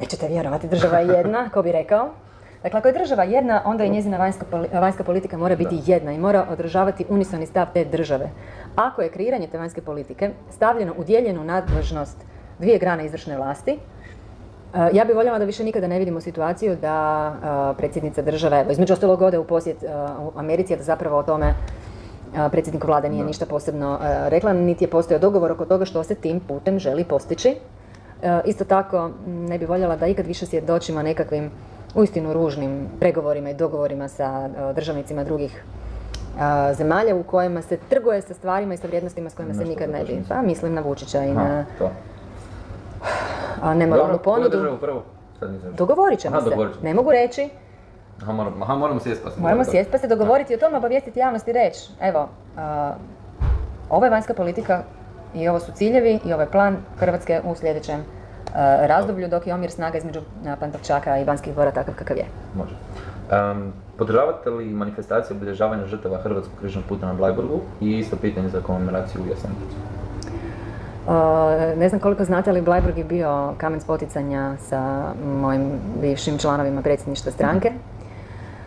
nećete 0.00 0.28
vjerovati, 0.28 0.68
država 0.68 0.98
je 0.98 1.08
jedna, 1.08 1.48
ko 1.50 1.62
bi 1.62 1.72
rekao. 1.72 2.08
Dakle, 2.62 2.78
ako 2.78 2.88
je 2.88 2.94
država 2.94 3.24
jedna, 3.24 3.62
onda 3.64 3.84
i 3.84 3.90
njezina 3.90 4.16
vanjska, 4.16 4.44
poli- 4.52 4.80
vanjska 4.80 5.04
politika 5.04 5.38
mora 5.38 5.56
biti 5.56 5.80
jedna 5.86 6.12
i 6.12 6.18
mora 6.18 6.46
održavati 6.50 7.04
unisoni 7.08 7.46
stav 7.46 7.66
te 7.74 7.84
države. 7.84 8.30
Ako 8.76 9.02
je 9.02 9.08
kreiranje 9.08 9.46
te 9.46 9.58
vanjske 9.58 9.80
politike 9.80 10.30
stavljeno 10.50 10.94
u 10.98 11.04
dijeljenu 11.04 11.44
nadležnost 11.44 12.16
dvije 12.58 12.78
grane 12.78 13.06
izvršne 13.06 13.36
vlasti, 13.36 13.70
e, 13.72 13.78
ja 14.92 15.04
bih 15.04 15.16
voljela 15.16 15.38
da 15.38 15.44
više 15.44 15.64
nikada 15.64 15.86
ne 15.86 15.98
vidimo 15.98 16.20
situaciju 16.20 16.76
da 16.76 17.32
e, 17.32 17.76
predsjednica 17.76 18.22
države, 18.22 18.60
evo, 18.60 18.70
između 18.70 18.92
ostalog 18.92 19.22
ode 19.22 19.38
u 19.38 19.44
posjet 19.44 19.82
e, 19.82 19.86
u 20.18 20.38
Americi, 20.38 20.76
da 20.76 20.82
zapravo 20.82 21.18
o 21.18 21.22
tome 21.22 21.54
predsjedniku 22.50 22.86
vlade 22.86 23.08
nije 23.08 23.24
ništa 23.24 23.46
posebno 23.46 23.98
rekla, 24.28 24.52
niti 24.52 24.84
je 24.84 24.90
postojao 24.90 25.20
dogovor 25.20 25.52
oko 25.52 25.64
toga 25.64 25.84
što 25.84 26.02
se 26.04 26.14
tim 26.14 26.40
putem 26.40 26.78
želi 26.78 27.04
postići. 27.04 27.56
Isto 28.44 28.64
tako, 28.64 29.10
m, 29.26 29.46
ne 29.46 29.58
bi 29.58 29.64
voljela 29.64 29.96
da 29.96 30.06
ikad 30.06 30.26
više 30.26 30.46
svjedočimo 30.46 31.02
nekakvim 31.02 31.50
uistinu 31.94 32.32
ružnim 32.32 32.88
pregovorima 33.00 33.50
i 33.50 33.54
dogovorima 33.54 34.08
sa 34.08 34.48
e, 34.70 34.74
državnicima 34.74 35.24
drugih 35.24 35.64
a, 36.40 36.74
zemalja 36.74 37.14
u 37.16 37.22
kojima 37.22 37.62
se 37.62 37.76
trguje 37.88 38.22
sa 38.22 38.34
stvarima 38.34 38.74
i 38.74 38.76
sa 38.76 38.86
vrijednostima 38.86 39.30
s 39.30 39.34
kojima 39.34 39.54
se 39.54 39.64
nikad 39.64 39.90
ne 39.90 40.04
bi. 40.04 40.22
Pa 40.28 40.42
mislim 40.42 40.74
na 40.74 40.80
Vučića 40.80 41.24
i 41.24 41.30
Aha, 41.30 41.44
na 41.44 41.64
to. 41.78 41.90
a, 43.62 43.74
nemoralnu 43.74 44.18
ponudu. 44.18 44.76
prvo? 44.80 45.02
Sad. 45.38 45.50
Dogovorit 45.76 46.20
ćemo 46.20 46.40
se. 46.40 46.44
dogovorit. 46.44 46.82
Ne 46.82 46.94
mogu 46.94 47.10
reći, 47.10 47.48
Aha, 48.22 48.32
moramo, 48.74 49.00
sjesti 49.00 49.24
pa 49.24 49.30
se 49.30 49.40
Moramo 49.40 49.64
sjesti 49.64 49.92
pa 49.92 49.98
se 49.98 50.08
dogovoriti 50.08 50.54
o 50.54 50.58
tome, 50.58 50.76
obavijestiti 50.76 51.18
javnost 51.18 51.48
i 51.48 51.52
reći, 51.52 51.90
evo, 52.00 52.28
a, 52.56 52.92
ovo 53.90 54.04
je 54.04 54.10
vanjska 54.10 54.34
politika 54.34 54.82
i 55.34 55.48
ovo 55.48 55.60
su 55.60 55.72
ciljevi 55.72 56.20
i 56.24 56.32
ovo 56.32 56.42
je 56.42 56.50
plan 56.50 56.76
Hrvatske 56.98 57.40
u 57.44 57.54
sljedećem 57.54 58.04
razdoblju 58.86 59.28
dok 59.28 59.46
je 59.46 59.54
omjer 59.54 59.70
snaga 59.70 59.98
između 59.98 60.20
a, 60.46 60.56
Pantovčaka 60.60 61.18
i 61.18 61.24
Banskih 61.24 61.52
dvora 61.52 61.70
takav 61.70 61.94
kakav 61.94 62.16
je. 62.16 62.24
Može. 62.54 62.74
Um, 63.30 63.72
podržavate 63.98 64.50
li 64.50 64.64
manifestacije 64.64 65.36
obilježavanja 65.36 65.86
žrtava 65.86 66.18
Hrvatskog 66.18 66.58
križnog 66.60 66.84
puta 66.88 67.06
na 67.06 67.14
Bleiburgu 67.14 67.60
i 67.80 67.98
isto 67.98 68.16
pitanje 68.16 68.48
za 68.48 68.60
komemoraciju 68.60 69.22
u 69.22 69.28
Jasenovcu? 69.30 69.76
A, 71.08 71.74
ne 71.76 71.88
znam 71.88 72.00
koliko 72.00 72.24
znate, 72.24 72.50
ali 72.50 72.62
Bleiburg 72.62 72.98
je 72.98 73.04
bio 73.04 73.52
kamen 73.58 73.80
spoticanja 73.80 74.56
sa 74.58 75.04
mojim 75.40 75.70
bivšim 76.00 76.38
članovima 76.38 76.82
predsjedništva 76.82 77.32
stranke. 77.32 77.72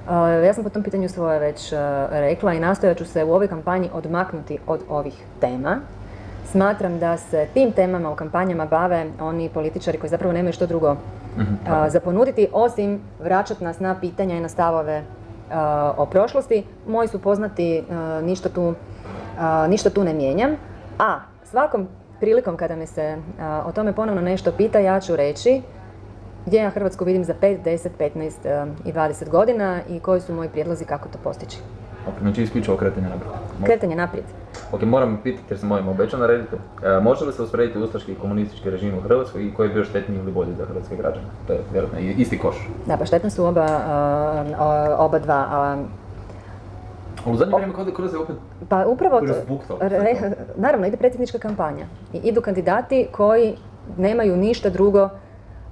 A, 0.10 0.28
Ja 0.28 0.54
sam 0.54 0.64
po 0.64 0.70
tom 0.70 0.84
pitanju 0.84 1.10
svoje 1.10 1.40
već 1.40 1.74
a, 1.74 2.08
rekla 2.12 2.54
i 2.54 2.60
nastojat 2.60 2.98
ću 2.98 3.06
se 3.06 3.24
u 3.24 3.34
ovoj 3.34 3.48
kampanji 3.48 3.90
odmaknuti 3.94 4.58
od 4.68 4.80
ovih 4.90 5.24
tema. 5.42 5.78
Smatram 6.54 7.00
da 7.00 7.18
se 7.18 7.48
tim 7.54 7.72
temama 7.72 8.12
u 8.12 8.16
kampanjama 8.16 8.66
bave 8.66 9.06
oni 9.20 9.50
političari 9.50 9.98
koji 9.98 10.10
zapravo 10.10 10.34
nemaju 10.34 10.54
što 10.54 10.66
drugo 10.66 10.96
a, 11.68 11.90
za 11.90 12.00
ponuditi, 12.00 12.48
osim 12.52 13.02
vraćati 13.20 13.64
nas 13.64 13.80
na 13.80 13.96
pitanja 14.00 14.36
i 14.36 14.40
na 14.40 14.50
stavove 14.50 15.04
a, 15.52 15.94
o 15.98 16.06
prošlosti. 16.06 16.64
Moji 16.88 17.08
su 17.08 17.22
poznati, 17.22 17.84
a, 17.92 18.22
ništa 18.24 18.50
tu, 18.50 18.74
ništa 19.68 19.90
tu 19.90 20.04
ne 20.04 20.14
mijenjam. 20.14 20.52
A 21.00 21.20
svakom 21.44 21.88
prilikom 22.20 22.58
kada 22.58 22.76
me 22.76 22.86
se 22.86 23.18
o 23.66 23.72
tome 23.72 23.94
ponovno 23.94 24.22
nešto 24.22 24.52
pita, 24.52 24.80
ja 24.80 25.00
ću 25.00 25.16
reći 25.16 25.62
gdje 26.46 26.58
ja 26.58 26.70
Hrvatsku 26.70 27.06
vidim 27.06 27.24
za 27.24 27.34
5, 27.42 27.64
10, 27.64 27.90
15 28.00 28.32
a, 28.46 28.68
i 28.86 28.94
20 28.94 29.30
godina 29.30 29.80
i 29.90 30.00
koji 30.00 30.22
su 30.22 30.34
moji 30.34 30.50
prijedlozi 30.50 30.86
kako 30.86 31.10
to 31.10 31.18
postići. 31.24 31.58
Ok, 32.08 32.14
znači 32.22 32.44
isključivo 32.44 32.78
kretanje 32.78 33.08
naprijed. 33.10 33.34
Kretanje 33.64 33.96
naprijed. 33.96 34.26
Ok, 34.72 34.82
moram 34.82 35.20
pitati 35.24 35.44
jer 35.50 35.60
sam 35.60 35.72
ovim 35.72 35.88
obećao 35.88 36.20
narediti. 36.20 36.56
E, 36.56 37.00
može 37.00 37.26
li 37.26 37.34
se 37.34 37.42
usporediti 37.42 37.80
ustaški 37.80 38.12
i 38.12 38.16
komunistički 38.16 38.70
režim 38.70 38.98
u 38.98 39.02
Hrvatskoj 39.02 39.44
i 39.44 39.54
koji 39.54 39.68
je 39.68 39.74
bio 39.74 39.84
štetniji 39.86 40.20
ili 40.20 40.32
bolji 40.32 40.54
za 40.54 40.66
hrvatske 40.66 40.96
građane? 40.96 41.26
To 41.48 41.54
je 41.54 41.60
vjerojatno 41.72 42.00
i- 42.00 42.14
isti 42.14 42.40
koš. 42.40 42.56
Da, 42.86 42.98
pa 42.98 43.06
štetna 43.06 43.30
su 43.30 43.46
oba, 43.46 43.66
a, 43.66 44.44
o- 44.60 45.06
oba 45.06 45.20
dva. 45.20 45.46
a, 45.50 45.78
u 47.26 47.36
zadnje 47.36 47.54
vrijeme 47.54 47.74
kod 47.74 47.94
kroz 47.94 48.14
je 48.14 48.20
opet 48.20 48.36
Pa 48.70 48.86
upravo, 48.86 49.22
to- 49.22 49.78
re- 49.82 50.32
naravno, 50.56 50.88
ide 50.88 50.98
predsjednička 50.98 51.38
kampanja. 51.38 51.86
I 52.14 52.18
idu 52.18 52.42
kandidati 52.42 53.08
koji 53.12 53.56
nemaju 53.98 54.38
ništa 54.38 54.70
drugo 54.70 55.10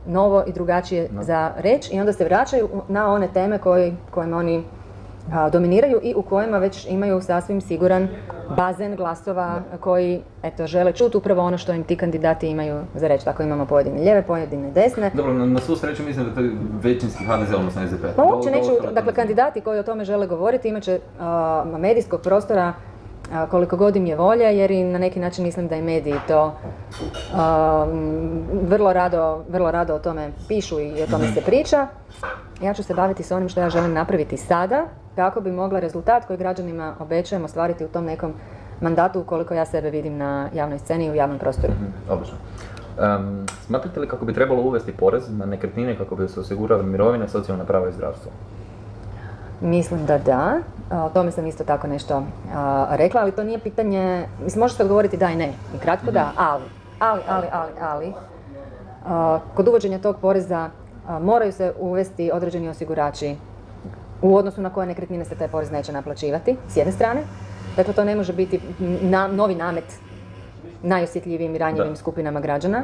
novo 0.06 0.44
i 0.48 0.54
drugačije 0.54 1.10
za 1.22 1.52
reći 1.58 1.96
i 1.96 2.00
onda 2.00 2.14
se 2.14 2.26
vraćaju 2.26 2.66
u- 2.66 2.82
na 2.88 3.08
one 3.08 3.28
teme 3.28 3.58
koji, 3.58 3.96
kojima 4.12 4.38
oni 4.38 4.64
dominiraju 5.52 6.00
i 6.04 6.14
u 6.16 6.22
kojima 6.22 6.58
već 6.58 6.88
imaju 6.90 7.22
sasvim 7.22 7.62
siguran 7.62 8.08
bazen 8.58 8.96
glasova 8.96 9.62
koji 9.80 10.22
eto, 10.44 10.68
žele 10.68 10.92
čuti 10.92 11.18
upravo 11.18 11.42
ono 11.42 11.58
što 11.58 11.74
im 11.74 11.84
ti 11.84 11.96
kandidati 11.96 12.48
imaju 12.48 12.82
za 12.96 13.08
reći. 13.08 13.26
Tako 13.26 13.44
imamo 13.44 13.66
pojedine 13.66 14.00
lijeve, 14.00 14.22
pojedine 14.22 14.72
desne. 14.72 15.12
Dobro, 15.14 15.34
na, 15.34 15.46
na 15.46 15.60
svu 15.60 15.76
sreću 15.76 16.04
mislim 16.04 16.26
da 16.26 16.36
to 16.36 16.42
je 16.42 16.52
većinski 16.82 17.24
HDZ, 17.24 17.54
odnosno 17.54 17.88
SDP. 17.88 18.06
Pa 18.16 18.24
uopće 18.24 18.52
neću, 18.52 18.72
dakle 18.94 19.14
kandidati 19.14 19.62
koji 19.62 19.80
o 19.80 19.84
tome 19.84 20.06
žele 20.06 20.28
govoriti 20.28 20.70
imat 20.70 20.84
će 20.84 21.00
a, 21.20 21.64
medijskog 21.80 22.22
prostora 22.22 22.74
koliko 23.50 23.78
god 23.78 23.96
im 23.96 24.06
je 24.06 24.16
volje, 24.16 24.58
jer 24.58 24.72
i 24.72 24.84
na 24.84 25.00
neki 25.00 25.20
način 25.20 25.46
mislim 25.46 25.68
da 25.68 25.76
i 25.76 25.82
mediji 25.82 26.16
to 26.28 26.54
a, 27.36 27.86
m, 27.92 28.44
vrlo, 28.68 28.94
rado, 28.94 29.44
vrlo 29.50 29.72
rado 29.72 29.96
o 29.96 30.00
tome 30.00 30.32
pišu 30.48 30.80
i 30.80 31.04
o 31.04 31.08
tome 31.08 31.28
se 31.28 31.42
priča. 31.42 31.88
Ja 32.62 32.74
ću 32.74 32.84
se 32.84 32.94
baviti 32.94 33.24
s 33.24 33.32
onim 33.32 33.50
što 33.50 33.60
ja 33.60 33.70
želim 33.70 33.94
napraviti 33.94 34.38
sada, 34.38 34.86
kako 35.16 35.42
bi 35.42 35.52
mogla 35.52 35.80
rezultat 35.80 36.26
koji 36.26 36.38
građanima 36.38 36.96
obećajem 37.00 37.46
ostvariti 37.46 37.86
u 37.86 37.88
tom 37.88 38.06
nekom 38.06 38.34
mandatu 38.82 39.20
ukoliko 39.20 39.54
ja 39.54 39.66
sebe 39.66 39.90
vidim 39.90 40.18
na 40.18 40.50
javnoj 40.54 40.80
sceni 40.80 41.06
i 41.06 41.12
u 41.12 41.16
javnom 41.16 41.40
prostoru. 41.40 41.74
Mhm, 41.74 41.86
Odlično. 42.10 42.38
Smatrate 43.66 44.00
li 44.00 44.08
kako 44.08 44.26
bi 44.26 44.34
trebalo 44.34 44.62
uvesti 44.62 44.92
porez 44.92 45.24
na 45.38 45.46
nekretnine 45.46 45.98
kako 45.98 46.16
bi 46.16 46.28
se 46.28 46.40
osigurale 46.40 46.84
mirovine, 46.84 47.30
socijalna 47.30 47.64
prava 47.66 47.90
i 47.90 47.92
zdravstvo? 47.92 48.32
Mislim 49.62 50.06
da 50.06 50.18
da. 50.18 50.58
O 50.92 51.10
tome 51.10 51.32
sam 51.32 51.48
isto 51.48 51.64
tako 51.64 51.88
nešto 51.88 52.24
a, 52.56 52.88
rekla, 52.90 53.22
ali 53.22 53.32
to 53.32 53.44
nije 53.44 53.60
pitanje, 53.60 54.28
mislim 54.44 54.60
može 54.60 54.76
se 54.76 54.84
odgovoriti 54.84 55.18
da 55.18 55.30
i 55.30 55.36
ne. 55.36 55.54
I 55.76 55.80
kratko 55.80 56.12
da, 56.12 56.32
ali, 56.38 56.64
ali, 57.00 57.22
ali, 57.28 57.48
ali, 57.52 57.72
ali. 57.82 58.14
a, 59.06 59.40
kod 59.56 59.68
uvođenja 59.68 60.00
tog 60.00 60.16
poreza 60.22 60.70
moraju 61.20 61.52
se 61.52 61.74
uvesti 61.80 62.32
određeni 62.34 62.70
osigurači 62.70 63.36
u 64.22 64.36
odnosu 64.36 64.62
na 64.62 64.70
koje 64.70 64.88
nekretnine 64.88 65.26
se 65.26 65.36
taj 65.36 65.48
porez 65.48 65.72
neće 65.72 65.92
naplaćivati, 65.92 66.58
s 66.70 66.78
jedne 66.78 66.92
strane. 66.92 67.22
Dakle, 67.76 67.94
to 67.94 68.04
ne 68.04 68.16
može 68.16 68.34
biti 68.34 68.60
na, 69.02 69.28
novi 69.28 69.56
namet 69.56 70.00
najosjetljivijim 70.84 71.56
i 71.56 71.58
ranjivim 71.58 71.92
Da. 71.92 71.96
skupinama 71.96 72.40
građana. 72.40 72.84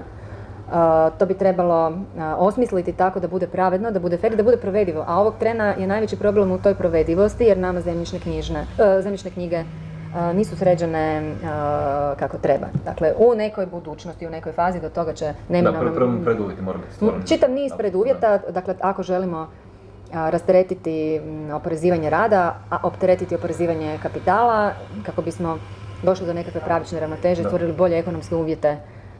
A, 0.71 1.09
to 1.19 1.25
bi 1.25 1.33
trebalo 1.33 1.93
a, 2.19 2.35
osmisliti 2.37 2.93
tako 2.93 3.19
da 3.19 3.27
bude 3.27 3.47
pravedno, 3.47 3.91
da 3.91 3.99
bude 3.99 4.17
fer, 4.17 4.33
i 4.33 4.35
da 4.35 4.43
bude 4.43 4.57
provedivo. 4.57 5.03
A 5.07 5.19
ovog 5.19 5.33
trena 5.39 5.65
je 5.65 5.87
najveći 5.87 6.19
problem 6.19 6.51
u 6.51 6.57
toj 6.57 6.75
provedivosti 6.75 7.43
jer 7.43 7.57
nama 7.57 7.81
zemljišne, 7.81 8.19
knjižne, 8.19 8.65
e, 8.79 9.01
zemljišne 9.01 9.31
knjige 9.31 9.63
nisu 10.33 10.57
sređene 10.57 11.33
a, 11.45 12.13
kako 12.19 12.37
treba. 12.37 12.67
Dakle, 12.85 13.13
u 13.17 13.35
nekoj 13.35 13.65
budućnosti, 13.65 14.27
u 14.27 14.29
nekoj 14.29 14.51
fazi 14.51 14.81
do 14.81 14.89
toga 14.89 15.13
će 15.13 15.25
Da, 15.25 15.33
neminovno... 15.49 15.79
prvo 15.79 15.95
prvo 15.95 16.23
preduvjeti 16.23 16.61
mora 16.61 16.77
biti 16.77 16.93
stvoreni. 16.93 17.27
Čitav 17.27 17.51
niz 17.51 17.71
Da, 17.71 17.77
preduvjeta, 17.77 18.37
dakle 18.49 18.75
ako 18.81 19.03
želimo 19.03 19.47
a, 20.13 20.29
rasteretiti 20.29 21.21
oporezivanje 21.53 22.09
rada, 22.09 22.55
a 22.69 22.77
opteretiti 22.83 23.35
oporezivanje 23.35 23.99
kapitala, 24.03 24.71
kako 25.05 25.21
bismo 25.21 25.57
došli 26.03 26.25
do 26.25 26.33
nekakve 26.33 26.61
pravične 26.61 26.99
ravnoteže 26.99 27.41
i 27.41 27.43
Da. 27.43 27.49
stvorili 27.49 27.73
bolje 27.73 27.99
ekonomske 27.99 28.35
uvjete 28.35 28.77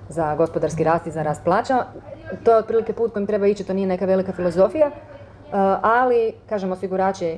za 0.10 0.36
gospodarski 0.36 0.84
rast 0.84 1.08
i 1.08 1.12
za 1.12 1.24
rast 1.24 1.44
plaća. 1.44 1.84
To 2.44 2.52
je 2.52 2.58
otprilike 2.58 2.94
put 2.94 3.14
kojim 3.14 3.28
treba 3.28 3.48
ići, 3.48 3.64
to 3.64 3.74
nije 3.74 3.88
neka 3.88 4.06
velika 4.06 4.32
filozofija, 4.32 4.92
ali, 5.82 6.34
kažem, 6.50 6.72
osigurači 6.72 7.38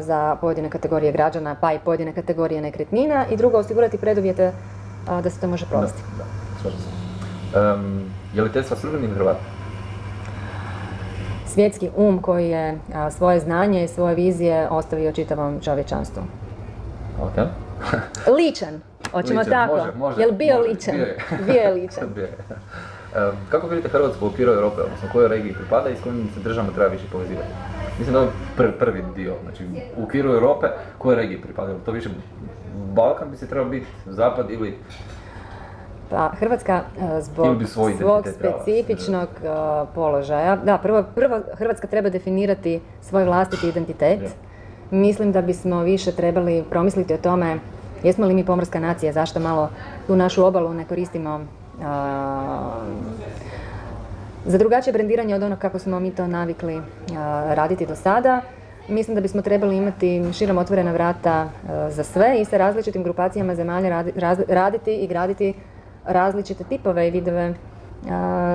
za 0.00 0.36
pojedine 0.40 0.70
kategorije 0.70 1.12
građana, 1.12 1.54
pa 1.54 1.72
i 1.72 1.78
pojedine 1.78 2.12
kategorije 2.12 2.60
nekretnina 2.60 3.26
i 3.26 3.36
drugo, 3.36 3.58
osigurati 3.58 3.98
preduvjete 3.98 4.52
da 5.22 5.30
se 5.30 5.40
to 5.40 5.46
može 5.48 5.64
Da, 5.64 5.70
provesti. 5.70 6.02
da, 6.18 6.24
slažem 6.62 6.80
se. 6.80 6.88
Em, 7.58 8.04
je 8.34 8.42
li 8.42 8.52
Tesla 8.52 8.76
srbeni 8.76 9.08
Hrvat? 9.08 9.36
svjetski 11.46 11.90
um 11.96 12.22
koji 12.22 12.48
je 12.48 12.78
a, 12.94 13.10
svoje 13.10 13.40
znanje 13.40 13.84
i 13.84 13.88
svoje 13.88 14.14
vizije 14.14 14.68
ostavio 14.68 15.12
čitavom 15.12 15.60
čovječanstvu. 15.60 16.22
Ok. 17.22 17.34
Ličan, 18.36 18.80
hoćemo 19.10 19.40
Ličan, 19.40 19.52
tako. 19.52 19.76
može, 19.76 19.92
može, 19.92 20.20
Jel 20.20 20.32
bio 20.32 20.56
može, 20.56 20.68
ličan? 20.68 20.94
bio 21.46 21.54
je. 21.54 21.70
Ličan. 21.72 22.04
Bio 22.14 22.22
je. 22.22 22.36
Em, 23.16 23.32
kako 23.50 23.66
vidite 23.66 23.88
Hrvatsku 23.88 24.24
u 24.24 24.28
okviru 24.28 24.52
Europe, 24.52 24.80
odnosno 24.80 25.08
kojoj 25.12 25.28
regiji 25.28 25.52
pripada 25.54 25.88
i 25.88 25.96
s 25.96 26.02
kojim 26.02 26.28
se 26.34 26.40
državama 26.40 26.72
treba 26.72 26.90
više 26.90 27.04
povezivati? 27.12 27.48
Mislim 27.98 28.14
da 28.14 28.20
je 28.20 28.28
prvi, 28.56 28.72
prvi 28.72 29.04
dio, 29.16 29.34
znači 29.42 29.64
u 29.96 30.04
okviru 30.04 30.32
Europe 30.32 30.66
kojoj 30.98 31.16
regiji 31.16 31.40
pripada? 31.40 31.74
To 31.84 31.92
više 31.92 32.08
Balkan 32.94 33.30
bi 33.30 33.36
se 33.36 33.46
trebao 33.46 33.70
biti, 33.70 33.86
Zapad 34.06 34.50
ili 34.50 34.78
Pa 36.10 36.30
Hrvatska 36.38 36.80
Ili 37.00 37.22
zbog 37.22 37.64
svog 37.98 38.24
specifičnog 38.28 39.28
a, 39.44 39.86
položaja, 39.94 40.56
da, 40.56 40.78
prvo, 40.78 41.04
prvo 41.14 41.40
Hrvatska 41.54 41.86
treba 41.86 42.08
definirati 42.08 42.80
svoj 43.02 43.24
vlastiti 43.24 43.68
identitet. 43.68 44.20
Da. 44.20 44.28
Mislim 44.96 45.32
da 45.32 45.42
bismo 45.42 45.82
više 45.82 46.12
trebali 46.12 46.64
promisliti 46.70 47.14
o 47.14 47.18
tome 47.18 47.58
jesmo 48.02 48.26
li 48.26 48.34
mi 48.34 48.44
pomorska 48.44 48.80
nacija, 48.80 49.12
zašto 49.12 49.40
malo 49.40 49.68
tu 50.06 50.16
našu 50.16 50.44
obalu 50.44 50.74
ne 50.74 50.84
koristimo 50.84 51.40
a, 51.84 52.70
za 54.48 54.58
drugačije 54.58 54.92
brendiranje 54.92 55.34
od 55.34 55.42
onog 55.42 55.58
kako 55.58 55.78
smo 55.78 56.00
mi 56.00 56.10
to 56.10 56.26
navikli 56.26 56.82
raditi 57.48 57.86
do 57.86 57.96
sada. 57.96 58.40
Mislim 58.88 59.14
da 59.14 59.20
bismo 59.20 59.42
trebali 59.42 59.76
imati 59.76 60.24
širom 60.32 60.58
otvorena 60.58 60.92
vrata 60.92 61.48
za 61.88 62.04
sve 62.04 62.40
i 62.40 62.44
sa 62.44 62.56
različitim 62.56 63.02
grupacijama 63.02 63.54
zemalja 63.54 63.88
radi- 63.90 64.12
raz- 64.12 64.44
raditi 64.48 64.94
i 64.94 65.06
graditi 65.06 65.54
različite 66.04 66.64
tipove 66.64 67.08
i 67.08 67.10
vidove 67.10 67.54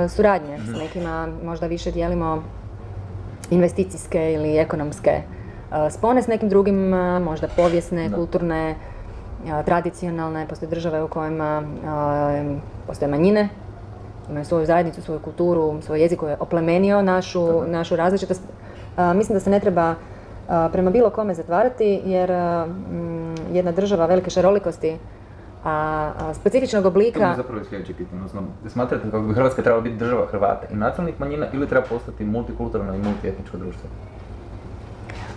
suradnje. 0.10 0.58
S 0.60 0.80
nekima 0.80 1.28
možda 1.44 1.68
više 1.68 1.92
dijelimo 1.92 2.44
investicijske 3.52 4.34
ili 4.34 4.58
ekonomske 4.58 5.22
spone, 5.90 6.22
s 6.22 6.28
nekim 6.28 6.50
drugim 6.50 6.90
možda 7.22 7.48
povijesne, 7.48 8.10
Da. 8.10 8.16
kulturne, 8.16 8.76
tradicionalne. 9.66 10.48
Postoje 10.48 10.70
države 10.70 11.04
u 11.04 11.08
kojima 11.08 11.64
postoje 12.88 13.12
manjine 13.12 13.50
imaju 14.34 14.46
svoju 14.46 14.66
zajednicu, 14.66 15.02
svoju 15.02 15.20
kulturu, 15.20 15.82
svoj 15.82 16.02
jezik 16.02 16.20
koji 16.20 16.32
je 16.32 16.38
oplemenio 16.40 17.02
našu, 17.02 17.68
našu 17.68 17.96
različitost. 17.96 18.42
A, 18.98 19.14
mislim 19.14 19.34
da 19.34 19.40
se 19.40 19.50
ne 19.50 19.60
treba 19.60 19.96
a, 20.48 20.70
prema 20.72 20.92
bilo 20.92 21.10
kome 21.10 21.34
zatvarati 21.34 22.02
jer 22.06 22.32
a, 22.32 22.66
mm, 22.66 23.56
jedna 23.56 23.72
država 23.72 24.06
velike 24.06 24.30
šarolikosti, 24.30 24.98
a, 25.64 26.12
a 26.20 26.34
specifičnog 26.34 26.84
To 26.84 26.90
mi 26.90 27.06
je 27.06 27.10
oblika, 27.10 27.34
zapravo 27.38 27.64
sljedeće 27.64 27.94
pitanje, 27.94 28.22
odnosno, 28.22 28.42
smatrate 28.68 29.12
kako 29.12 29.24
bi 29.24 29.34
Hrvatska 29.34 29.62
trebala 29.62 29.82
biti 29.82 29.96
država 29.96 30.28
Hrvata 30.32 30.68
i 30.72 30.76
nacionalnih 30.76 31.20
manjina 31.20 31.48
ili 31.54 31.68
treba 31.68 31.86
postati 31.90 32.26
multikulturno 32.26 32.96
i 32.96 33.02
multietničko 33.02 33.58
društvo? 33.58 33.90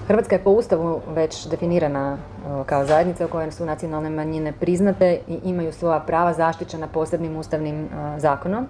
Hrvatska 0.07 0.35
je 0.35 0.43
po 0.43 0.51
Ustavu 0.51 1.01
već 1.09 1.47
definirana 1.47 2.17
a, 2.47 2.63
kao 2.65 2.85
zajednica 2.85 3.25
u 3.25 3.29
kojoj 3.29 3.53
su 3.53 3.67
nacionalne 3.67 4.11
manjine 4.11 4.53
priznate 4.53 5.19
i 5.29 5.39
imaju 5.45 5.73
svoja 5.73 6.01
prava 6.01 6.33
zaštićena 6.33 6.87
posebnim 6.87 7.37
ustavnim 7.37 7.89
a, 7.95 8.19
zakonom. 8.19 8.67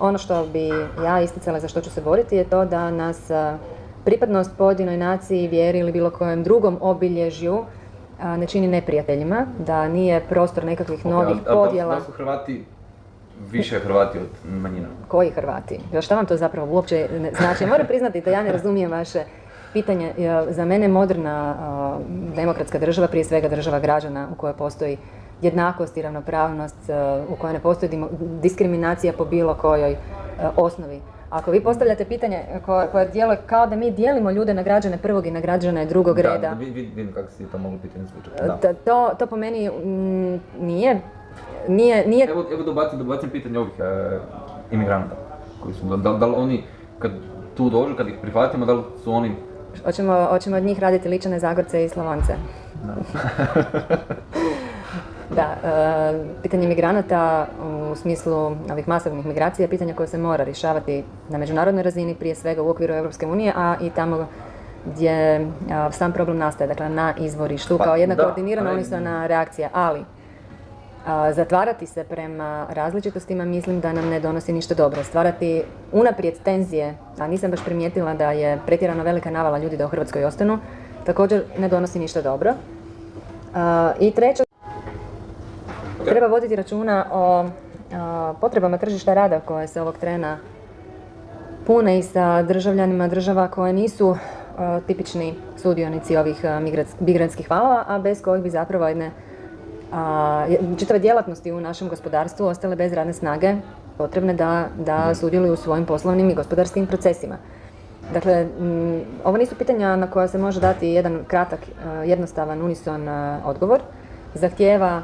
Ono 0.00 0.18
što 0.18 0.46
bi 0.46 0.68
ja 1.04 1.20
isticala 1.20 1.60
za 1.60 1.68
što 1.68 1.80
ću 1.80 1.90
se 1.90 2.00
boriti 2.00 2.36
je 2.36 2.44
to 2.44 2.64
da 2.64 2.90
nas 2.90 3.30
a, 3.30 3.58
pripadnost 4.04 4.50
pojedinoj 4.58 4.96
naciji, 4.96 5.48
vjeri 5.48 5.78
ili 5.78 5.92
bilo 5.92 6.10
kojem 6.10 6.42
drugom 6.42 6.78
obilježju 6.80 7.64
a, 8.20 8.36
ne 8.36 8.46
čini 8.46 8.68
neprijateljima, 8.68 9.46
da 9.58 9.88
nije 9.88 10.20
prostor 10.20 10.64
nekakvih 10.64 11.06
novih 11.06 11.36
da 11.36 11.50
li- 11.52 11.56
podjela. 11.56 11.94
Da 11.94 12.00
su 12.00 12.12
Hrvati 12.12 12.64
više 13.50 13.78
Hrvati 13.78 14.18
od 14.18 14.28
manjina? 14.52 14.88
Koji 15.08 15.30
Hrvati? 15.30 15.80
Šta 16.00 16.16
vam 16.16 16.26
to 16.26 16.36
zapravo 16.36 16.72
uopće 16.72 17.08
znači? 17.38 17.66
Moram 17.66 17.86
priznati 17.86 18.20
da 18.20 18.30
ja 18.30 18.42
ne 18.42 18.52
razumijem 18.52 18.90
vaše 18.90 19.24
pitanje. 19.76 20.12
Ja, 20.18 20.52
Za 20.52 20.64
mene 20.64 20.88
moderna 20.88 21.34
a, 21.50 21.98
demokratska 22.36 22.78
država, 22.78 23.08
prije 23.08 23.24
svega 23.24 23.48
država 23.48 23.78
građana 23.78 24.28
u 24.32 24.36
kojoj 24.36 24.54
postoji 24.54 24.96
jednakost 25.42 25.96
i 25.96 26.02
ravnopravnost, 26.02 26.90
a, 26.90 26.96
u 27.28 27.36
kojoj 27.36 27.52
ne 27.52 27.60
postoji 27.60 27.90
diskriminacija 28.42 29.12
po 29.12 29.24
bilo 29.26 29.54
kojoj 29.56 29.96
osnovi. 30.56 31.00
Ako 31.30 31.50
vi 31.50 31.60
postavljate 31.60 32.04
pitanje 32.04 32.38
koje, 32.66 32.86
koje 32.86 33.08
djeluje 33.08 33.38
kao 33.46 33.66
da 33.66 33.76
mi 33.76 33.90
dijelimo 33.90 34.30
ljude 34.30 34.54
na 34.54 34.62
građane 34.62 34.98
prvog 34.98 35.26
i 35.26 35.30
na 35.30 35.40
građane 35.40 35.86
drugog 35.86 36.16
Da, 36.16 36.22
reda, 36.22 36.48
da, 36.48 36.54
vi- 36.54 36.70
vi- 36.70 36.92
vidim 36.94 37.12
kako 37.12 37.30
si 37.30 37.44
to 37.44 37.58
moglo 37.58 37.78
pitanje. 37.78 38.04
Da. 38.38 38.56
to, 38.84 39.14
to, 39.18 39.26
po 39.26 39.36
meni 39.36 39.68
mm, 39.68 40.40
nije, 40.60 41.00
nije, 41.68 42.06
nije 42.06 42.28
Evo, 42.30 42.44
evo 42.52 42.62
dobacim, 42.62 42.98
dobacim 42.98 43.30
pitanje 43.30 43.58
ovih 43.58 43.72
e, 43.80 44.18
imigranata 44.70 45.16
koji 45.62 45.74
su, 45.74 45.96
da, 45.96 46.12
da 46.12 46.26
li 46.26 46.34
oni 46.36 46.62
kad 46.98 47.10
tu 47.56 47.70
dođu, 47.70 47.94
kad 47.96 48.08
ih 48.08 48.14
prihvatimo, 48.22 48.66
da 48.66 48.72
li 48.72 48.82
su 49.04 49.12
oni 49.12 49.32
Hoćemo, 49.84 50.26
hoćemo 50.30 50.56
od 50.56 50.62
njih 50.62 50.78
raditi 50.78 51.08
ličane 51.08 51.38
Zagorce 51.38 51.84
i 51.84 51.88
Slavonce. 51.88 52.34
Da, 55.30 55.56
e, 55.64 56.42
pitanje 56.42 56.68
migranata 56.68 57.46
u 57.90 57.94
smislu 57.94 58.36
ovih 58.70 58.88
masovnih 58.88 59.26
migracija 59.26 59.64
je 59.64 59.70
pitanje 59.70 59.94
koje 59.94 60.06
se 60.06 60.18
mora 60.18 60.44
rješavati 60.44 61.04
na 61.28 61.38
međunarodnoj 61.38 61.82
razini, 61.82 62.14
prije 62.14 62.34
svega 62.34 62.62
u 62.62 62.68
okviru 62.70 62.94
Europske 62.94 63.26
unije, 63.26 63.52
a 63.56 63.74
i 63.80 63.90
tamo 63.90 64.26
gdje 64.86 65.46
a, 65.72 65.92
sam 65.92 66.12
problem 66.12 66.38
nastaje, 66.38 66.68
dakle 66.68 66.88
na 66.88 67.14
izvorištu, 67.18 67.78
Pa, 67.78 67.84
kao 67.84 67.96
jedna 67.96 68.14
da, 68.14 68.22
koordinirana 68.22 68.70
ali- 68.70 68.76
unisona 68.78 69.26
reakcija, 69.26 69.68
ali 69.72 70.04
zatvarati 71.32 71.86
se 71.86 72.04
prema 72.04 72.66
različitostima 72.70 73.44
mislim 73.44 73.80
da 73.80 73.92
nam 73.92 74.08
ne 74.08 74.20
donosi 74.20 74.52
ništa 74.52 74.74
dobro. 74.74 75.04
Stvarati 75.04 75.62
unaprijed 75.92 76.34
tenzije, 76.44 76.94
a 77.18 77.26
nisam 77.26 77.50
baš 77.50 77.64
primijetila 77.64 78.14
da 78.14 78.30
je 78.30 78.58
pretjerano 78.66 79.02
velika 79.02 79.30
navala 79.30 79.58
ljudi 79.58 79.76
da 79.76 79.84
u 79.84 79.88
Hrvatskoj 79.88 80.24
ostanu, 80.24 80.58
također 81.04 81.42
ne 81.58 81.68
donosi 81.68 81.98
ništa 81.98 82.22
dobro. 82.22 82.54
I 84.00 84.10
treće, 84.10 84.44
treba 86.04 86.26
voditi 86.26 86.56
računa 86.56 87.06
o 87.12 87.44
potrebama 88.40 88.78
tržišta 88.78 89.14
rada 89.14 89.40
koje 89.40 89.68
se 89.68 89.82
ovog 89.82 89.96
trena 89.98 90.38
pune 91.66 91.98
i 91.98 92.02
sa 92.02 92.42
državljanima 92.42 93.08
država 93.08 93.48
koje 93.48 93.72
nisu 93.72 94.16
tipični 94.86 95.34
sudionici 95.56 96.16
ovih 96.16 96.44
migrantskih 97.00 97.50
valova, 97.50 97.84
a 97.88 97.98
bez 97.98 98.22
kojih 98.22 98.42
bi 98.42 98.50
zapravo 98.50 98.88
jedne 98.88 99.10
a, 99.92 100.46
čitave 100.78 100.98
djelatnosti 100.98 101.52
u 101.52 101.60
našem 101.60 101.88
gospodarstvu 101.88 102.46
ostale 102.46 102.76
bez 102.76 102.92
radne 102.92 103.12
snage 103.12 103.54
potrebne 103.98 104.34
da, 104.34 104.66
da 104.78 105.14
sudjeluju 105.14 105.52
u 105.52 105.56
svojim 105.56 105.86
poslovnim 105.86 106.30
i 106.30 106.34
gospodarskim 106.34 106.86
procesima. 106.86 107.36
Dakle, 108.12 108.46
ovo 109.24 109.36
nisu 109.36 109.54
pitanja 109.54 109.96
na 109.96 110.10
koja 110.10 110.28
se 110.28 110.38
može 110.38 110.60
dati 110.60 110.88
jedan 110.88 111.24
kratak, 111.26 111.60
a, 111.84 111.90
jednostavan, 111.90 112.62
unison 112.62 113.08
a, 113.08 113.40
odgovor. 113.44 113.80
Zahtijeva 114.34 115.02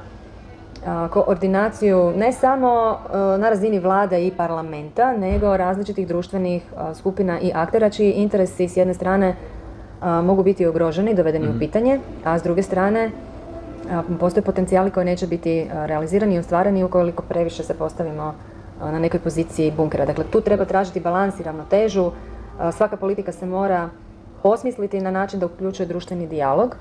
a, 0.86 1.08
koordinaciju 1.08 2.12
ne 2.16 2.32
samo 2.32 2.98
na 3.38 3.48
razini 3.48 3.78
vlade 3.78 4.26
i 4.26 4.30
parlamenta, 4.30 5.16
nego 5.16 5.56
različitih 5.56 6.08
društvenih 6.08 6.62
skupina 6.94 7.40
i 7.40 7.52
aktera 7.54 7.90
čiji 7.90 8.12
interesi 8.12 8.68
s 8.68 8.76
jedne 8.76 8.94
strane 8.94 9.36
mogu 10.02 10.42
biti 10.42 10.66
ugroženi, 10.66 11.14
dovedeni 11.14 11.48
u 11.48 11.58
pitanje, 11.58 12.00
a 12.24 12.38
s 12.38 12.42
druge 12.42 12.62
strane 12.62 13.10
postoje 14.20 14.44
potencijali 14.44 14.90
koji 14.90 15.06
neće 15.06 15.26
biti 15.26 15.66
a, 15.72 15.86
realizirani 15.86 16.34
i 16.34 16.38
ostvareni 16.38 16.84
ukoliko 16.84 17.22
previše 17.22 17.62
se 17.62 17.74
postavimo 17.74 18.34
a, 18.80 18.90
na 18.90 18.98
nekoj 18.98 19.20
poziciji 19.20 19.72
bunkera. 19.76 20.06
Dakle, 20.06 20.24
tu 20.30 20.40
treba 20.40 20.64
tražiti 20.64 21.00
balans 21.00 21.40
i 21.40 21.42
ravnotežu. 21.42 22.10
A, 22.58 22.72
Svaka 22.72 22.96
politika 22.96 23.32
se 23.32 23.46
mora 23.46 23.88
osmisliti 24.42 25.00
na 25.00 25.10
način 25.10 25.40
da 25.40 25.46
uključuje 25.46 25.86
društveni 25.86 26.26
dijalog, 26.26 26.76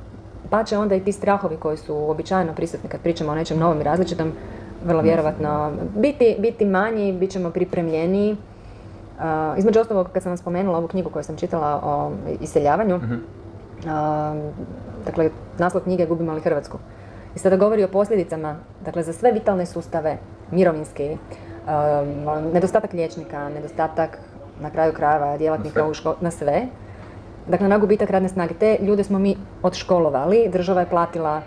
pa 0.49 0.63
će 0.63 0.77
onda 0.77 0.95
i 0.95 0.99
ti 0.99 1.11
strahovi 1.11 1.57
koji 1.57 1.77
su 1.77 1.95
uobičajeno 1.95 2.53
prisutni 2.53 2.89
kad 2.89 3.01
pričamo 3.01 3.31
o 3.31 3.35
nečem 3.35 3.59
novom 3.59 3.81
i 3.81 3.83
različitom, 3.83 4.31
vrlo 4.85 5.01
vjerovatno 5.01 5.71
biti, 5.95 6.35
biti 6.39 6.65
manji, 6.65 7.13
bit 7.13 7.31
ćemo 7.31 7.49
pripremljeniji. 7.49 8.37
Između 9.57 9.79
ostalog, 9.79 10.09
kad 10.13 10.23
sam 10.23 10.29
vam 10.29 10.37
spomenula 10.37 10.77
ovu 10.77 10.87
knjigu 10.87 11.09
koju 11.09 11.23
sam 11.23 11.37
čitala 11.37 11.81
o 11.83 12.11
iseljavanju, 12.41 12.95
a, 12.95 12.99
dakle, 15.05 15.29
naslov 15.57 15.83
knjige 15.83 16.05
Gubimo 16.05 16.33
li 16.33 16.41
Hrvatsku? 16.41 16.77
I 17.35 17.39
sada 17.39 17.57
govori 17.57 17.83
o 17.83 17.87
posljedicama, 17.87 18.55
dakle, 18.85 19.03
za 19.03 19.13
sve 19.13 19.31
vitalne 19.31 19.65
sustave, 19.65 20.17
mirovinski, 20.51 21.17
a, 21.67 22.03
nedostatak 22.53 22.93
liječnika, 22.93 23.49
nedostatak, 23.49 24.17
na 24.61 24.69
kraju 24.69 24.93
krajeva, 24.93 25.37
djelatnika 25.37 25.87
u 25.87 25.93
ško- 25.93 26.15
na 26.21 26.31
sve. 26.31 26.67
Dakle, 27.47 27.67
na 27.67 27.77
gubitak 27.77 28.09
radne 28.09 28.29
snage. 28.29 28.53
Te 28.53 28.77
ljude 28.81 29.03
smo 29.03 29.19
mi 29.19 29.37
odškolovali, 29.63 30.49
država 30.49 30.79
je 30.81 30.89
platila 30.89 31.41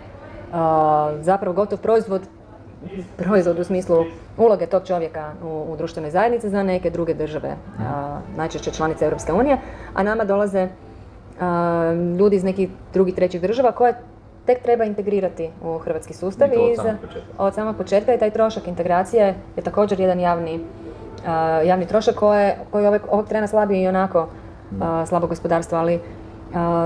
zapravo 1.21 1.53
gotov 1.53 1.79
proizvod, 1.79 2.21
proizvod 3.17 3.59
u 3.59 3.63
smislu 3.63 4.05
uloge 4.37 4.65
tog 4.65 4.87
čovjeka 4.87 5.31
u, 5.43 5.65
u 5.73 5.77
društvenoj 5.77 6.11
zajednici 6.11 6.49
za 6.49 6.63
neke 6.63 6.89
druge 6.89 7.13
države, 7.13 7.55
najčešće 8.37 8.71
članice 8.71 9.05
Europske 9.05 9.33
unije, 9.33 9.57
a 9.93 10.03
nama 10.03 10.23
dolaze 10.23 10.67
ljudi 12.19 12.35
iz 12.35 12.43
nekih 12.43 12.69
drugih 12.93 13.15
trećih 13.15 13.41
država 13.41 13.71
koje 13.71 13.93
tek 14.45 14.61
treba 14.61 14.83
integrirati 14.83 15.49
u 15.63 15.77
hrvatski 15.77 16.13
sustav 16.13 16.47
I 16.47 16.55
to 16.55 16.61
od 16.61 16.75
samog 16.75 16.99
početka. 17.01 17.43
od 17.43 17.53
samog 17.53 17.75
početka 17.75 18.13
i 18.13 18.19
taj 18.19 18.31
trošak 18.31 18.67
integracije 18.67 19.35
je 19.55 19.63
također 19.63 19.99
jedan 19.99 20.19
javni, 20.19 20.59
javni 21.65 21.85
trošak 21.87 22.15
koje, 22.15 22.57
koji 22.71 22.87
ovog, 22.87 23.01
ovog 23.11 23.27
trena 23.27 23.47
slabi 23.47 23.81
i 23.81 23.87
onako 23.87 24.27
slabo 25.07 25.27
gospodarstvo, 25.27 25.77
ali 25.77 25.99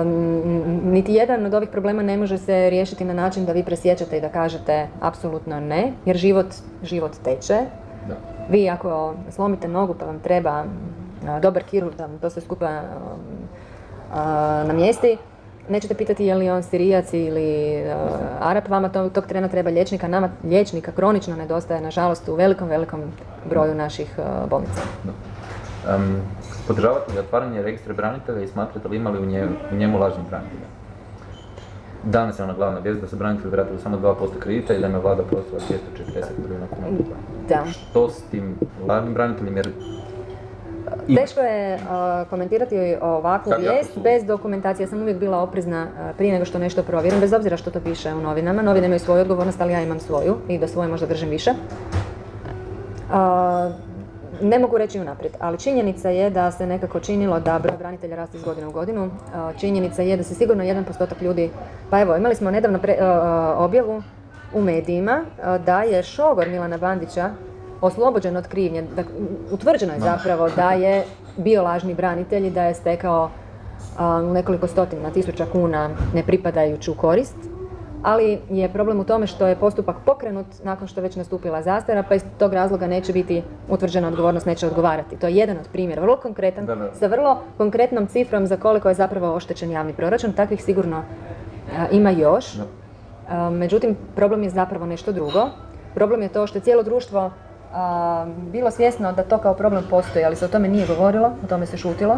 n- 0.01 0.81
niti 0.83 1.13
jedan 1.13 1.45
od 1.45 1.53
ovih 1.53 1.69
problema 1.69 2.01
ne 2.03 2.17
može 2.17 2.37
se 2.37 2.69
riješiti 2.69 3.05
na 3.05 3.13
način 3.13 3.45
da 3.45 3.51
vi 3.51 3.63
presjećate 3.63 4.17
i 4.17 4.21
da 4.21 4.29
kažete 4.29 4.87
apsolutno 5.01 5.59
ne, 5.59 5.93
jer 6.05 6.17
život, 6.17 6.47
život 6.83 7.11
teče. 7.23 7.57
Da. 8.07 8.15
Vi 8.49 8.69
ako 8.69 9.13
slomite 9.29 9.67
nogu 9.67 9.93
pa 9.93 10.05
vam 10.05 10.19
treba 10.19 10.63
dobar 11.41 11.63
kirurg 11.63 11.95
da 11.95 12.05
vam 12.05 12.17
to 12.19 12.29
sve 12.29 12.41
skupa 12.41 12.81
a, 14.13 14.63
namjesti, 14.67 15.17
nećete 15.69 15.93
pitati 15.93 16.25
je 16.25 16.35
li 16.35 16.49
on 16.49 16.63
sirijac 16.63 17.13
ili 17.13 17.77
a, 17.89 18.07
Arap, 18.39 18.67
vama 18.67 18.89
to, 18.89 19.09
tog 19.09 19.25
trena 19.25 19.47
treba 19.47 19.69
liječnika, 19.69 20.07
nama 20.07 20.29
liječnika 20.43 20.91
kronično 20.91 21.35
nedostaje, 21.35 21.81
nažalost, 21.81 22.29
u 22.29 22.35
velikom, 22.35 22.67
velikom 22.67 23.01
broju 23.49 23.75
naših 23.75 24.19
a, 24.19 24.45
bolnica. 24.49 24.81
Um, 25.95 26.21
podržavate 26.67 27.13
li 27.13 27.19
otvaranje 27.19 27.61
registra 27.61 27.93
branitelja 27.93 28.41
i 28.41 28.47
smatrate 28.47 28.87
li 28.87 28.97
imali 28.97 29.19
u 29.19 29.25
njemu, 29.25 29.51
u 29.71 29.75
njemu 29.75 29.99
lažnih 29.99 30.27
branitelja? 30.29 30.67
Danas 32.03 32.39
je 32.39 32.43
ona 32.43 32.53
glavna 32.53 32.79
vijest 32.79 33.01
da 33.01 33.07
su 33.07 33.15
branitelji 33.15 33.51
vratili 33.51 33.79
samo 33.79 33.97
2% 33.97 34.39
kredita 34.39 34.73
i 34.73 34.79
da 34.79 34.87
je 34.87 34.99
vlada 34.99 35.23
prostila 35.23 35.59
240 35.59 36.25
milijuna 36.41 36.67
kuna. 36.75 36.87
Da. 37.49 37.63
Što 37.71 38.09
s 38.09 38.21
tim 38.31 38.55
lažnim 38.87 39.13
braniteljima? 39.13 39.57
Jer 39.57 39.69
Teško 41.15 41.39
je 41.39 41.79
a, 41.89 42.25
komentirati 42.29 42.95
ovakvu 43.01 43.53
vijest 43.59 43.99
bez 43.99 44.23
dokumentacije. 44.25 44.83
Ja 44.83 44.87
sam 44.87 45.01
uvijek 45.01 45.17
bila 45.17 45.37
oprezna 45.37 45.87
a, 45.99 46.13
prije 46.17 46.33
nego 46.33 46.45
što 46.45 46.59
nešto 46.59 46.83
provjerim, 46.83 47.19
bez 47.19 47.33
obzira 47.33 47.57
što 47.57 47.71
to 47.71 47.79
piše 47.79 48.13
u 48.13 48.21
novinama. 48.21 48.61
Novine 48.61 48.85
imaju 48.85 48.99
svoju 48.99 49.21
odgovornost, 49.21 49.61
ali 49.61 49.73
ja 49.73 49.81
imam 49.81 49.99
svoju 49.99 50.37
i 50.47 50.57
da 50.57 50.67
svoje 50.67 50.89
možda 50.89 51.07
držim 51.07 51.29
više. 51.29 51.51
A, 53.11 53.71
ne 54.41 54.59
mogu 54.59 54.77
reći 54.77 54.99
unaprijed, 54.99 55.33
ali 55.39 55.57
činjenica 55.57 56.09
je 56.09 56.29
da 56.29 56.51
se 56.51 56.67
nekako 56.67 56.99
činilo 56.99 57.39
da 57.39 57.59
broj 57.59 57.77
branitelja 57.77 58.15
raste 58.15 58.37
iz 58.37 58.43
godine 58.43 58.67
u 58.67 58.71
godinu. 58.71 59.09
A, 59.35 59.51
činjenica 59.59 60.01
je 60.01 60.17
da 60.17 60.23
se 60.23 60.35
sigurno 60.35 60.63
jedan 60.63 60.83
postotak 60.83 61.21
ljudi, 61.21 61.49
pa 61.89 62.01
evo, 62.01 62.15
imali 62.15 62.35
smo 62.35 62.51
nedavno 62.51 62.79
pre- 62.79 62.97
a, 63.01 63.55
objavu 63.57 64.03
u 64.53 64.61
medijima 64.61 65.21
da 65.65 65.81
je 65.83 66.03
šogor 66.03 66.47
Milana 66.47 66.77
Bandića 66.77 67.29
oslobođen 67.81 68.37
od 68.37 68.47
krivnje. 68.47 68.83
Dak- 68.95 69.11
utvrđeno 69.51 69.93
je 69.93 69.99
zapravo 69.99 70.49
da 70.55 70.71
je 70.71 71.03
bio 71.37 71.63
lažni 71.63 71.93
branitelj 71.93 72.47
i 72.47 72.51
da 72.51 72.63
je 72.63 72.73
stekao 72.73 73.29
a, 73.97 74.21
nekoliko 74.21 74.67
stotina 74.67 75.09
tisuća 75.09 75.45
kuna 75.51 75.89
nepripadajuću 76.13 76.93
korist, 76.93 77.35
ali 78.03 78.39
je 78.49 78.69
problem 78.69 78.99
u 78.99 79.03
tome 79.03 79.27
što 79.27 79.47
je 79.47 79.55
postupak 79.55 79.95
pokrenut 80.05 80.45
nakon 80.63 80.87
što 80.87 80.99
je 80.99 81.03
već 81.03 81.15
nastupila 81.15 81.61
zastara, 81.61 82.03
pa 82.03 82.15
iz 82.15 82.23
tog 82.37 82.53
razloga 82.53 82.87
neće 82.87 83.13
biti 83.13 83.43
utvrđena 83.69 84.07
odgovornost, 84.07 84.45
neće 84.45 84.67
odgovarati. 84.67 85.15
To 85.15 85.27
je 85.27 85.35
jedan 85.35 85.57
od 85.57 85.67
primjera, 85.71 86.01
vrlo 86.01 86.17
konkretan, 86.17 86.65
Da, 86.65 86.75
da. 86.75 86.93
sa 86.93 87.07
vrlo 87.07 87.37
konkretnom 87.57 88.07
cifrom 88.07 88.47
za 88.47 88.57
koliko 88.57 88.89
je 88.89 88.95
zapravo 88.95 89.35
oštećen 89.35 89.71
javni 89.71 89.93
proračun. 89.93 90.33
Takvih 90.33 90.63
sigurno 90.63 90.97
a, 91.77 91.87
ima 91.91 92.09
još. 92.09 92.53
Da. 92.53 92.63
A, 93.29 93.49
međutim, 93.49 93.95
problem 94.15 94.43
je 94.43 94.49
zapravo 94.49 94.85
nešto 94.85 95.11
drugo. 95.11 95.49
Problem 95.95 96.21
je 96.21 96.29
to 96.29 96.47
što 96.47 96.57
je 96.57 96.61
cijelo 96.61 96.83
društvo 96.83 97.31
bilo 98.51 98.71
svjesno 98.71 99.11
da 99.11 99.23
to 99.23 99.37
kao 99.37 99.53
problem 99.53 99.83
postoji, 99.89 100.25
ali 100.25 100.35
se 100.35 100.45
o 100.45 100.47
tome 100.47 100.67
nije 100.67 100.87
govorilo, 100.87 101.27
o 101.43 101.47
tome 101.49 101.65
se 101.65 101.77
šutilo. 101.77 102.17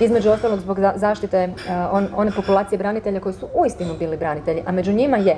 Između 0.00 0.30
ostalog 0.30 0.60
zbog 0.60 0.80
za- 0.80 0.92
zaštite 0.96 1.48
a, 1.70 1.88
on- 1.92 2.08
one 2.16 2.30
populacije 2.30 2.78
branitelja 2.78 3.20
koji 3.20 3.34
su 3.34 3.48
uistinu 3.54 3.94
bili 3.98 4.16
branitelji, 4.16 4.62
a 4.66 4.72
među 4.72 4.92
njima 4.92 5.16
je 5.16 5.36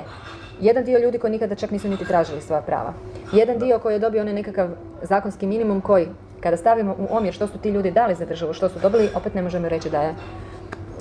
jedan 0.61 0.83
dio 0.83 0.99
ljudi 0.99 1.19
koji 1.19 1.31
nikada 1.31 1.55
čak 1.55 1.71
nisu 1.71 1.87
niti 1.89 2.05
tražili 2.05 2.41
svoja 2.41 2.61
prava. 2.61 2.93
Jedan 3.33 3.57
dio 3.57 3.79
koji 3.79 3.93
je 3.95 3.99
dobio 3.99 4.21
onaj 4.21 4.33
nekakav 4.33 4.69
zakonski 5.01 5.47
minimum 5.47 5.81
koji, 5.81 6.07
kada 6.39 6.57
stavimo 6.57 6.95
u 6.99 7.07
omjer 7.17 7.33
što 7.33 7.47
su 7.47 7.57
ti 7.57 7.69
ljudi 7.69 7.91
dali 7.91 8.15
za 8.15 8.25
državu, 8.25 8.53
što 8.53 8.69
su 8.69 8.79
dobili, 8.79 9.09
opet 9.15 9.33
ne 9.33 9.41
možemo 9.41 9.69
reći 9.69 9.89
da 9.89 10.01
je 10.01 10.13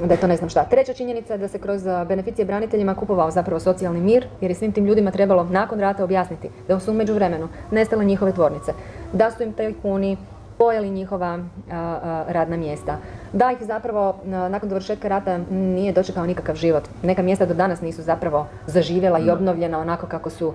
da 0.05 0.15
je 0.15 0.21
to 0.21 0.27
ne 0.27 0.37
znam 0.37 0.51
šta. 0.51 0.65
Treća 0.65 0.93
činjenica 0.93 1.33
je 1.33 1.39
da 1.39 1.49
se 1.49 1.59
kroz 1.59 1.87
a, 1.87 2.05
beneficije 2.05 2.45
braniteljima 2.45 2.95
kupovao 2.95 3.31
zapravo 3.31 3.61
socijalni 3.61 4.01
mir, 4.01 4.27
jer 4.41 4.51
je 4.51 4.55
svim 4.55 4.73
tim 4.73 4.87
ljudima 4.87 5.11
trebalo 5.11 5.45
nakon 5.45 5.81
rata 5.81 6.05
objasniti 6.05 6.51
da 6.69 6.81
su 6.81 6.91
u 6.91 6.95
međuvremenu 6.95 7.49
nestale 7.71 8.05
njihove 8.05 8.33
tvornice, 8.33 8.73
da 9.13 9.31
su 9.31 9.43
im 9.43 9.53
tajkuni 9.53 10.17
pojeli 10.59 10.91
njihova 10.91 11.27
a, 11.29 11.39
a, 11.73 12.25
radna 12.29 12.57
mjesta, 12.57 12.97
da 13.33 13.53
ih 13.53 13.59
zapravo 13.67 14.09
a, 14.09 14.49
nakon 14.49 14.69
dovršetka 14.69 15.09
rata 15.09 15.39
nije 15.51 15.93
dočekao 15.93 16.27
nikakav 16.27 16.55
život. 16.55 16.89
Neka 17.03 17.23
mjesta 17.23 17.47
do 17.47 17.55
danas 17.55 17.81
nisu 17.81 18.03
zapravo 18.03 18.47
zaživjela 18.67 19.19
i 19.19 19.31
obnovljena 19.31 19.79
onako 19.79 20.07
kako 20.07 20.31
su 20.31 20.53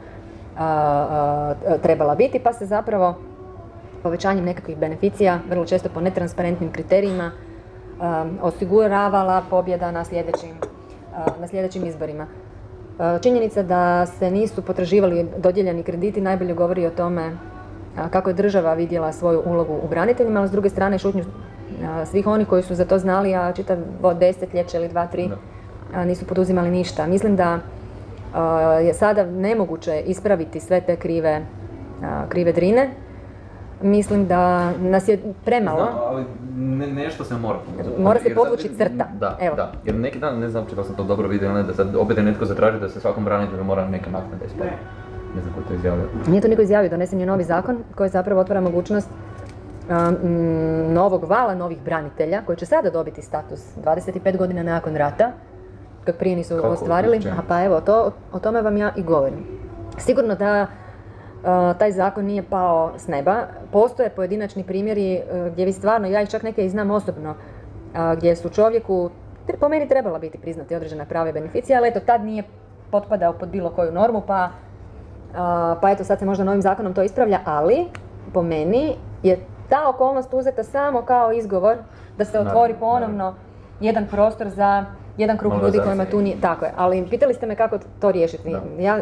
trebala 1.82 2.16
biti, 2.16 2.40
pa 2.40 2.54
se 2.54 2.66
zapravo 2.66 3.16
povećanjem 4.04 4.46
nekakvih 4.46 4.78
beneficija, 4.78 5.40
vrlo 5.50 5.66
često 5.66 5.90
po 5.94 6.02
netransparentnim 6.02 6.72
kriterijima, 6.72 7.32
osiguravala 8.42 9.44
pobjeda 9.50 9.92
na 9.92 10.04
sljedećim, 10.06 10.50
uh, 10.50 11.42
na 11.42 11.48
sljedećim 11.48 11.86
izborima. 11.86 12.28
E, 13.00 13.20
Činjenica 13.22 13.64
da 13.64 14.06
se 14.06 14.32
nisu 14.32 14.62
potraživali 14.62 15.28
dodijeljeni 15.38 15.84
krediti 15.84 16.22
najbolje 16.22 16.54
govori 16.54 16.86
o 16.86 16.90
tome 16.90 17.38
a, 17.98 18.10
kako 18.10 18.30
je 18.30 18.34
država 18.34 18.74
vidjela 18.74 19.12
svoju 19.12 19.44
ulogu 19.46 19.74
u 19.84 19.88
braniteljima, 19.88 20.40
ali 20.40 20.50
s 20.50 20.52
druge 20.52 20.70
strane 20.70 20.98
šutnju 20.98 21.24
svih 22.06 22.28
onih 22.28 22.48
koji 22.48 22.64
su 22.64 22.76
za 22.76 22.86
to 22.86 23.00
znali, 23.00 23.36
a 23.36 23.54
čitavo 23.54 24.14
desetljeće 24.14 24.78
ili 24.78 24.90
dva, 24.90 25.08
tri, 25.08 25.30
nisu 26.06 26.26
poduzimali 26.26 26.72
ništa. 26.72 27.08
Mislim 27.08 27.36
da 27.36 27.60
je 28.82 28.94
sada 28.94 29.26
nemoguće 29.26 30.04
ispraviti 30.06 30.60
sve 30.60 30.82
te 30.82 30.96
krive, 30.96 31.46
krive 32.30 32.52
drine. 32.52 32.90
Mislim 33.82 34.28
da 34.28 34.72
nas 34.72 35.08
je 35.08 35.20
premalo. 35.46 35.78
Znam, 35.84 35.98
ali 36.06 36.26
ne, 36.58 36.88
nešto 36.88 37.24
se 37.24 37.36
mora. 37.36 37.60
Mora 37.98 38.20
se 38.20 38.36
podvući 38.36 38.70
crta, 38.70 39.08
Da, 39.20 39.38
evo. 39.42 39.56
da. 39.56 39.72
Jer 39.86 39.96
neki 39.96 40.20
dan, 40.20 40.40
ne 40.40 40.50
znam 40.50 40.66
če 40.70 40.76
da 40.76 40.84
sam 40.84 40.96
to 40.96 41.04
dobro 41.04 41.28
vidio, 41.28 41.54
ne, 41.54 41.64
da 41.64 41.74
sad 41.74 41.96
opet 41.96 42.18
je 42.18 42.24
netko 42.24 42.46
zatraži 42.46 42.80
da 42.80 42.90
se 42.90 43.00
svakom 43.00 43.26
branitelju 43.26 43.64
mora 43.64 43.88
neka 43.88 44.10
naknada 44.12 44.46
isplatiti. 44.46 44.78
Ne 45.36 45.42
znam 45.42 45.54
ko 45.54 45.60
je 45.60 45.66
to 45.68 45.74
izjavio. 45.74 46.06
Nije 46.28 46.42
to 46.42 46.48
niko 46.48 46.62
izjavio, 46.62 46.90
donesen 46.90 47.20
je 47.20 47.26
novi 47.26 47.44
zakon 47.44 47.84
koji 47.96 48.10
zapravo 48.10 48.42
otvara 48.42 48.62
mogućnost 48.62 49.10
mm, 49.90 50.94
novog 50.94 51.24
vala 51.24 51.56
novih 51.56 51.78
branitelja 51.86 52.42
koji 52.46 52.58
će 52.58 52.66
sada 52.66 52.90
dobiti 52.90 53.22
status 53.22 53.78
25 53.78 54.38
godina 54.38 54.64
nakon 54.64 54.96
rata, 54.96 55.32
kak 56.06 56.16
prije 56.18 56.36
nisu 56.36 56.56
Kako? 56.56 56.68
ostvarili. 56.68 57.18
A 57.18 57.42
pa 57.48 57.64
evo, 57.64 57.82
to, 57.82 58.12
o 58.32 58.40
tome 58.40 58.62
vam 58.62 58.78
ja 58.78 58.92
i 58.96 59.04
govorim. 59.04 59.46
Sigurno 59.98 60.36
da 60.36 60.68
taj 61.78 61.92
zakon 61.92 62.26
nije 62.26 62.44
pao 62.44 62.92
s 62.98 63.08
neba. 63.08 63.36
Postoje 63.72 64.10
pojedinačni 64.10 64.64
primjeri 64.64 65.14
e, 65.14 65.50
gdje 65.52 65.66
vi 65.66 65.74
stvarno, 65.74 66.08
ja 66.08 66.22
ih 66.22 66.30
čak 66.30 66.44
neke 66.44 66.66
i 66.66 66.70
znam 66.70 66.92
osobno, 66.92 67.36
a, 67.96 68.16
gdje 68.16 68.36
su 68.36 68.50
čovjeku, 68.50 69.10
po 69.60 69.70
meni 69.70 69.88
trebala 69.88 70.20
biti 70.20 70.38
priznati 70.38 70.76
određena 70.76 71.06
prava 71.06 71.30
i 71.30 71.34
beneficija, 71.34 71.80
ali 71.80 71.88
eto 71.88 72.00
tad 72.00 72.24
nije 72.24 72.44
potpadao 72.92 73.34
pod 73.34 73.50
bilo 73.50 73.70
koju 73.70 73.92
normu, 73.92 74.22
pa 74.28 74.50
pa 75.82 75.90
eto 75.92 76.04
sad 76.04 76.20
se 76.20 76.26
možda 76.26 76.44
novim 76.44 76.62
zakonom 76.62 76.94
to 76.94 77.04
ispravlja, 77.04 77.40
ali 77.46 77.86
po 78.34 78.42
meni 78.42 78.96
je 79.24 79.40
ta 79.70 79.90
okolnost 79.90 80.34
uzeta 80.34 80.64
samo 80.64 81.02
kao 81.02 81.32
izgovor 81.32 81.78
da 82.18 82.26
se 82.26 82.40
otvori 82.40 82.74
ponovno 82.80 83.36
jedan 83.80 84.08
prostor 84.08 84.50
za 84.50 84.86
jedan 85.18 85.38
krug 85.38 85.54
ljudi 85.64 85.80
kojima 85.84 86.06
tu 86.06 86.22
nije, 86.22 86.42
tako 86.42 86.66
je, 86.66 86.72
ali 86.76 87.08
pitali 87.10 87.34
ste 87.34 87.46
me 87.46 87.56
kako 87.56 87.78
to 88.02 88.12
riješiti. 88.12 88.56
Ja 88.80 89.00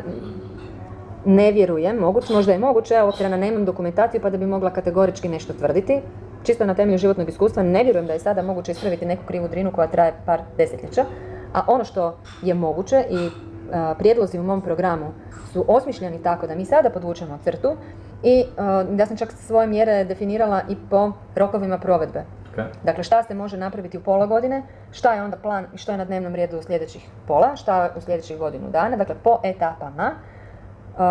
ne 1.26 1.51
vjerujem, 1.51 1.97
moguće, 1.97 2.34
možda 2.34 2.51
je 2.51 2.59
moguće, 2.59 3.01
ovog 3.01 3.17
trena 3.17 3.38
nemam 3.38 3.65
dokumentaciju 3.65 4.22
pa 4.22 4.30
da 4.30 4.38
bi 4.38 4.45
mogla 4.45 4.69
kategorički 4.69 5.30
nešto 5.30 5.53
tvrditi. 5.53 6.01
Čisto 6.43 6.65
na 6.65 6.74
temelju 6.74 6.97
životnog 6.97 7.30
iskustva 7.30 7.63
ne 7.63 7.84
vjerujem 7.84 8.07
da 8.07 8.13
je 8.13 8.19
sada 8.19 8.41
moguće 8.41 8.72
ispraviti 8.72 9.05
neku 9.05 9.24
krivu 9.26 9.47
drinu 9.47 9.72
koja 9.72 9.88
traje 9.88 10.13
par 10.26 10.41
desetljeća. 10.57 11.05
A 11.53 11.61
ono 11.67 11.84
što 11.84 12.17
je 12.41 12.53
moguće 12.53 13.05
i 13.09 13.30
a, 13.74 13.95
prijedlozi 13.97 14.39
u 14.39 14.43
mom 14.43 14.61
programu 14.61 15.11
su 15.53 15.65
osmišljeni 15.67 16.24
tako 16.24 16.47
da 16.47 16.55
mi 16.55 16.65
sada 16.65 16.89
podvučemo 16.89 17.39
crtu 17.43 17.76
i 18.24 18.43
a, 18.57 18.86
ja 18.97 19.05
sam 19.05 19.17
čak 19.17 19.32
svoje 19.32 19.67
mjere 19.67 20.03
definirala 20.03 20.61
i 20.69 20.76
po 20.89 21.11
rokovima 21.36 21.78
provedbe. 21.78 22.24
Okay. 22.55 22.65
Dakle, 22.84 23.03
šta 23.03 23.24
se 23.24 23.34
može 23.34 23.57
napraviti 23.57 23.97
u 23.97 24.01
pola 24.01 24.26
godine, 24.26 24.63
šta 24.91 25.13
je 25.13 25.24
onda 25.24 25.38
plan 25.38 25.65
i 25.74 25.78
što 25.78 25.91
je 25.91 25.97
na 25.97 26.05
dnevnom 26.05 26.36
redu 26.36 26.57
u 26.57 26.61
sljedećih 26.61 27.09
pola, 27.28 27.55
šta 27.55 27.93
u 27.97 28.01
sljedećih 28.01 28.38
godinu 28.38 28.69
dana, 28.69 28.97
dakle 28.97 29.15
po 29.24 29.39
etapama 29.43 30.11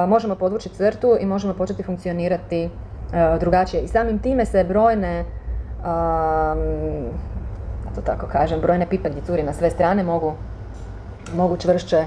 možemo 0.08 0.34
podvući 0.34 0.68
crtu 0.68 1.16
i 1.20 1.26
možemo 1.26 1.54
početi 1.54 1.82
funkcionirati 1.82 2.70
a, 3.12 3.38
drugačije. 3.38 3.82
I 3.82 3.88
samim 3.88 4.18
time 4.18 4.44
se 4.44 4.64
brojne, 4.64 5.24
da 5.82 6.54
to 7.94 8.00
tako 8.00 8.26
kažem, 8.26 8.60
brojne 8.60 8.86
pipe 8.86 9.10
gdje 9.10 9.22
curi 9.22 9.42
na 9.42 9.52
sve 9.52 9.70
strane 9.70 10.02
mogu, 10.02 10.34
mogu 11.36 11.56
čvršće 11.56 12.04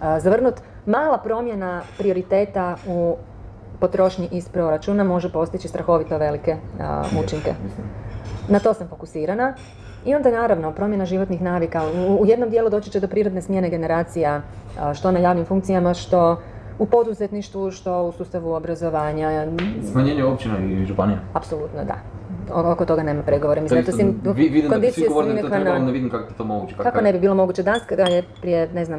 a, 0.00 0.20
zavrnut. 0.20 0.54
Mala 0.86 1.18
promjena 1.18 1.82
prioriteta 1.98 2.76
u 2.86 3.16
potrošnji 3.80 4.28
iz 4.32 4.48
proračuna 4.48 5.04
može 5.04 5.32
postići 5.32 5.68
strahovito 5.68 6.18
velike 6.18 6.56
učinke. 7.24 7.54
Na 8.48 8.58
to 8.58 8.74
sam 8.74 8.88
fokusirana. 8.88 9.54
I 10.04 10.14
onda 10.14 10.30
naravno 10.30 10.72
promjena 10.72 11.04
životnih 11.04 11.42
navika. 11.42 11.82
U, 12.20 12.26
jednom 12.26 12.50
dijelu 12.50 12.70
doći 12.70 12.90
će 12.90 13.00
do 13.00 13.08
prirodne 13.08 13.42
smjene 13.42 13.70
generacija, 13.70 14.42
što 14.94 15.10
na 15.10 15.18
javnim 15.18 15.44
funkcijama, 15.44 15.94
što 15.94 16.40
u 16.78 16.86
poduzetništvu, 16.86 17.70
što 17.70 18.02
u 18.02 18.12
sustavu 18.12 18.52
obrazovanja. 18.52 19.46
Smanjenje 19.92 20.24
općina 20.24 20.58
i 20.58 20.84
županija. 20.84 21.18
Apsolutno 21.32 21.84
da. 21.84 21.94
O- 22.54 22.72
oko 22.72 22.84
toga 22.84 23.02
nema 23.02 23.22
pregovora. 23.22 23.62
Mislim, 23.62 23.84
to 23.84 23.92
sim, 23.92 24.20
vi, 24.24 24.48
vidim 24.48 24.70
da 24.70 24.78
bi 24.78 24.90
svi 24.90 25.08
govorili 25.08 25.42
da 25.42 25.48
treba, 25.50 25.72
onda 25.72 25.92
vidim 25.92 26.10
kako 26.10 26.28
je 26.28 26.36
to 26.36 26.44
moguće. 26.44 26.74
Kako 26.76 27.00
ne 27.00 27.12
bi 27.12 27.18
bilo 27.18 27.34
moguće? 27.34 27.62
Danska 27.62 27.94
je 27.94 28.22
prije, 28.40 28.68
ne 28.74 28.84
znam, 28.84 28.98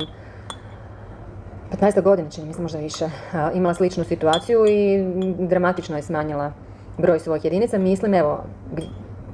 15 1.81 2.01
godina, 2.01 2.29
čini 2.29 2.47
mi 2.47 2.53
se 2.53 2.61
možda 2.61 2.79
više, 2.79 3.05
imala 3.53 3.73
sličnu 3.73 4.03
situaciju 4.03 4.65
i 4.65 5.03
dramatično 5.39 5.95
je 5.95 6.01
smanjila 6.01 6.51
broj 6.97 7.19
svojih 7.19 7.45
jedinica. 7.45 7.77
Mislim, 7.77 8.13
evo, 8.13 8.43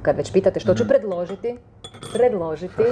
kad 0.02 0.16
već 0.16 0.32
pitate 0.32 0.60
što 0.60 0.74
ću 0.74 0.88
predložiti, 0.88 1.56
predložiti 2.14 2.82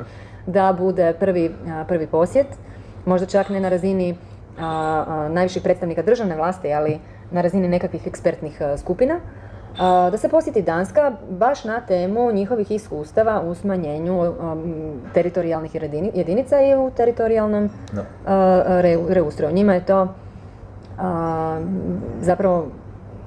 da 0.46 0.74
bude 0.78 1.14
prvi, 1.20 1.50
prvi 1.88 2.06
posjet, 2.06 2.46
možda 3.06 3.26
čak 3.26 3.48
ne 3.48 3.60
na 3.60 3.68
razini 3.68 4.16
najviših 5.30 5.62
predstavnika 5.62 6.02
državne 6.02 6.36
vlasti, 6.36 6.72
ali 6.72 7.00
na 7.30 7.40
razini 7.40 7.68
nekakvih 7.68 8.06
ekspertnih 8.06 8.62
a, 8.62 8.76
skupina, 8.76 9.20
a, 9.78 10.08
da 10.10 10.16
se 10.16 10.28
posjeti 10.28 10.62
Danska 10.62 11.12
baš 11.30 11.64
na 11.64 11.80
temu 11.80 12.32
njihovih 12.32 12.70
iskustava 12.70 13.40
u 13.40 13.54
smanjenju 13.54 14.20
um, 14.20 14.74
teritorijalnih 15.14 15.74
jedini- 15.74 16.10
jedinica 16.14 16.60
i 16.60 16.74
u 16.76 16.90
teritorijalnom 16.96 17.70
a, 17.94 18.02
reu- 18.82 19.08
reustroju. 19.08 19.54
Njima 19.54 19.74
je 19.74 19.86
to 19.86 20.08
a, 20.98 21.60
zapravo 22.20 22.66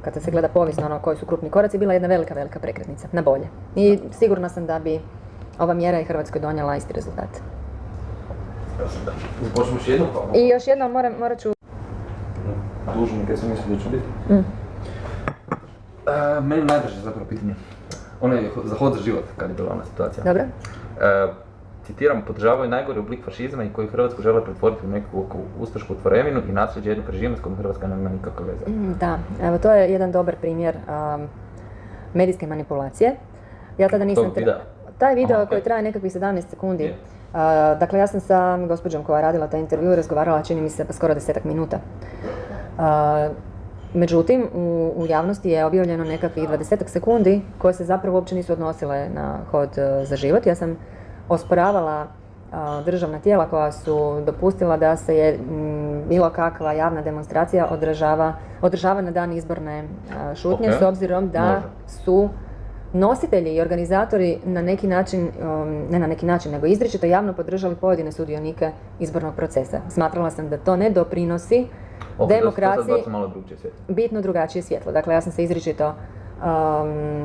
kada 0.01 0.19
se 0.19 0.31
gleda 0.31 0.47
povijesno 0.47 0.86
ono 0.86 0.99
koji 0.99 1.17
su 1.17 1.25
krupni 1.25 1.49
koraci, 1.49 1.77
bila 1.77 1.93
jedna 1.93 2.07
velika, 2.07 2.34
velika 2.34 2.59
prekretnica, 2.59 3.07
na 3.11 3.21
bolje. 3.21 3.47
I 3.75 3.99
sigurna 4.11 4.49
sam 4.49 4.65
da 4.65 4.79
bi 4.79 4.99
ova 5.59 5.73
mjera 5.73 5.99
i 5.99 6.03
Hrvatskoj 6.03 6.41
donijela 6.41 6.75
isti 6.75 6.93
rezultat. 6.93 7.29
Počnemo 9.55 9.78
još 9.78 9.88
jednom 9.88 10.09
pa 10.13 10.38
I 10.39 10.47
još 10.47 10.67
jednom 10.67 10.91
moram, 10.91 11.13
morat 11.19 11.39
ću 11.39 11.53
dužnik, 12.95 13.30
ja 13.30 13.38
sam 13.38 13.49
mislio 13.49 13.76
da 13.76 13.84
ću 13.84 13.89
biti. 13.89 14.34
Mm. 14.34 14.45
E, 16.07 16.41
meni 16.41 16.63
najdraže 16.63 17.01
zapravo 17.01 17.26
pitanje. 17.30 17.55
Ono 18.21 18.36
je 18.36 18.49
za 18.63 18.76
hod 18.76 18.93
za 18.93 18.99
život, 18.99 19.24
kad 19.38 19.49
je 19.49 19.55
bila 19.55 19.71
ona 19.74 19.86
situacija. 19.86 20.24
Dobro? 20.24 20.43
E, 20.43 21.34
citiram, 21.86 22.21
podržavaju 22.28 22.69
najgori 22.69 22.99
oblik 22.99 23.26
fašizma 23.26 23.63
i 23.63 23.69
koji 23.74 23.88
Hrvatsku 23.88 24.21
žele 24.21 24.43
pretvoriti 24.43 24.86
u 24.86 24.89
neku 24.89 25.26
ustašku 25.59 25.95
tvorevinu 25.95 26.41
i 26.49 26.51
nasljeđe 26.51 26.89
jednog 26.89 27.09
režima 27.09 27.38
s 27.38 27.39
kojim 27.39 27.57
Hrvatska 27.57 27.88
nema 27.88 28.09
nikakve 28.09 28.45
veze. 28.45 28.65
Mm, 28.67 28.93
Da, 28.99 29.19
evo 29.43 29.57
to 29.57 29.71
je 29.71 29.91
jedan 29.91 30.11
dobar 30.11 30.36
primjer 30.36 30.76
um, 30.76 31.28
medijske 32.13 32.47
manipulacije. 32.47 33.15
Ja 33.78 33.89
tada 33.89 34.05
nisam... 34.05 34.24
Tog 34.24 34.38
videa? 34.38 34.59
Taj 34.97 35.15
video 35.15 35.38
Aha, 35.38 35.45
koji 35.45 35.61
traje 35.61 35.84
nekakvih 35.84 36.13
17 36.13 36.41
sekundi. 36.49 36.84
Je. 36.84 36.97
Dakle, 37.79 37.99
ja 37.99 38.07
sam 38.07 38.19
sa 38.19 38.57
gospođom 38.57 39.03
koja 39.03 39.17
je 39.17 39.21
radila 39.21 39.47
taj 39.47 39.59
intervju 39.59 39.95
razgovarala, 39.95 40.43
čini 40.43 40.61
mi 40.61 40.69
se, 40.69 40.86
pa 40.86 40.93
skoro 40.93 41.13
desetak 41.13 41.43
minuta. 41.43 41.79
Međutim, 43.93 44.47
u, 44.53 44.93
u 44.95 45.05
javnosti 45.05 45.49
je 45.49 45.65
objavljeno 45.65 46.03
nekakvih 46.03 46.49
20 46.49 46.88
sekundi 46.88 47.41
koje 47.57 47.73
se 47.73 47.86
zapravo 47.86 48.17
uopće 48.17 48.36
nisu 48.36 48.53
odnosile 48.53 49.09
na 49.09 49.38
hod 49.51 49.69
uh, 49.69 50.07
za 50.07 50.15
život. 50.15 50.45
Ja 50.45 50.55
sam 50.55 50.77
osporavala 51.29 52.07
državna 52.86 53.19
tijela 53.19 53.49
koja 53.49 53.71
su 53.71 54.21
dopustila 54.25 54.77
da 54.77 54.95
se 54.95 55.17
je 55.17 55.39
bilo 56.09 56.29
kakva 56.29 56.73
javna 56.73 57.01
demonstracija 57.01 57.67
održava, 57.71 58.34
održava 58.61 59.01
na 59.01 59.11
dan 59.11 59.31
izborne 59.31 59.84
šutnje 60.36 60.71
s 60.79 60.81
obzirom 60.81 61.29
da 61.29 61.41
može. 61.41 61.61
su 61.88 62.29
nositelji 62.93 63.55
i 63.55 63.61
organizatori 63.61 64.39
na 64.45 64.61
neki 64.61 64.87
način, 64.87 65.21
um, 65.21 65.85
ne 65.89 65.99
na 65.99 66.07
neki 66.07 66.25
način, 66.25 66.51
nego 66.51 66.65
izričito 66.65 67.05
javno 67.05 67.33
podržali 67.33 67.75
pojedine 67.75 68.11
sudionike 68.11 68.71
izbornog 68.99 69.35
procesa. 69.35 69.81
Smatrala 69.89 70.29
sam 70.29 70.49
da 70.49 70.57
to 70.57 70.75
ne 70.75 70.89
doprinosi 70.89 71.67
da 72.17 72.17
sad 72.17 72.27
demokraciji 72.29 72.93
baca 72.97 73.09
malo 73.09 73.31
bitno 73.87 74.21
drugačije 74.21 74.61
svjetlo. 74.61 74.91
Dakle, 74.91 75.13
ja 75.13 75.21
sam 75.21 75.31
se 75.31 75.43
izričito 75.43 75.87
um, 75.87 75.95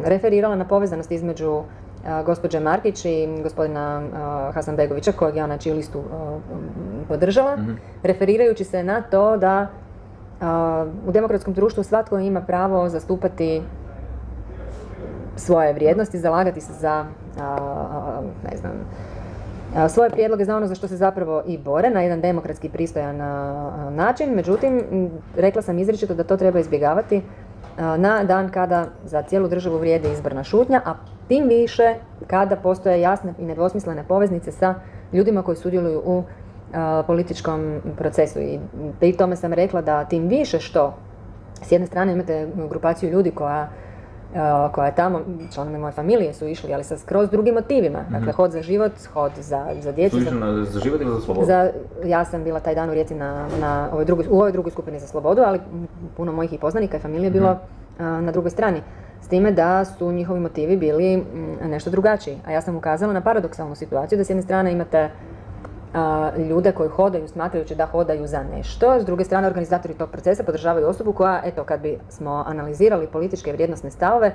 referirala 0.04 0.56
na 0.56 0.64
povezanost 0.64 1.10
između 1.12 1.50
uh, 1.50 1.64
gospođe 2.26 2.60
Markić 2.60 3.04
i 3.04 3.28
gospodina 3.42 4.02
uh, 4.02 4.54
Hasanbegovića, 4.54 5.12
kojeg 5.12 5.36
ja 5.36 5.46
na 5.46 5.58
čiju 5.58 5.74
listu 5.74 5.98
uh, 5.98 6.04
podržala, 7.08 7.56
Mhm. 7.56 7.72
referirajući 8.02 8.64
se 8.64 8.82
na 8.82 9.02
to 9.02 9.36
da 9.36 9.66
uh, 10.40 11.08
u 11.08 11.12
demokratskom 11.12 11.54
društvu 11.54 11.82
svatko 11.82 12.18
ima 12.18 12.40
pravo 12.40 12.88
zastupati 12.88 13.62
svoje 15.39 15.72
vrijednosti, 15.72 16.18
zalagati 16.18 16.61
se 16.61 16.72
za, 16.72 17.05
ne 18.51 18.57
znam, 18.57 18.72
svoje 19.89 20.11
prijedloge 20.11 20.45
za 20.45 20.57
ono 20.57 20.66
za 20.66 20.74
što 20.74 20.89
se 20.89 20.97
zapravo 20.97 21.43
i 21.47 21.59
bore 21.59 21.91
na 21.91 22.01
jedan 22.01 22.20
demokratski 22.20 22.68
pristojan 22.68 23.16
način. 23.95 24.34
Međutim, 24.34 24.82
rekla 25.36 25.62
sam 25.62 25.78
izričito 25.78 26.14
da 26.14 26.24
to 26.24 26.36
treba 26.36 26.59
izbjegavati 26.59 27.22
na 27.76 28.24
dan 28.24 28.49
kada 28.49 28.86
za 29.05 29.22
cijelu 29.22 29.49
državu 29.49 29.78
vrijedi 29.78 30.09
izborna 30.12 30.45
šutnja, 30.45 30.80
a 30.84 30.95
tim 31.28 31.49
više 31.49 31.95
kada 32.26 32.57
postoje 32.57 33.01
jasne 33.01 33.34
i 33.39 33.45
nedvosmislene 33.45 34.05
poveznice 34.09 34.53
sa 34.53 34.74
ljudima 35.12 35.43
koji 35.43 35.57
sudjeluju 35.57 36.03
u 36.05 36.22
političkom 37.07 37.80
procesu 37.97 38.41
i 38.41 38.59
pri 39.01 39.12
tome 39.12 39.36
sam 39.36 39.53
rekla 39.53 39.82
da 39.82 40.05
tim 40.05 40.28
više 40.28 40.61
što 40.61 40.95
s 41.62 41.72
jedne 41.72 41.86
strane 41.86 42.12
imate 42.12 42.49
grupaciju 42.68 43.11
ljudi 43.11 43.30
koja 43.30 43.68
koja 44.72 44.86
je 44.86 44.94
tamo, 44.94 45.20
članovi 45.54 45.78
moje 45.78 45.92
familije 45.92 46.34
su 46.34 46.46
išli, 46.46 46.74
ali 46.74 46.84
sa 46.84 46.98
skroz 46.98 47.30
drugim 47.30 47.54
motivima. 47.54 47.98
Dakle, 48.10 48.32
hod 48.32 48.52
za 48.52 48.62
život, 48.62 48.92
hod 49.06 49.32
za, 49.36 49.66
za 49.80 49.92
djecu. 49.92 50.18
Su 50.18 50.24
za- 50.24 50.30
na- 50.30 50.64
za 50.64 50.80
život 50.80 51.00
ili 51.00 51.10
za 51.10 51.20
slobodu? 51.20 51.46
za, 51.46 51.70
ja 52.04 52.24
sam 52.24 52.44
bila 52.44 52.60
taj 52.60 52.74
dan 52.74 52.90
u 52.90 52.94
Rijeci 52.94 53.14
na, 53.14 53.46
na 53.60 53.88
ovoj 53.92 54.04
drugoj, 54.04 54.26
u 54.30 54.34
ovoj 54.34 54.52
drugoj 54.52 54.72
skupini 54.72 55.00
za 55.00 55.06
slobodu, 55.06 55.42
ali 55.42 55.60
puno 56.16 56.32
mojih 56.32 56.52
i 56.52 56.58
poznanika 56.58 56.96
i 56.96 57.00
familije 57.00 57.26
je 57.26 57.30
bilo 57.30 57.58
a, 57.98 58.20
na 58.20 58.32
drugoj 58.32 58.50
strani. 58.50 58.82
S 59.22 59.28
time 59.28 59.52
da 59.52 59.84
su 59.84 60.12
njihovi 60.12 60.40
motivi 60.40 60.76
bili 60.76 61.24
nešto 61.62 61.90
drugačiji. 61.90 62.38
A 62.46 62.52
ja 62.52 62.60
sam 62.60 62.76
ukazala 62.76 63.12
na 63.12 63.20
paradoksalnu 63.20 63.74
situaciju 63.74 64.18
da 64.18 64.24
s 64.24 64.30
jedne 64.30 64.42
strane 64.42 64.72
imate 64.72 65.10
ljude 66.51 66.72
koji 66.72 66.89
hodaju 66.89 67.28
smatrajući 67.28 67.74
da 67.74 67.86
hodaju 67.86 68.26
za 68.26 68.43
nešto, 68.43 69.01
s 69.01 69.05
druge 69.05 69.24
strane 69.24 69.47
organizatori 69.47 69.95
tog 69.95 70.11
procesa 70.11 70.43
podržavaju 70.43 70.89
osobu 70.89 71.12
koja, 71.12 71.43
eto, 71.45 71.64
kad 71.64 71.80
bi 71.80 71.99
smo 72.09 72.45
analizirali 72.47 73.07
političke 73.07 73.51
i 73.51 73.53
vrijednosne 73.53 73.91
stavove, 73.91 74.32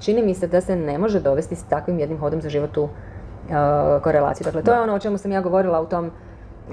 čini 0.00 0.22
mi 0.22 0.34
se 0.34 0.46
da 0.46 0.60
se 0.60 0.76
ne 0.76 0.98
može 0.98 1.20
dovesti 1.20 1.56
s 1.56 1.64
takvim 1.64 1.98
jednim 1.98 2.18
hodom 2.18 2.40
za 2.40 2.48
život 2.48 2.76
u 2.76 2.88
korelaciju. 4.02 4.44
Dakle, 4.44 4.62
to 4.62 4.72
je 4.72 4.80
ono 4.80 4.94
o 4.94 4.98
čemu 4.98 5.18
sam 5.18 5.32
ja 5.32 5.40
govorila 5.40 5.80
u 5.80 5.86
tom, 5.86 6.10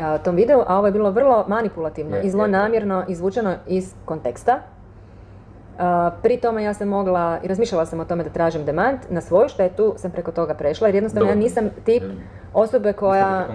a, 0.02 0.18
tom 0.18 0.36
videu, 0.36 0.64
a 0.68 0.78
ovo 0.78 0.88
je 0.88 0.92
bilo 0.92 1.12
vrlo 1.12 1.46
manipulativno 1.48 2.16
Je, 2.16 2.22
i 2.22 2.26
je. 2.26 2.32
zlonamjerno 2.32 3.04
izvučeno 3.08 3.56
iz 3.68 3.94
konteksta. 4.06 4.60
Pri 6.22 6.38
tome 6.38 6.64
ja 6.64 6.74
sam 6.74 6.88
mogla, 6.88 7.40
i 7.44 7.48
razmišljala 7.48 7.86
sam 7.86 8.00
o 8.00 8.06
tome 8.06 8.24
da 8.24 8.30
tražim 8.30 8.66
demant, 8.66 9.00
na 9.10 9.22
svoju 9.22 9.50
štetu 9.50 9.94
sam 9.98 10.12
preko 10.12 10.32
toga 10.32 10.54
prešla, 10.54 10.88
jer 10.88 10.96
jednostavno 10.96 11.30
ja 11.30 11.36
nisam 11.36 11.70
tip 11.86 12.04
osobe 12.54 12.94
koja... 12.94 13.46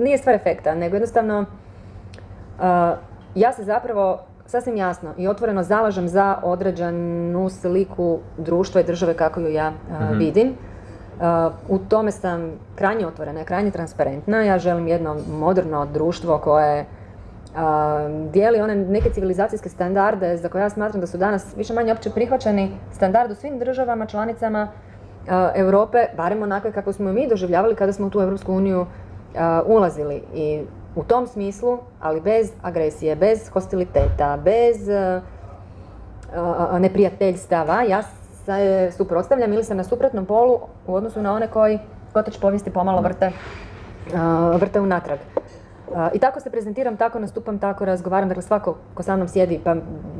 Nije 0.00 0.18
stvar 0.18 0.34
efekta, 0.34 0.74
nego 0.74 0.96
jednostavno 0.96 1.44
ja 3.34 3.52
se 3.52 3.64
zapravo 3.64 4.20
sasvim 4.46 4.76
jasno 4.76 5.10
i 5.18 5.28
otvoreno 5.28 5.62
zalažem 5.62 6.08
za 6.08 6.38
određenu 6.42 7.48
sliku 7.48 8.18
društva 8.38 8.80
i 8.80 8.84
države 8.84 9.14
kako 9.14 9.40
ju 9.40 9.48
ja 9.48 9.70
Mhm. 9.70 10.18
vidim. 10.18 10.52
U 11.68 11.78
tome 11.78 12.10
sam 12.10 12.52
krajnje 12.74 13.06
otvorena, 13.06 13.44
krajnje 13.44 13.70
transparentna. 13.70 14.42
Ja 14.42 14.58
želim 14.58 14.88
jedno 14.88 15.16
moderno 15.38 15.86
društvo 15.86 16.38
koje 16.38 16.84
dijeli 18.30 18.60
one 18.60 18.74
neke 18.74 19.10
civilizacijske 19.10 19.68
standarde 19.68 20.36
za 20.36 20.48
koje 20.48 20.62
ja 20.62 20.70
smatram 20.70 21.00
da 21.00 21.06
su 21.06 21.18
danas 21.18 21.56
više 21.56 21.74
manje 21.74 21.92
opće 21.92 22.10
prihvaćeni 22.10 22.70
standard 22.92 23.30
u 23.30 23.34
svim 23.34 23.58
državama, 23.58 24.06
članicama 24.06 24.68
Europe, 25.54 25.98
barem 26.16 26.42
onakve 26.42 26.72
kako 26.72 26.92
smo 26.92 27.12
mi 27.12 27.28
doživljavali 27.28 27.74
kada 27.74 27.92
smo 27.92 28.06
u 28.06 28.10
tu 28.10 28.20
Europsku 28.20 28.52
uniju 28.52 28.86
ulazili. 29.66 30.22
I 30.34 30.62
u 30.96 31.04
tom 31.04 31.26
smislu, 31.26 31.78
ali 32.00 32.20
bez 32.20 32.52
agresije, 32.62 33.16
bez 33.16 33.48
hostiliteta, 33.48 34.38
bez 34.44 34.76
neprijateljstava, 36.78 37.82
ja 37.82 38.02
se 38.44 38.90
suprotstavljam 38.96 39.52
ili 39.52 39.64
sam 39.64 39.76
na 39.76 39.84
suprotnom 39.84 40.26
polu 40.26 40.60
u 40.86 40.94
odnosu 40.94 41.22
na 41.22 41.34
one 41.34 41.46
koji 41.48 41.78
kotač 42.12 42.38
povijesti 42.40 42.70
pomalo 42.70 43.02
vrte, 43.02 43.30
vrte 44.58 44.80
unatrag. 44.80 45.18
I 46.14 46.18
tako 46.18 46.40
se 46.40 46.50
prezentiram, 46.50 46.96
tako 46.96 47.18
nastupam, 47.18 47.58
tako 47.58 47.84
razgovaram. 47.84 48.28
Dakle, 48.28 48.42
svako 48.42 48.76
ko 48.94 49.02
sa 49.02 49.16
mnom 49.16 49.28
sjedi, 49.28 49.60
pa 49.64 49.74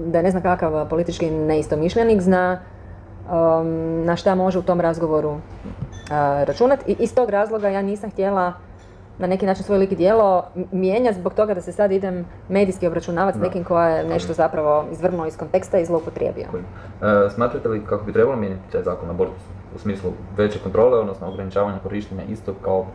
da 0.06 0.22
ne 0.22 0.30
zna 0.30 0.40
kakav 0.40 0.88
politički 0.88 1.30
neistomišljenik, 1.30 2.20
zna 2.20 2.60
um, 2.60 4.04
na 4.04 4.16
šta 4.16 4.34
može 4.34 4.58
u 4.58 4.62
tom 4.62 4.80
razgovoru 4.80 5.36
računati. 6.44 6.92
I 6.92 6.96
iz 6.98 7.14
tog 7.14 7.30
razloga 7.30 7.68
ja 7.68 7.82
nisam 7.82 8.10
htjela 8.10 8.52
na 9.18 9.26
neki 9.26 9.46
način 9.46 9.64
svoj 9.64 9.78
lik 9.78 9.92
i 9.92 9.96
djelo 9.96 10.44
mijenjati 10.72 11.18
zbog 11.18 11.34
toga 11.34 11.54
da 11.54 11.60
se 11.60 11.72
sad 11.72 11.92
idem 11.92 12.26
medijski 12.48 12.86
obračunavati 12.86 13.38
s 13.38 13.40
nekim 13.40 13.64
koja 13.64 13.88
je 13.88 14.08
nešto 14.08 14.32
zapravo 14.32 14.84
izvrnuo 14.92 15.26
iz 15.26 15.36
konteksta 15.36 15.78
i 15.78 15.84
zloupotrijebio. 15.84 16.46
E, 16.46 17.30
smatrate 17.30 17.68
li 17.68 17.84
kako 17.84 18.04
bi 18.04 18.12
trebalo 18.12 18.36
mijenjati 18.36 18.72
taj 18.72 18.82
zakon 18.82 19.10
abortus 19.10 19.42
u 19.74 19.78
smislu 19.78 20.12
veće 20.36 20.58
kontrole, 20.58 20.98
odnosno 20.98 21.28
ograničavanja 21.28 21.78
korištenja 21.82 22.22
istog 22.28 22.54
kao 22.62 22.86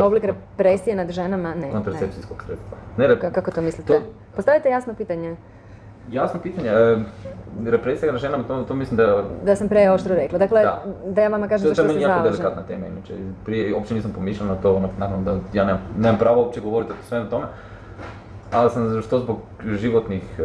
Oblik 0.00 0.24
represije 0.24 0.96
nad 0.96 1.10
ženama, 1.10 1.54
ne. 1.54 1.70
kontracepcijskog 1.70 2.42
sredstva? 2.42 2.76
Ne, 2.96 3.08
rep- 3.08 3.20
Ka- 3.20 3.30
Kako 3.30 3.50
to 3.50 3.62
mislite? 3.62 3.92
To- 3.92 4.02
Postavite 4.36 4.68
jasno 4.68 4.94
pitanje. 4.94 5.36
Jasno 6.10 6.40
pitanje, 6.40 6.68
e, 6.68 6.96
represija 7.64 8.12
na 8.12 8.18
ženama, 8.18 8.44
to, 8.44 8.62
to 8.62 8.74
mislim 8.74 8.96
da 8.96 9.24
Da 9.44 9.56
sam 9.56 9.68
preoštro 9.68 10.14
rekla. 10.14 10.38
Dakle, 10.38 10.62
Da. 10.62 10.82
da, 11.06 11.22
ja 11.22 11.28
vama 11.28 11.48
kažem 11.48 11.68
to, 11.68 11.74
to 11.74 11.82
je 11.82 11.88
se 11.88 11.92
meni 11.92 12.02
jako 12.02 12.12
zalažem. 12.14 12.32
delikatna 12.34 12.62
tema, 12.64 12.86
inače, 12.86 13.14
prije 13.44 13.74
uopće 13.74 13.94
nisam 13.94 14.12
pomišljao 14.12 14.48
na 14.48 14.54
to, 14.54 14.74
ono, 14.74 14.88
naravno 14.98 15.24
da 15.24 15.38
ja 15.52 15.64
nemam, 15.64 15.80
nemam 15.98 16.18
pravo 16.18 16.42
uopće 16.42 16.60
govoriti 16.60 16.92
o 16.92 17.04
svemu 17.04 17.30
tome, 17.30 17.44
ali 18.52 18.70
sam 18.70 19.02
što 19.02 19.18
zbog 19.18 19.36
životnih 19.66 20.22
e, 20.38 20.42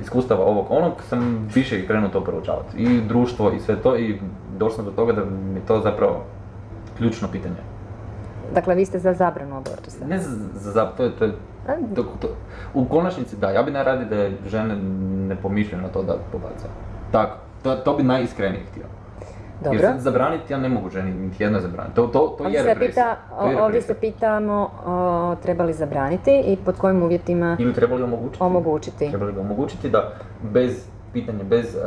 iskustava 0.00 0.44
ovog 0.44 0.66
onog 0.70 0.92
sam 1.02 1.48
više 1.54 1.86
krenuo 1.86 2.08
to 2.08 2.24
proučavati. 2.24 2.76
I 2.76 3.00
društvo 3.00 3.52
i 3.52 3.60
sve 3.60 3.76
to 3.76 3.96
i 3.96 4.18
došao 4.58 4.76
sam 4.76 4.84
do 4.84 4.90
toga 4.90 5.12
da 5.12 5.24
mi 5.24 5.54
je 5.54 5.66
to 5.66 5.80
zapravo 5.80 6.24
ključno 6.98 7.28
pitanje. 7.28 7.56
Dakle, 8.54 8.74
vi 8.74 8.84
ste 8.84 8.98
za 8.98 9.12
zabranu 9.12 9.56
abortusa. 9.56 10.06
Ne 10.06 10.18
za, 10.18 10.30
za, 10.54 10.70
za- 10.72 10.86
to 10.86 11.04
je, 11.04 11.10
to 11.10 11.24
je, 11.24 11.32
to, 11.94 12.02
to, 12.20 12.28
u 12.74 12.84
konačnici 12.84 13.36
da, 13.36 13.50
ja 13.50 13.62
bi 13.62 13.70
najradije 13.70 14.06
da 14.06 14.48
žene 14.48 14.76
ne 15.28 15.36
pomišljaju 15.36 15.82
na 15.82 15.88
to 15.88 16.02
da 16.02 16.16
pobace. 16.32 16.66
Tako, 17.12 17.36
to, 17.62 17.74
to 17.74 17.96
bi 17.96 18.02
najiskrenije 18.02 18.64
htio. 18.64 18.84
Jer 19.62 19.72
Dobro. 19.72 19.80
sad 19.80 20.00
zabraniti, 20.00 20.52
ja 20.52 20.58
ne 20.58 20.68
mogu 20.68 20.90
ženi 20.90 21.10
niti 21.12 21.42
jednoj 21.42 21.60
zabraniti. 21.60 21.96
To, 21.96 22.06
to, 22.06 22.34
to 22.38 22.44
je 22.44 22.58
se, 22.58 22.64
represija. 22.64 23.16
ovdje 23.60 23.82
se 23.82 23.94
pitamo 23.94 24.70
o, 24.86 25.36
treba 25.36 25.64
li 25.64 25.72
zabraniti 25.72 26.42
i 26.46 26.56
pod 26.56 26.76
kojim 26.76 27.02
uvjetima 27.02 27.56
Ili 27.58 27.74
treba 27.74 27.96
li 27.96 28.02
omogućiti? 28.02 28.42
omogućiti. 28.42 29.08
Treba 29.08 29.26
li 29.26 29.38
omogućiti 29.38 29.90
da 29.90 30.12
bez 30.42 30.86
pitanja, 31.12 31.44
bez 31.44 31.74
uh, 31.74 31.82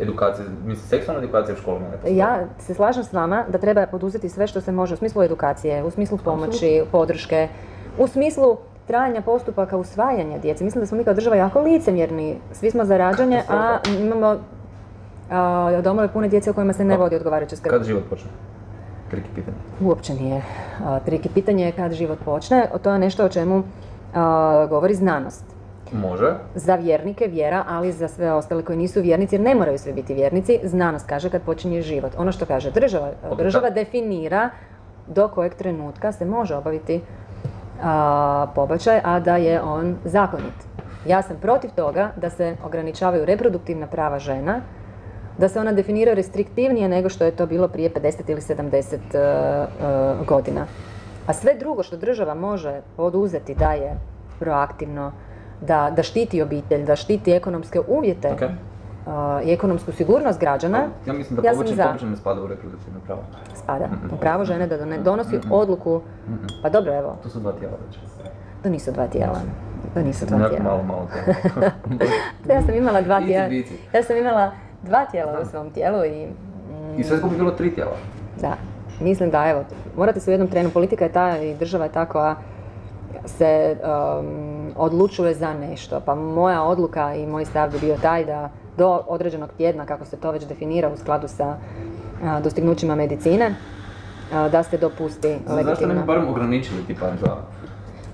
edukacije, 0.00 0.46
mislim, 0.66 0.88
seksualna 0.88 1.22
edukacija 1.22 1.54
u 1.54 1.58
školama 1.58 1.84
ne 1.84 1.92
postoji. 1.92 2.16
Ja 2.16 2.46
se 2.58 2.74
slažem 2.74 3.04
s 3.04 3.12
vama 3.12 3.44
da 3.48 3.58
treba 3.58 3.86
poduzeti 3.86 4.28
sve 4.28 4.46
što 4.46 4.60
se 4.60 4.72
može 4.72 4.94
u 4.94 4.96
smislu 4.96 5.22
edukacije, 5.22 5.84
u 5.84 5.90
smislu 5.90 6.18
pomoći, 6.24 6.82
podrške, 6.92 7.48
u 7.98 8.06
smislu 8.06 8.56
trajanja 8.86 9.22
postupaka 9.22 9.76
usvajanja 9.76 10.38
djece. 10.38 10.64
Mislim 10.64 10.82
da 10.82 10.86
smo 10.86 10.98
mi 10.98 11.04
kao 11.04 11.14
država 11.14 11.36
jako 11.36 11.60
licemjerni. 11.60 12.36
Svi 12.52 12.70
smo 12.70 12.84
za 12.84 12.96
rađanje, 12.96 13.42
a 13.48 13.78
imamo 14.00 14.36
a, 15.30 15.80
domove 15.82 16.08
pune 16.08 16.28
djece 16.28 16.50
o 16.50 16.52
kojima 16.52 16.72
se 16.72 16.84
ne 16.84 16.96
vodi 16.96 17.16
odgovarajuća 17.16 17.56
skrb. 17.56 17.72
Kad 17.72 17.84
život 17.84 18.04
počne? 18.10 18.30
Triki 19.10 19.28
pitanje. 19.34 19.56
Uopće 19.80 20.14
nije 20.14 20.42
triki. 21.04 21.28
Pitanje 21.28 21.64
je 21.64 21.72
kad 21.72 21.92
život 21.92 22.18
počne. 22.24 22.66
To 22.82 22.92
je 22.92 22.98
nešto 22.98 23.24
o 23.24 23.28
čemu 23.28 23.62
a, 24.14 24.66
govori 24.70 24.94
znanost. 24.94 25.44
Može. 25.92 26.34
Za 26.54 26.74
vjernike 26.74 27.26
vjera, 27.26 27.64
ali 27.68 27.92
za 27.92 28.08
sve 28.08 28.32
ostale 28.32 28.62
koji 28.62 28.78
nisu 28.78 29.00
vjernici, 29.00 29.34
jer 29.34 29.42
ne 29.42 29.54
moraju 29.54 29.78
svi 29.78 29.92
biti 29.92 30.14
vjernici, 30.14 30.60
znanost 30.64 31.06
kaže 31.06 31.30
kad 31.30 31.42
počinje 31.42 31.82
život. 31.82 32.12
Ono 32.18 32.32
što 32.32 32.46
kaže 32.46 32.70
država, 32.70 33.10
država 33.38 33.68
da. 33.68 33.74
definira 33.74 34.50
do 35.06 35.28
kojeg 35.28 35.54
trenutka 35.54 36.12
se 36.12 36.24
može 36.24 36.54
obaviti 36.54 37.00
a, 37.82 38.46
pobačaj, 38.54 39.00
a 39.04 39.20
da 39.20 39.36
je 39.36 39.62
on 39.62 39.96
zakonit. 40.04 40.54
Ja 41.06 41.22
sam 41.22 41.36
protiv 41.36 41.70
toga 41.76 42.10
da 42.16 42.30
se 42.30 42.56
ograničavaju 42.64 43.24
reproduktivna 43.24 43.86
prava 43.86 44.18
žena, 44.18 44.60
da 45.38 45.48
se 45.48 45.60
ona 45.60 45.72
definira 45.72 46.14
restriktivnije 46.14 46.88
nego 46.88 47.08
što 47.08 47.24
je 47.24 47.30
to 47.30 47.46
bilo 47.46 47.68
prije 47.68 47.90
50 47.90 48.30
ili 48.30 48.40
70 48.40 48.94
e, 49.14 49.18
e, 49.18 50.24
godina. 50.26 50.66
A 51.26 51.32
sve 51.32 51.54
drugo 51.54 51.82
što 51.82 51.96
država 51.96 52.34
može 52.34 52.80
poduzeti 52.96 53.54
da 53.54 53.72
je 53.72 53.98
proaktivno, 54.38 55.12
da, 55.60 55.90
da 55.90 56.02
štiti 56.02 56.42
obitelj, 56.42 56.84
da 56.84 56.96
štiti 56.96 57.32
ekonomske 57.32 57.80
uvjete 57.88 58.28
Ok. 58.28 58.42
e, 58.42 58.48
i 59.44 59.52
ekonomsku 59.52 59.92
sigurnost 59.92 60.40
građana, 60.40 60.78
Ja 61.06 61.12
mislim 61.12 61.36
da 61.36 61.48
Ja 61.48 61.52
pobačaj, 61.52 61.76
za. 61.76 61.94
ne 62.02 62.16
spada 62.16 62.42
u 62.42 62.46
reproduktivno 62.46 63.00
pravo. 63.00 63.20
spada 63.54 63.84
u 64.12 64.16
pravo 64.16 64.44
žene 64.44 64.66
da 64.66 64.78
done- 64.78 64.98
donosi 64.98 65.40
odluku, 65.50 66.00
pa 66.62 66.68
dobro 66.68 66.94
evo, 66.94 67.16
To 67.22 67.28
su 67.28 67.40
dva 67.40 67.52
tijela 67.52 67.74
već. 67.86 67.98
to 68.62 68.70
nisu 68.70 68.92
dva 68.92 69.06
tijela. 69.06 69.40
To 69.94 70.00
nisu 70.00 70.26
dva 70.26 70.38
tijela. 70.40 70.64
malo, 70.64 70.82
malo 70.82 71.08
tijela. 71.14 71.70
Ja 72.50 72.62
sam 72.62 72.74
imala 72.74 73.00
dva 73.02 73.20
tijela. 73.20 73.48
Ja 73.92 74.02
sam 74.02 74.16
imala 74.16 74.50
dva 74.82 75.04
tijela 75.04 75.40
u 75.42 75.46
svom 75.46 75.70
tijelu 75.70 76.04
i 76.04 76.26
mm, 76.26 77.00
I 77.00 77.04
sve 77.04 77.18
skupi 77.18 77.36
bilo 77.36 77.50
tri 77.50 77.74
tijela. 77.74 77.92
Da, 78.40 78.52
mislim 79.00 79.30
da 79.30 79.48
evo, 79.48 79.64
morate 79.96 80.20
se 80.20 80.30
u 80.30 80.34
jednom 80.34 80.48
trenu, 80.48 80.70
politika 80.70 81.04
je 81.04 81.12
ta 81.12 81.38
i 81.38 81.54
država 81.54 81.84
je 81.84 81.92
ta 81.92 82.04
koja 82.04 82.36
se 83.24 83.76
um, 84.18 84.26
odlučuje 84.76 85.34
za 85.34 85.54
nešto. 85.54 86.00
Pa 86.00 86.14
moja 86.14 86.62
odluka 86.62 87.14
i 87.14 87.26
moj 87.26 87.44
stav 87.44 87.70
bi 87.70 87.78
bio 87.78 87.96
taj 88.02 88.24
da 88.24 88.50
do 88.76 89.02
određenog 89.06 89.50
tjedna, 89.56 89.86
kako 89.86 90.04
se 90.04 90.16
to 90.16 90.30
već 90.30 90.46
definira 90.46 90.88
u 90.88 90.96
skladu 90.96 91.28
sa 91.28 91.56
a, 92.24 92.40
dostignućima 92.40 92.94
medicine, 92.94 93.54
a, 94.34 94.48
da 94.48 94.62
se 94.62 94.78
dopusti 94.78 95.28
Zašto 95.46 95.54
ne 95.56 95.62
bi 95.62 95.68
legitimno. 95.70 96.04
barem 96.06 96.28
ograničili 96.28 96.82
tipa 96.86 97.06
za... 97.20 97.36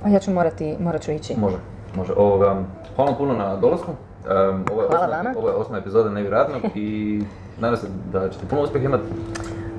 A 0.04 0.08
Ja 0.08 0.18
ću 0.18 0.30
morati, 0.30 0.76
morat 0.80 1.02
ću 1.02 1.12
ići. 1.12 1.34
Može, 1.40 1.56
može. 1.96 2.12
Ovoga, 2.16 2.56
hvala 2.96 3.10
vam 3.10 3.18
puno 3.18 3.34
na 3.34 3.56
dolasku. 3.56 3.90
Um, 3.90 4.64
ovo, 4.72 4.82
je 4.82 4.88
Hvala 4.88 5.04
osma, 5.04 5.16
vama. 5.16 5.34
ovo 5.38 5.48
je 5.48 5.54
osma 5.54 5.78
epizoda 5.78 6.10
nevjerojatno 6.10 6.54
i 6.74 7.20
nadam 7.60 7.76
se 7.76 7.86
da 8.12 8.28
ćete 8.28 8.46
puno 8.46 8.62
uspjeha 8.62 8.86
imati 8.86 9.04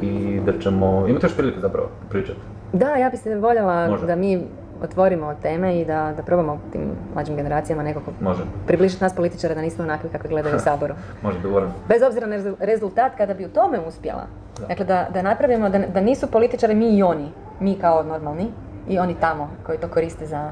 i 0.01 0.39
da 0.45 0.59
ćemo, 0.59 1.07
imate 1.07 1.26
još 1.26 1.36
prilike 1.36 1.59
zapravo 1.59 1.88
pričati. 2.09 2.39
Da, 2.73 2.95
ja 2.95 3.09
bi 3.09 3.17
se 3.17 3.36
voljela 3.36 3.88
Može. 3.88 4.05
da 4.07 4.15
mi 4.15 4.43
otvorimo 4.86 5.36
teme 5.36 5.79
i 5.79 5.86
da, 5.86 6.13
da 6.17 6.23
probamo 6.23 6.59
tim 6.71 6.81
mlađim 7.13 7.36
generacijama 7.36 7.83
nekako 7.83 8.11
Može, 8.21 8.43
približiti 8.67 9.03
nas 9.03 9.15
političara 9.15 9.55
da 9.55 9.61
nismo 9.61 9.83
onakvi 9.83 10.09
kakvi 10.09 10.29
gledaju 10.29 10.55
u 10.55 10.59
Saboru. 10.59 10.93
može 11.23 11.39
dogovoreno. 11.39 11.71
Bez 11.88 12.01
obzira 12.01 12.27
na 12.27 12.36
rezu- 12.36 12.55
rezultat, 12.59 13.11
kada 13.17 13.33
bi 13.33 13.45
u 13.45 13.49
tome 13.49 13.79
uspjela, 13.79 14.23
dakle 14.67 14.86
da, 14.86 15.07
da 15.09 15.21
napravimo 15.21 15.69
da, 15.69 15.79
da 15.79 16.01
nisu 16.01 16.27
političari 16.27 16.75
mi 16.75 16.89
i 16.89 17.03
oni, 17.03 17.29
mi 17.59 17.75
kao 17.75 18.03
normalni 18.03 18.47
i 18.88 18.99
oni 18.99 19.15
tamo 19.15 19.49
koji 19.65 19.77
to 19.77 19.88
koriste 19.88 20.25
za 20.25 20.51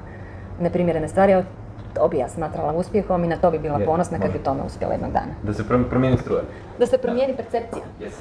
neprimjerene 0.60 1.08
stvari, 1.08 1.44
to 1.94 2.08
bi 2.08 2.18
ja 2.18 2.30
smatrala 2.30 2.74
uspjehom 2.74 3.24
i 3.24 3.28
na 3.28 3.38
to 3.38 3.52
bi 3.52 3.60
bila 3.60 3.80
ponosna 3.82 4.20
kad 4.20 4.32
bi 4.32 4.40
tome 4.40 4.62
uspjela 4.64 4.94
jednog 4.94 5.12
dana. 5.12 5.34
Da 5.44 5.54
se 5.54 5.64
prom- 5.64 5.84
promijeni 5.84 6.18
struja. 6.18 6.42
Da 6.80 6.86
se 6.86 6.98
promijeni 6.98 7.36
percepcija. 7.36 7.84
Yes. 8.02 8.12